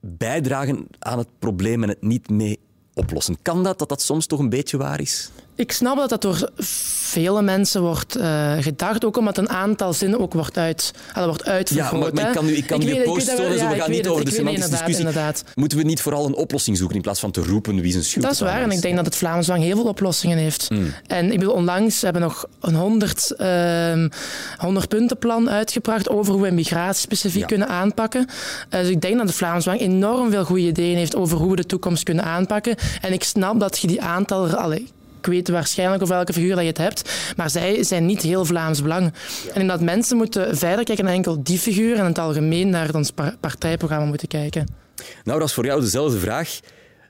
bijdragen 0.00 0.86
aan 0.98 1.18
het 1.18 1.28
probleem 1.38 1.82
en 1.82 1.88
het 1.88 2.02
niet 2.02 2.30
mee 2.30 2.58
oplossen. 2.94 3.36
Kan 3.42 3.62
dat, 3.62 3.78
dat 3.78 3.88
dat 3.88 4.02
soms 4.02 4.26
toch 4.26 4.38
een 4.38 4.48
beetje 4.48 4.76
waar 4.76 5.00
is? 5.00 5.30
Ik 5.60 5.72
snap 5.72 5.96
dat 5.96 6.08
dat 6.08 6.22
door 6.22 6.50
vele 6.56 7.42
mensen 7.42 7.82
wordt 7.82 8.16
eh, 8.16 8.52
gedacht, 8.60 9.04
ook 9.04 9.16
omdat 9.16 9.38
een 9.38 9.48
aantal 9.48 9.92
zinnen 9.92 10.20
ook 10.20 10.32
wordt, 10.32 10.58
uit, 10.58 10.92
wordt 11.14 11.44
uitvergroot. 11.44 12.06
Ja, 12.16 12.22
maar, 12.22 12.28
ik 12.28 12.34
kan 12.34 12.44
nu, 12.46 12.52
ik 12.52 12.66
kan 12.66 12.78
weet- 12.78 12.88
de 12.88 12.96
ik 12.96 13.04
post 13.04 13.26
ja, 13.26 13.36
we 13.36 13.58
gaan 13.58 13.90
niet 13.90 14.08
over 14.08 14.24
de 14.24 14.30
semantische 14.30 14.40
inderdaad, 14.40 14.70
discussie. 14.70 15.06
inderdaad. 15.06 15.44
Moeten 15.54 15.78
we 15.78 15.84
niet 15.84 16.02
vooral 16.02 16.26
een 16.26 16.34
oplossing 16.34 16.76
zoeken 16.76 16.96
in 16.96 17.02
plaats 17.02 17.20
van 17.20 17.30
te 17.30 17.42
roepen 17.42 17.80
wie 17.80 17.92
zijn 17.92 18.04
schuld 18.04 18.24
Dat 18.24 18.32
is 18.34 18.40
waar. 18.40 18.62
En 18.62 18.70
ik 18.70 18.80
denk 18.82 18.96
dat 18.96 19.04
het 19.04 19.16
Vlaams 19.16 19.46
Belang 19.46 19.64
heel 19.64 19.76
veel 19.76 19.84
oplossingen 19.88 20.38
heeft. 20.38 20.68
Hmm. 20.68 20.92
En 21.06 21.32
ik 21.32 21.38
bedoel, 21.38 21.54
onlangs 21.54 22.02
hebben 22.02 22.22
we 22.22 22.28
nog 22.28 22.46
een 22.60 22.74
100, 22.74 23.30
ehm 23.36 24.08
100 24.56 24.88
puntenplan 24.88 25.50
uitgebracht 25.50 26.08
over 26.08 26.32
hoe 26.32 26.42
we 26.42 26.50
migratie 26.50 27.00
specifiek 27.00 27.40
Ja. 27.40 27.46
kunnen 27.46 27.68
aanpakken. 27.68 28.26
Dus 28.68 28.88
ik 28.88 29.00
denk 29.00 29.16
dat 29.16 29.26
het 29.26 29.36
Vlaams 29.36 29.64
Belang 29.64 29.82
enorm 29.82 30.30
veel 30.30 30.44
goede 30.44 30.62
ideeën 30.66 30.96
heeft 30.96 31.16
over 31.16 31.38
hoe 31.38 31.50
we 31.50 31.56
de 31.56 31.66
toekomst 31.66 32.02
kunnen 32.02 32.24
aanpakken. 32.24 32.76
En 33.00 33.12
ik 33.12 33.22
snap 33.24 33.60
dat 33.60 33.78
je 33.78 33.86
die 33.86 34.02
aantal... 34.02 34.48
Allee, 34.48 34.86
ik 35.20 35.26
weet 35.26 35.48
waarschijnlijk 35.48 36.02
over 36.02 36.14
welke 36.14 36.32
figuur 36.32 36.54
dat 36.54 36.60
je 36.60 36.68
het 36.68 36.78
hebt, 36.78 37.32
maar 37.36 37.50
zij 37.50 37.82
zijn 37.82 38.06
niet 38.06 38.22
heel 38.22 38.44
Vlaams 38.44 38.82
Belang. 38.82 39.12
En 39.54 39.66
dat 39.66 39.80
mensen 39.80 40.16
moeten 40.16 40.56
verder 40.56 40.84
kijken 40.84 41.04
naar 41.04 41.14
enkel 41.14 41.42
die 41.42 41.58
figuur 41.58 41.94
en 41.94 42.00
in 42.00 42.04
het 42.04 42.18
algemeen 42.18 42.68
naar 42.70 42.94
ons 42.94 43.10
par- 43.10 43.36
partijprogramma 43.40 44.06
moeten 44.06 44.28
kijken. 44.28 44.66
Nou, 45.24 45.38
dat 45.38 45.48
is 45.48 45.54
voor 45.54 45.64
jou 45.64 45.80
dezelfde 45.80 46.18
vraag. 46.18 46.60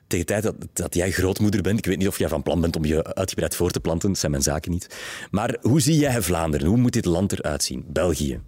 Tegen 0.07 0.25
de 0.25 0.31
tijd 0.31 0.43
dat, 0.43 0.55
dat 0.73 0.95
jij 0.95 1.11
grootmoeder 1.11 1.61
bent, 1.61 1.77
ik 1.77 1.85
weet 1.85 1.97
niet 1.97 2.07
of 2.07 2.17
jij 2.17 2.27
van 2.27 2.43
plan 2.43 2.61
bent 2.61 2.75
om 2.75 2.85
je 2.85 3.15
uitgebreid 3.15 3.55
voor 3.55 3.71
te 3.71 3.79
planten, 3.79 4.09
dat 4.09 4.17
zijn 4.17 4.31
mijn 4.31 4.43
zaken 4.43 4.71
niet. 4.71 4.95
Maar 5.31 5.57
hoe 5.61 5.81
zie 5.81 5.97
jij 5.97 6.21
Vlaanderen? 6.21 6.67
Hoe 6.67 6.77
moet 6.77 6.93
dit 6.93 7.05
land 7.05 7.31
eruit 7.31 7.63
zien? 7.63 7.85
België? 7.87 8.39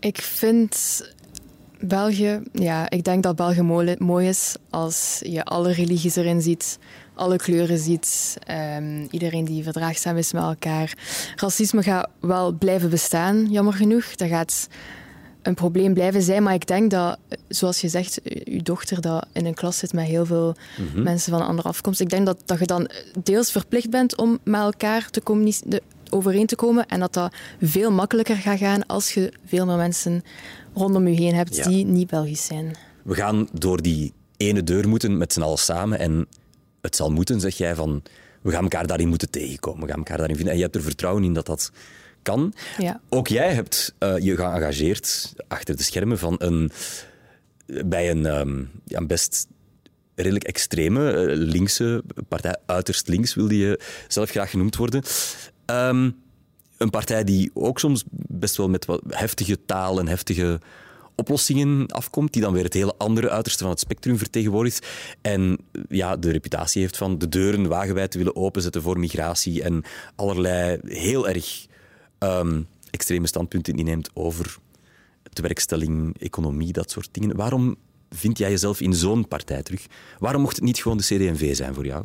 Ik 0.00 0.20
vind 0.20 1.02
België, 1.80 2.40
ja, 2.52 2.90
ik 2.90 3.04
denk 3.04 3.22
dat 3.22 3.36
België 3.36 3.62
mooi, 3.62 3.94
mooi 3.98 4.28
is 4.28 4.56
als 4.70 5.20
je 5.22 5.44
alle 5.44 5.72
religies 5.72 6.16
erin 6.16 6.42
ziet, 6.42 6.78
alle 7.14 7.36
kleuren 7.36 7.78
ziet, 7.78 8.36
ehm, 8.46 9.06
iedereen 9.10 9.44
die 9.44 9.62
verdraagzaam 9.62 10.16
is 10.16 10.32
met 10.32 10.42
elkaar. 10.42 10.94
Racisme 11.36 11.82
gaat 11.82 12.08
wel 12.20 12.52
blijven 12.52 12.90
bestaan, 12.90 13.50
jammer 13.50 13.72
genoeg. 13.74 14.04
Dat 14.14 14.28
gaat 14.28 14.68
een 15.42 15.54
probleem 15.54 15.94
blijven 15.94 16.22
zijn, 16.22 16.42
maar 16.42 16.54
ik 16.54 16.66
denk 16.66 16.90
dat, 16.90 17.18
zoals 17.48 17.80
je 17.80 17.88
zegt, 17.88 18.20
uw 18.44 18.62
dochter 18.62 19.00
dat 19.00 19.26
in 19.32 19.46
een 19.46 19.54
klas 19.54 19.78
zit 19.78 19.92
met 19.92 20.06
heel 20.06 20.26
veel 20.26 20.56
mensen 20.94 21.32
van 21.32 21.40
een 21.40 21.46
andere 21.46 21.68
afkomst. 21.68 22.00
Ik 22.00 22.08
denk 22.08 22.26
dat, 22.26 22.42
dat 22.44 22.58
je 22.58 22.66
dan 22.66 22.90
deels 23.22 23.50
verplicht 23.52 23.90
bent 23.90 24.16
om 24.16 24.38
met 24.44 24.60
elkaar 24.60 25.10
te 25.10 25.22
communiceren 25.22 25.80
overeen 26.10 26.46
te 26.46 26.56
komen 26.56 26.86
en 26.86 27.00
dat 27.00 27.12
dat 27.12 27.34
veel 27.60 27.90
makkelijker 27.90 28.36
gaat 28.36 28.58
gaan 28.58 28.86
als 28.86 29.14
je 29.14 29.32
veel 29.46 29.66
meer 29.66 29.76
mensen 29.76 30.22
rondom 30.74 31.08
je 31.08 31.20
heen 31.20 31.34
hebt 31.34 31.56
Ja. 31.56 31.68
die 31.68 31.84
niet 31.84 32.10
Belgisch 32.10 32.44
zijn. 32.44 32.76
We 33.02 33.14
gaan 33.14 33.48
door 33.52 33.82
die 33.82 34.12
ene 34.36 34.62
deur 34.64 34.88
moeten 34.88 35.16
met 35.18 35.32
z'n 35.32 35.42
allen 35.42 35.58
samen 35.58 35.98
en 35.98 36.26
het 36.84 36.96
zal 36.96 37.10
moeten, 37.10 37.40
zeg 37.40 37.56
jij, 37.56 37.74
van 37.74 38.02
we 38.42 38.50
gaan 38.50 38.62
elkaar 38.62 38.86
daarin 38.86 39.08
moeten 39.08 39.30
tegenkomen. 39.30 39.80
We 39.80 39.88
gaan 39.88 39.98
elkaar 39.98 40.16
daarin 40.16 40.36
vinden. 40.36 40.52
En 40.52 40.58
je 40.58 40.64
hebt 40.64 40.76
er 40.76 40.82
vertrouwen 40.82 41.24
in 41.24 41.32
dat 41.32 41.46
dat 41.46 41.70
kan. 42.22 42.54
Ja. 42.78 43.00
Ook 43.08 43.28
jij 43.28 43.54
hebt 43.54 43.94
eh, 43.98 44.18
je 44.18 44.36
geëngageerd 44.36 45.34
achter 45.48 45.76
de 45.76 45.82
schermen 45.82 46.18
van 46.18 46.34
een, 46.38 46.70
bij 47.86 48.10
een, 48.10 48.26
ehm, 48.26 48.58
ja, 48.84 48.98
een 48.98 49.06
best 49.06 49.46
redelijk 50.14 50.44
extreme 50.44 51.12
eh, 51.12 51.36
linkse 51.36 52.02
partij, 52.28 52.56
uiterst 52.66 53.08
links 53.08 53.34
wilde 53.34 53.58
je 53.58 53.80
zelf 54.08 54.30
graag 54.30 54.50
genoemd 54.50 54.76
worden. 54.76 55.02
Ehm, 55.64 56.10
een 56.76 56.90
partij 56.90 57.24
die 57.24 57.50
ook 57.54 57.78
soms 57.78 58.04
best 58.10 58.56
wel 58.56 58.68
met 58.68 58.84
wat 58.84 59.02
heftige 59.08 59.64
taal 59.64 59.98
en 59.98 60.08
heftige 60.08 60.60
oplossingen 61.14 61.86
afkomt, 61.86 62.32
die 62.32 62.42
dan 62.42 62.52
weer 62.52 62.64
het 62.64 62.72
hele 62.74 62.94
andere 62.98 63.30
uiterste 63.30 63.62
van 63.62 63.72
het 63.72 63.80
spectrum 63.80 64.18
vertegenwoordigt. 64.18 64.86
En 65.22 65.58
ja, 65.88 66.16
de 66.16 66.30
reputatie 66.30 66.80
heeft 66.80 66.96
van 66.96 67.18
de 67.18 67.28
deuren 67.28 67.68
wagenwijd 67.68 68.10
te 68.10 68.18
willen 68.18 68.36
openzetten 68.36 68.82
voor 68.82 68.98
migratie 68.98 69.62
en 69.62 69.82
allerlei 70.16 70.78
heel 70.84 71.28
erg 71.28 71.66
ehm, 72.18 72.62
extreme 72.90 73.26
standpunten 73.26 73.74
inneemt 73.74 74.10
over 74.14 74.56
tewerkstelling, 75.32 76.16
economie, 76.20 76.72
dat 76.72 76.90
soort 76.90 77.08
dingen. 77.12 77.36
Waarom 77.36 77.76
vind 78.10 78.38
jij 78.38 78.50
jezelf 78.50 78.80
in 78.80 78.94
zo'n 78.94 79.28
partij 79.28 79.62
terug? 79.62 79.86
Waarom 80.18 80.42
mocht 80.42 80.56
het 80.56 80.64
niet 80.64 80.82
gewoon 80.82 80.96
de 80.96 81.02
CD&V 81.04 81.56
zijn 81.56 81.74
voor 81.74 81.86
jou? 81.86 82.04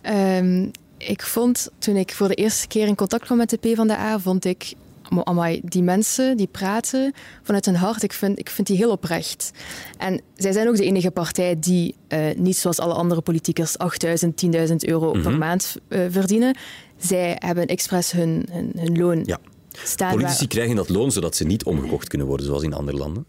Ehm, 0.00 0.68
ik 0.98 1.22
vond, 1.22 1.70
toen 1.78 1.96
ik 1.96 2.12
voor 2.12 2.28
de 2.28 2.34
eerste 2.34 2.66
keer 2.66 2.86
in 2.86 2.94
contact 2.94 3.24
kwam 3.24 3.36
met 3.38 3.50
de 3.50 3.56
PvdA, 3.56 4.20
vond 4.20 4.44
ik, 4.44 4.72
"Mo- 4.72 4.76
amai, 5.24 5.60
die 5.64 5.82
mensen 5.82 6.36
die 6.36 6.46
praten 6.46 7.12
vanuit 7.42 7.64
hun 7.66 7.74
hart, 7.74 8.02
ik 8.02 8.12
vind, 8.12 8.38
ik 8.38 8.50
vind 8.50 8.66
die 8.66 8.76
heel 8.76 8.90
oprecht. 8.90 9.50
En 9.98 10.20
zij 10.36 10.52
zijn 10.52 10.68
ook 10.68 10.76
de 10.76 10.84
enige 10.84 11.10
partij 11.10 11.58
die 11.58 11.94
eh, 12.08 12.20
niet 12.36 12.56
zoals 12.56 12.78
alle 12.78 12.94
andere 12.94 13.20
politiekers 13.20 13.78
8000, 13.78 14.36
10.000 14.68 14.74
euro 14.76 15.12
Mhm. 15.12 15.22
per 15.22 15.38
maand 15.38 15.76
eh, 15.88 16.00
verdienen. 16.10 16.56
Zij 16.96 17.36
hebben 17.38 17.66
expres 17.66 18.12
hun, 18.12 18.46
hun, 18.50 18.72
hun 18.76 18.98
loon 18.98 19.22
Ja. 19.24 19.38
staan. 19.84 20.08
waar- 20.08 20.16
Politici 20.18 20.46
krijgen 20.46 20.76
dat 20.76 20.88
loon 20.88 21.12
zodat 21.12 21.36
ze 21.36 21.44
niet 21.44 21.64
omgekocht 21.64 22.08
kunnen 22.08 22.26
worden, 22.26 22.46
zoals 22.46 22.62
in 22.62 22.72
andere 22.74 22.96
landen. 22.96 23.24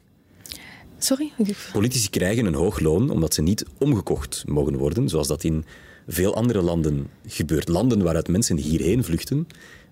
Sorry? 0.98 1.32
Politici 1.74 2.10
krijgen 2.10 2.46
een 2.46 2.54
hoog 2.54 2.80
loon 2.80 3.10
omdat 3.10 3.34
ze 3.34 3.42
niet 3.42 3.66
omgekocht 3.80 4.44
mogen 4.48 4.78
worden, 4.78 5.10
zoals 5.10 5.28
dat 5.28 5.44
in 5.44 5.66
veel 6.08 6.36
andere 6.36 6.62
landen 6.62 7.08
gebeurt. 7.28 7.68
Landen 7.68 8.04
waaruit 8.04 8.28
mensen 8.28 8.58
hierheen 8.58 9.04
vluchten 9.04 9.48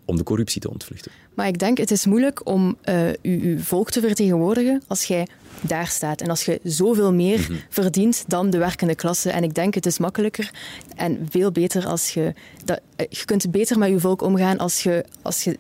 om 0.05 0.17
de 0.17 0.23
corruptie 0.23 0.61
te 0.61 0.69
ontvluchten. 0.69 1.11
Maar 1.33 1.47
ik 1.47 1.59
denk, 1.59 1.77
het 1.77 1.91
is 1.91 2.05
moeilijk 2.05 2.47
om 2.47 2.77
eh, 2.81 3.07
uw, 3.21 3.39
uw 3.41 3.59
volk 3.59 3.91
te 3.91 3.99
vertegenwoordigen 3.99 4.81
als 4.87 5.03
jij 5.03 5.27
daar 5.61 5.87
staat. 5.87 6.21
En 6.21 6.29
als 6.29 6.45
je 6.45 6.59
zoveel 6.63 7.13
meer 7.13 7.39
Mhm. 7.39 7.53
verdient 7.69 8.23
dan 8.27 8.49
de 8.49 8.57
werkende 8.57 8.95
klasse. 8.95 9.29
En 9.31 9.43
ik 9.43 9.53
denk, 9.53 9.73
het 9.73 9.85
is 9.85 9.97
makkelijker 9.97 10.51
en 10.95 11.27
veel 11.29 11.51
beter 11.51 11.85
als 11.85 12.13
je... 12.13 12.33
Dat, 12.65 12.79
eh, 12.95 13.05
je 13.09 13.25
kunt 13.25 13.51
beter 13.51 13.77
met 13.77 13.89
je 13.89 13.99
volk 13.99 14.21
omgaan 14.21 14.57
als 14.57 14.83
je, 14.83 15.05
als 15.21 15.43
je 15.43 15.57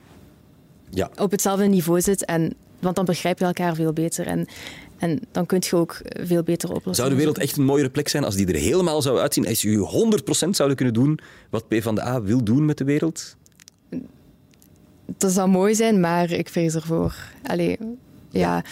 Ja, 0.89 1.09
op 1.17 1.31
hetzelfde 1.31 1.65
niveau 1.65 2.01
zit. 2.01 2.25
En, 2.25 2.53
want 2.79 2.95
dan 2.95 3.05
begrijp 3.05 3.39
je 3.39 3.45
elkaar 3.45 3.75
veel 3.75 3.93
beter. 3.93 4.27
En, 4.27 4.47
en 4.97 5.19
dan 5.31 5.45
kun 5.45 5.61
je 5.69 5.75
ook 5.75 5.91
eh, 5.93 6.25
veel 6.25 6.43
beter 6.43 6.69
oplossen. 6.69 6.95
zou 6.95 7.09
de 7.09 7.15
wereld 7.15 7.37
echt 7.37 7.57
een 7.57 7.63
mooiere 7.63 7.89
plek 7.89 8.07
zijn 8.07 8.23
als 8.23 8.35
die 8.35 8.47
er 8.47 8.55
helemaal 8.55 9.01
zou 9.01 9.19
uitzien? 9.19 9.47
Als 9.47 9.61
je 9.61 9.77
100% 10.45 10.55
zouden 10.55 10.77
kunnen 10.77 10.93
doen 10.93 11.19
wat 11.49 11.67
PvdA 11.67 12.21
wil 12.21 12.43
doen 12.43 12.65
met 12.65 12.77
de 12.77 12.83
wereld? 12.83 13.35
Dat 15.17 15.31
zou 15.31 15.49
mooi 15.49 15.75
zijn, 15.75 15.99
maar 15.99 16.31
ik 16.31 16.49
vrees 16.49 16.75
ervoor. 16.75 17.15
Allee, 17.43 17.77
ja. 18.29 18.63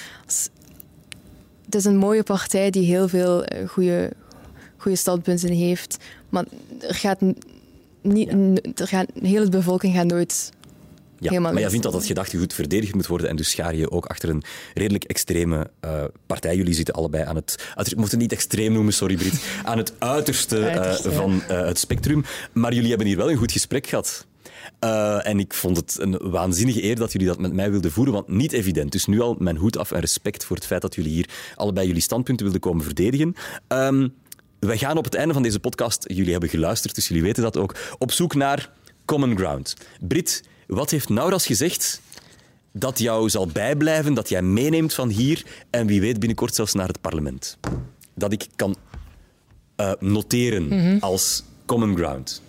het 1.66 1.76
is 1.76 1.86
een 1.86 1.98
mooie 1.98 2.24
partij 2.24 2.70
die 2.70 2.86
heel 2.86 3.08
veel 3.08 3.44
eh, 3.44 3.68
goede, 3.68 4.12
goede 4.78 4.98
standpunten 4.98 5.52
heeft. 5.52 5.98
Maar 6.30 6.46
er 6.80 6.96
gaat 6.96 7.22
niet, 8.02 8.30
er 8.80 8.88
gaat, 8.88 9.08
heel 9.22 9.44
de 9.44 9.50
bevolking 9.50 9.96
gaat 9.96 10.06
nooit 10.06 10.52
Ja, 11.20 11.30
helemaal 11.30 11.52
maar 11.52 11.62
jij 11.62 11.70
vindt 11.70 11.86
dat 11.86 11.94
dat 11.94 12.06
gedachtegoed 12.06 12.54
verdedigd 12.54 12.96
moet 12.96 13.08
worden 13.08 13.30
en 13.30 13.36
dus 13.36 13.50
schaar 13.50 13.76
je 13.76 13.92
ook 13.92 14.06
achter 14.06 14.30
een 14.30 14.44
redelijk 14.74 15.04
extreme 15.04 15.70
eh, 15.80 16.04
partij. 16.26 16.56
Jullie 16.56 16.74
zitten 16.74 16.94
allebei 16.94 17.24
aan 17.24 17.36
het, 17.36 17.74
ik 17.84 17.96
mocht 17.96 18.12
het 18.12 18.20
niet 18.20 18.32
extreem 18.32 18.74
noemen, 18.74 18.94
sorry 18.94 19.16
Brit, 19.16 19.46
aan 19.64 19.78
het 19.78 19.94
uiterste, 20.00 20.66
eh, 20.66 21.12
van 21.12 21.42
het 21.48 21.80
spectrum. 21.80 22.24
Maar 22.54 22.74
jullie 22.74 22.90
hebben 22.90 23.08
hier 23.08 23.18
wel 23.18 23.32
een 23.32 23.38
goed 23.38 23.52
gesprek 23.52 23.88
gehad. 23.88 24.28
Eh, 24.80 25.28
en 25.28 25.40
ik 25.40 25.54
vond 25.54 25.78
het 25.78 25.98
een 26.00 26.18
waanzinnige 26.18 26.84
eer 26.84 26.96
dat 26.96 27.12
jullie 27.12 27.28
dat 27.28 27.40
met 27.40 27.54
mij 27.54 27.72
wilden 27.72 27.92
voeren, 27.92 28.14
want 28.14 28.28
niet 28.28 28.52
evident. 28.52 28.92
Dus 28.92 29.06
nu 29.06 29.22
al 29.22 29.36
mijn 29.40 29.58
hoed 29.58 29.78
af 29.78 29.92
en 29.92 30.00
respect 30.00 30.46
voor 30.46 30.56
het 30.56 30.66
feit 30.66 30.82
dat 30.82 30.96
jullie 30.96 31.12
hier 31.12 31.30
allebei 31.56 31.88
jullie 31.88 32.02
standpunten 32.02 32.44
wilden 32.44 32.62
komen 32.62 32.84
verdedigen. 32.84 33.36
Ehm, 33.68 34.08
wij 34.60 34.78
gaan 34.78 34.98
op 34.98 35.04
het 35.04 35.16
einde 35.16 35.34
van 35.34 35.44
deze 35.44 35.60
podcast, 35.60 36.04
jullie 36.08 36.32
hebben 36.32 36.50
geluisterd, 36.50 36.96
dus 36.96 37.08
jullie 37.08 37.24
weten 37.24 37.44
dat 37.44 37.58
ook, 37.58 37.76
op 37.98 38.12
zoek 38.12 38.36
naar 38.36 38.72
common 39.06 39.38
ground. 39.38 39.74
Brit, 40.08 40.44
wat 40.68 40.90
heeft 40.90 41.10
Nauras 41.10 41.46
gezegd 41.46 42.02
dat 42.72 43.00
jou 43.00 43.30
zal 43.30 43.48
bijblijven, 43.48 44.14
dat 44.14 44.30
jij 44.30 44.42
meeneemt 44.42 44.94
van 44.94 45.10
hier 45.10 45.46
en 45.70 45.88
wie 45.88 46.02
weet 46.02 46.20
binnenkort 46.20 46.56
zelfs 46.56 46.74
naar 46.74 46.88
het 46.88 47.02
parlement? 47.02 47.58
Dat 48.14 48.32
ik 48.32 48.48
kan 48.56 48.76
eh, 49.76 49.92
noteren 50.00 51.00
als 51.00 51.44
common 51.66 51.96
ground. 51.96 52.42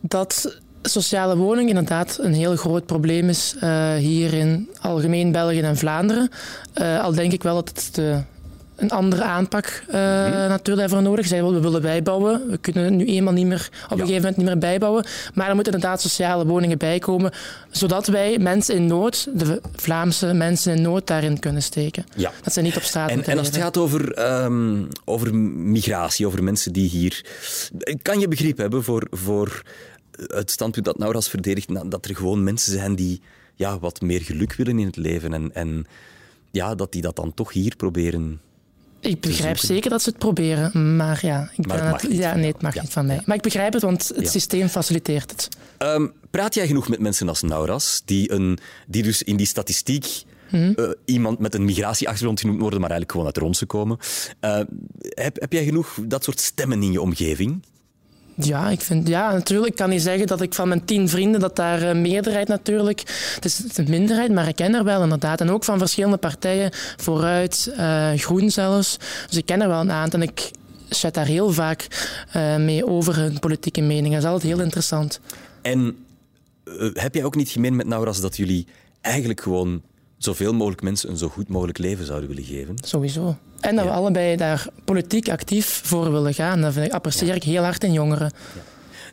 dat 0.00 0.60
sociale 0.88 1.36
woning 1.36 1.68
inderdaad 1.68 2.18
een 2.20 2.34
heel 2.34 2.56
groot 2.56 2.86
probleem 2.86 3.28
is 3.28 3.54
eh, 3.60 3.94
hier 3.94 4.32
in 4.32 4.68
algemeen 4.80 5.32
België 5.32 5.60
en 5.60 5.76
Vlaanderen. 5.76 6.30
Eh, 6.72 7.02
al 7.02 7.14
denk 7.14 7.32
ik 7.32 7.42
wel 7.42 7.54
dat 7.54 7.68
het 7.68 7.94
de 7.94 8.22
een 8.78 8.90
andere 8.90 9.22
aanpak 9.22 9.82
uh, 9.88 9.94
natuurlijk 10.48 10.88
voor 10.88 11.02
nodig. 11.02 11.26
Zij 11.26 11.44
we 11.44 11.60
willen 11.60 11.82
bijbouwen. 11.82 12.50
We 12.50 12.58
kunnen 12.58 12.96
nu 12.96 13.04
eenmaal 13.04 13.32
niet 13.32 13.46
meer, 13.46 13.68
op 13.84 13.90
een 13.90 13.98
gegeven 13.98 14.16
moment 14.16 14.36
niet 14.36 14.46
meer 14.46 14.58
bijbouwen. 14.58 15.04
Maar 15.34 15.48
er 15.48 15.54
moeten 15.54 15.72
inderdaad 15.72 16.00
sociale 16.00 16.46
woningen 16.46 16.78
bijkomen, 16.78 17.32
zodat 17.70 18.06
wij 18.06 18.38
mensen 18.38 18.74
in 18.74 18.86
nood, 18.86 19.28
de 19.34 19.60
Vlaamse 19.74 20.32
mensen 20.32 20.76
in 20.76 20.82
nood, 20.82 21.06
daarin 21.06 21.38
kunnen 21.38 21.62
steken. 21.62 22.04
Ja. 22.16 22.32
Dat 22.42 22.52
ze 22.52 22.60
niet 22.60 22.76
op 22.76 22.82
straat 22.82 23.10
en, 23.10 23.24
en 23.24 23.38
als 23.38 23.46
het 23.46 23.56
gaat 23.56 23.76
over, 23.76 24.12
ehm, 24.12 24.82
over 25.04 25.34
migratie, 25.34 26.26
over 26.26 26.42
mensen 26.42 26.72
die 26.72 26.88
hier... 26.88 27.24
Kan 28.02 28.20
je 28.20 28.28
begrip 28.28 28.58
hebben 28.58 28.84
voor, 28.84 29.06
voor 29.10 29.62
het 30.26 30.50
standpunt 30.50 30.84
dat 30.84 30.98
Nauras 30.98 31.28
verdedigt, 31.28 31.90
dat 31.90 32.04
er 32.04 32.16
gewoon 32.16 32.44
mensen 32.44 32.72
zijn 32.72 32.94
die 32.94 33.20
ja, 33.54 33.78
wat 33.78 34.00
meer 34.00 34.20
geluk 34.20 34.54
willen 34.54 34.78
in 34.78 34.86
het 34.86 34.96
leven 34.96 35.32
en... 35.32 35.54
en 35.54 35.86
ja, 36.50 36.74
dat 36.74 36.92
die 36.92 37.02
dat 37.02 37.16
dan 37.16 37.34
toch 37.34 37.52
hier 37.52 37.76
proberen 37.76 38.40
ik 39.00 39.20
begrijp 39.20 39.58
zeker 39.58 39.90
dat 39.90 40.02
ze 40.02 40.08
het 40.08 40.18
proberen, 40.18 40.96
maar 40.96 41.18
ja, 41.22 41.50
ik 41.56 41.66
maar 41.66 41.92
het, 41.92 42.06
ja 42.10 42.34
nee, 42.34 42.52
het 42.52 42.62
mag 42.62 42.74
niet 42.74 42.90
van 42.90 43.06
mij. 43.06 43.22
Maar 43.24 43.36
ik 43.36 43.42
begrijp 43.42 43.72
het, 43.72 43.82
want 43.82 44.12
het 44.14 44.28
systeem 44.28 44.68
faciliteert 44.68 45.30
het. 45.30 45.48
Ehm, 45.78 46.06
praat 46.30 46.54
jij 46.54 46.66
genoeg 46.66 46.88
met 46.88 47.00
mensen 47.00 47.28
als 47.28 47.42
Nauras, 47.42 48.02
die, 48.04 48.32
een, 48.32 48.58
die 48.86 49.02
dus 49.02 49.22
in 49.22 49.36
die 49.36 49.46
statistiek 49.46 50.22
hmm. 50.48 50.72
uh, 50.76 50.90
iemand 51.04 51.38
met 51.38 51.54
een 51.54 51.64
migratieachtergrond 51.64 52.40
genoemd 52.40 52.60
worden, 52.60 52.80
maar 52.80 52.90
eigenlijk 52.90 53.18
gewoon 53.18 53.34
uit 53.34 53.44
Ronse 53.44 53.66
komen. 53.66 53.98
Uh, 54.40 54.60
heb, 55.00 55.40
heb 55.40 55.52
jij 55.52 55.64
genoeg 55.64 55.98
dat 56.06 56.24
soort 56.24 56.40
stemmen 56.40 56.82
in 56.82 56.92
je 56.92 57.00
omgeving? 57.00 57.62
Ja, 58.40 58.70
ik 58.70 58.80
vind, 58.80 59.08
ja, 59.08 59.32
natuurlijk. 59.32 59.76
Kan 59.76 59.90
niet 59.90 60.02
zeggen 60.02 60.26
dat 60.26 60.40
ik 60.40 60.54
van 60.54 60.68
mijn 60.68 60.84
tien 60.84 61.08
vrienden, 61.08 61.40
dat 61.40 61.56
daar 61.56 61.82
een 61.82 61.96
eh, 61.96 62.02
meerderheid 62.02 62.48
natuurlijk... 62.48 63.00
Het 63.34 63.44
is 63.44 63.62
een 63.74 63.86
minderheid, 63.88 64.32
maar 64.32 64.48
ik 64.48 64.56
ken 64.56 64.74
er 64.74 64.84
wel 64.84 65.02
inderdaad. 65.02 65.40
En 65.40 65.50
ook 65.50 65.64
van 65.64 65.78
verschillende 65.78 66.16
partijen, 66.16 66.70
vooruit, 66.96 67.72
uh, 67.78 68.10
groen 68.14 68.50
zelfs. 68.50 68.96
Dus 69.28 69.36
ik 69.36 69.46
ken 69.46 69.60
er 69.60 69.68
wel 69.68 69.80
een 69.80 69.90
aantal. 69.90 70.20
En 70.20 70.28
ik 70.28 70.50
chat 70.88 71.14
daar 71.14 71.26
heel 71.26 71.52
vaak 71.52 71.86
uh, 72.36 72.56
mee 72.56 72.86
over 72.86 73.16
hun 73.16 73.38
politieke 73.38 73.80
mening. 73.80 74.14
Dat 74.14 74.22
is 74.22 74.28
altijd 74.28 74.52
heel 74.52 74.62
interessant. 74.62 75.20
En 75.62 75.96
heb 76.92 77.14
jij 77.14 77.24
ook 77.24 77.36
niet 77.36 77.48
gemeen 77.48 77.76
met 77.76 77.86
Nauras 77.86 78.20
dat 78.20 78.36
jullie 78.36 78.66
eigenlijk 79.00 79.40
gewoon 79.40 79.82
zoveel 80.18 80.52
mogelijk 80.52 80.82
mensen 80.82 81.10
een 81.10 81.16
zo 81.16 81.28
goed 81.28 81.48
mogelijk 81.48 81.78
leven 81.78 82.06
zouden 82.06 82.28
willen 82.28 82.44
geven? 82.44 82.74
Sowieso. 82.80 83.36
En 83.60 83.76
dat 83.76 83.84
we 83.84 83.90
allebei 83.90 84.36
daar 84.36 84.66
politiek 84.84 85.28
actief 85.28 85.80
voor 85.84 86.12
willen 86.12 86.34
gaan. 86.34 86.60
Dat 86.60 86.76
ik, 86.76 86.92
apprecieer 86.92 87.34
ik 87.34 87.42
heel 87.42 87.62
hard 87.62 87.84
in 87.84 87.92
jongeren. 87.92 88.32
Ja. 88.54 88.60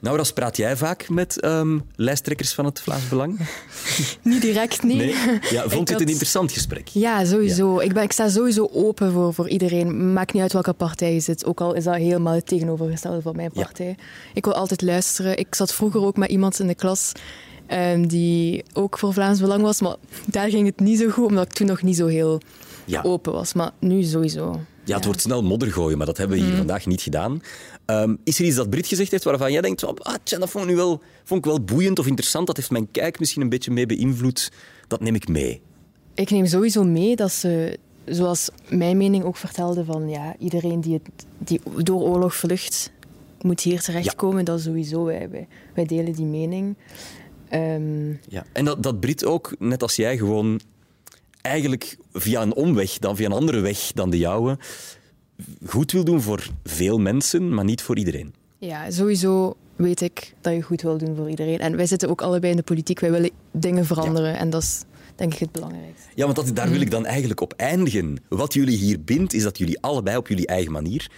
Nou, 0.01 0.17
dan 0.17 0.25
praat 0.33 0.57
jij 0.57 0.77
vaak 0.77 1.09
met 1.09 1.45
um, 1.45 1.83
lijsttrekkers 1.95 2.53
van 2.53 2.65
het 2.65 2.81
Vlaams 2.81 3.07
Belang? 3.07 3.39
Niet 4.21 4.41
direct, 4.41 4.83
nee. 4.83 4.95
nee? 4.95 5.39
Ja, 5.49 5.61
vond 5.69 5.87
je 5.87 5.93
het 5.93 6.03
een 6.03 6.09
interessant 6.09 6.51
gesprek? 6.51 6.87
Ja, 6.87 7.25
sowieso. 7.25 7.79
Ik, 7.79 7.93
ben, 7.93 8.03
ik 8.03 8.11
sta 8.11 8.29
sowieso 8.29 8.69
open 8.73 9.11
voor, 9.11 9.33
voor 9.33 9.49
iedereen. 9.49 10.13
Maakt 10.13 10.33
niet 10.33 10.41
uit 10.41 10.53
welke 10.53 10.73
partij 10.73 11.13
je 11.13 11.19
zit. 11.19 11.45
Ook 11.45 11.61
al 11.61 11.73
is 11.73 11.83
dat 11.83 11.95
helemaal 11.95 12.33
het 12.33 12.47
tegenovergestelde 12.47 13.21
van 13.21 13.35
mijn 13.35 13.51
partij. 13.51 13.87
Ja. 13.87 14.03
Ik 14.33 14.45
wil 14.45 14.55
altijd 14.55 14.81
luisteren. 14.81 15.37
Ik 15.37 15.55
zat 15.55 15.73
vroeger 15.73 16.01
ook 16.01 16.17
met 16.17 16.29
iemand 16.29 16.59
in 16.59 16.67
de 16.67 16.75
klas 16.75 17.11
um, 17.71 18.07
die 18.07 18.63
ook 18.73 18.97
voor 18.99 19.13
Vlaams 19.13 19.39
Belang 19.39 19.61
was. 19.61 19.81
Maar 19.81 19.95
daar 20.25 20.49
ging 20.49 20.65
het 20.65 20.79
niet 20.79 20.99
zo 20.99 21.09
goed, 21.09 21.25
omdat 21.25 21.45
ik 21.45 21.53
toen 21.53 21.67
nog 21.67 21.81
niet 21.81 21.95
zo 21.95 22.07
heel 22.07 22.39
ja. 22.85 23.01
open 23.01 23.33
was. 23.33 23.53
Maar 23.53 23.71
nu 23.79 24.03
sowieso. 24.03 24.59
Ja, 24.83 24.95
het 24.95 25.05
wordt 25.05 25.21
snel 25.21 25.43
modder 25.43 25.71
gooien, 25.71 25.97
maar 25.97 26.05
dat 26.05 26.17
hebben 26.17 26.37
we 26.37 26.43
hier 26.43 26.51
mm. 26.51 26.57
vandaag 26.57 26.85
niet 26.85 27.01
gedaan. 27.01 27.41
Um, 27.85 28.17
is 28.23 28.39
er 28.39 28.45
iets 28.45 28.55
dat 28.55 28.69
Brit 28.69 28.87
gezegd 28.87 29.11
heeft 29.11 29.23
waarvan 29.23 29.51
jij 29.51 29.61
denkt, 29.61 30.03
ah, 30.03 30.15
tja, 30.23 30.37
dat 30.37 30.49
vond 30.49 30.63
ik, 30.63 30.69
nu 30.69 30.75
wel, 30.75 31.01
vond 31.23 31.39
ik 31.39 31.51
wel 31.51 31.61
boeiend 31.61 31.99
of 31.99 32.07
interessant, 32.07 32.47
dat 32.47 32.57
heeft 32.57 32.71
mijn 32.71 32.91
kijk 32.91 33.19
misschien 33.19 33.41
een 33.41 33.49
beetje 33.49 33.71
mee 33.71 33.85
beïnvloed, 33.85 34.51
dat 34.87 35.01
neem 35.01 35.15
ik 35.15 35.27
mee? 35.27 35.61
Ik 36.13 36.29
neem 36.29 36.45
sowieso 36.45 36.83
mee 36.83 37.15
dat 37.15 37.31
ze, 37.31 37.77
zoals 38.05 38.49
mijn 38.69 38.97
mening 38.97 39.23
ook 39.23 39.37
vertelde, 39.37 39.85
van 39.85 40.09
ja, 40.09 40.35
iedereen 40.39 40.81
die, 40.81 40.93
het, 40.93 41.25
die 41.37 41.61
door 41.83 42.01
oorlog 42.01 42.35
vlucht, 42.35 42.91
moet 43.41 43.61
hier 43.61 43.81
terechtkomen. 43.81 44.37
Ja. 44.37 44.43
Dat 44.43 44.61
sowieso, 44.61 45.03
wij, 45.03 45.29
wij, 45.29 45.47
wij 45.73 45.85
delen 45.85 46.13
die 46.13 46.25
mening. 46.25 46.75
Um... 47.53 48.19
Ja. 48.27 48.45
En 48.51 48.65
dat, 48.65 48.83
dat 48.83 48.99
Brit 48.99 49.25
ook, 49.25 49.55
net 49.59 49.81
als 49.81 49.95
jij, 49.95 50.17
gewoon 50.17 50.59
eigenlijk 51.41 51.97
via 52.13 52.41
een 52.41 52.53
omweg, 52.53 52.97
dan 52.99 53.15
via 53.15 53.25
een 53.25 53.31
andere 53.31 53.59
weg 53.59 53.91
dan 53.93 54.09
de 54.09 54.17
jouwe, 54.17 54.57
goed 55.65 55.91
wil 55.91 56.03
doen 56.03 56.21
voor 56.21 56.49
veel 56.63 56.97
mensen, 56.97 57.53
maar 57.53 57.65
niet 57.65 57.81
voor 57.81 57.97
iedereen. 57.97 58.33
Ja, 58.57 58.91
sowieso 58.91 59.55
weet 59.75 60.01
ik 60.01 60.33
dat 60.41 60.53
je 60.53 60.61
goed 60.61 60.81
wil 60.81 60.97
doen 60.97 61.15
voor 61.15 61.29
iedereen. 61.29 61.59
En 61.59 61.75
wij 61.75 61.85
zitten 61.85 62.09
ook 62.09 62.21
allebei 62.21 62.51
in 62.51 62.57
de 62.57 62.63
politiek, 62.63 62.99
wij 62.99 63.11
willen 63.11 63.31
dingen 63.51 63.85
veranderen 63.85 64.37
en 64.37 64.49
dat 64.49 64.61
is 64.61 64.83
denk 65.15 65.33
ik 65.33 65.39
het 65.39 65.51
belangrijkste. 65.51 66.07
Ja, 66.15 66.23
want 66.23 66.35
dat, 66.35 66.55
daar 66.55 66.69
wil 66.69 66.81
ik 66.81 66.91
dan 66.91 67.05
eigenlijk 67.05 67.41
op 67.41 67.53
eindigen. 67.53 68.17
Wat 68.29 68.53
jullie 68.53 68.77
hier 68.77 69.01
bindt, 69.01 69.33
is 69.33 69.43
dat 69.43 69.57
jullie 69.57 69.81
allebei 69.81 70.17
op 70.17 70.27
jullie 70.27 70.47
eigen 70.47 70.71
manier 70.71 71.09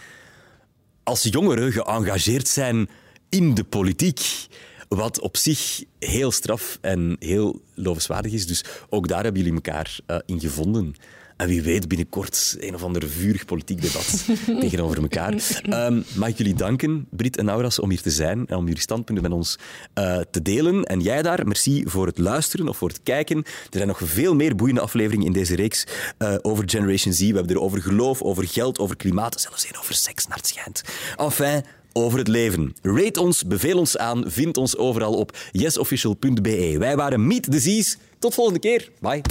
als 1.04 1.24
jongeren 1.24 1.72
geëngageerd 1.72 2.48
zijn 2.48 2.90
in 3.30 3.54
de 3.54 3.64
politiek. 3.64 4.48
Wat 4.88 5.20
op 5.20 5.38
zich 5.38 5.84
heel 6.00 6.32
straf 6.32 6.78
en 6.82 7.16
heel 7.20 7.62
lovenswaardig 7.74 8.32
is. 8.32 8.48
Dus 8.48 8.64
ook 8.90 9.08
daar 9.08 9.24
hebben 9.24 9.42
jullie 9.42 9.56
elkaar 9.56 10.00
uh, 10.08 10.18
in 10.26 10.40
gevonden. 10.40 10.96
En 11.38 11.48
wie 11.48 11.62
weet 11.62 11.88
binnenkort 11.88 12.56
een 12.60 12.76
of 12.76 12.84
ander 12.84 13.10
vurig 13.10 13.46
politiek 13.46 13.82
debat 13.82 14.26
tegenover 14.62 15.02
elkaar. 15.02 15.62
Um, 15.70 16.04
mag 16.16 16.30
ik 16.30 16.38
jullie 16.38 16.54
danken, 16.54 17.08
Brit 17.10 17.38
en 17.38 17.46
Nauras, 17.46 17.80
om 17.80 17.90
hier 17.90 18.02
te 18.02 18.12
zijn 18.12 18.48
en 18.48 18.58
om 18.58 18.66
jullie 18.66 18.82
standpunten 18.82 19.24
met 19.24 19.34
ons 19.34 19.58
uh, 20.00 20.20
te 20.32 20.42
delen. 20.42 20.84
En 20.84 21.00
jij 21.00 21.22
daar, 21.22 21.48
merci 21.48 21.84
voor 21.86 22.06
het 22.06 22.18
luisteren 22.18 22.68
of 22.68 22.78
voor 22.78 22.88
het 22.88 23.00
kijken. 23.04 23.38
Er 23.38 23.70
zijn 23.70 23.88
nog 23.88 24.00
veel 24.04 24.36
meer 24.36 24.56
boeiende 24.56 24.82
afleveringen 24.82 25.26
in 25.26 25.34
deze 25.34 25.56
reeks 25.56 25.86
uh, 26.20 26.36
over 26.42 26.70
Generation 26.70 27.14
Z. 27.14 27.20
We 27.20 27.36
hebben 27.36 27.56
er 27.56 27.62
over 27.62 27.82
geloof, 27.82 28.22
over 28.22 28.48
geld, 28.48 28.80
over 28.80 28.96
klimaat, 28.96 29.42
zelfs 29.42 29.70
een 29.70 29.78
over 29.78 29.94
seks, 29.94 30.28
naar 30.28 30.38
het 30.38 30.48
schijnt. 30.48 30.82
Enfin, 31.16 31.64
over 32.04 32.18
het 32.18 32.28
leven. 32.28 32.76
Rate 32.82 33.22
ons, 33.22 33.44
beveel 33.44 33.78
ons 33.78 33.98
aan, 33.98 34.24
vind 34.28 34.58
ons 34.58 34.78
overal 34.78 35.14
op 35.14 35.38
yesofficial.be. 35.52 36.76
Wij 36.80 36.96
waren 36.96 37.28
Meet 37.28 37.48
Z's. 37.52 37.98
Tot 38.20 38.34
volgende 38.34 38.60
keer. 38.60 38.90
Bye. 39.00 39.22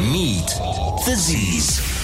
Meet 0.00 0.46
the. 1.04 1.95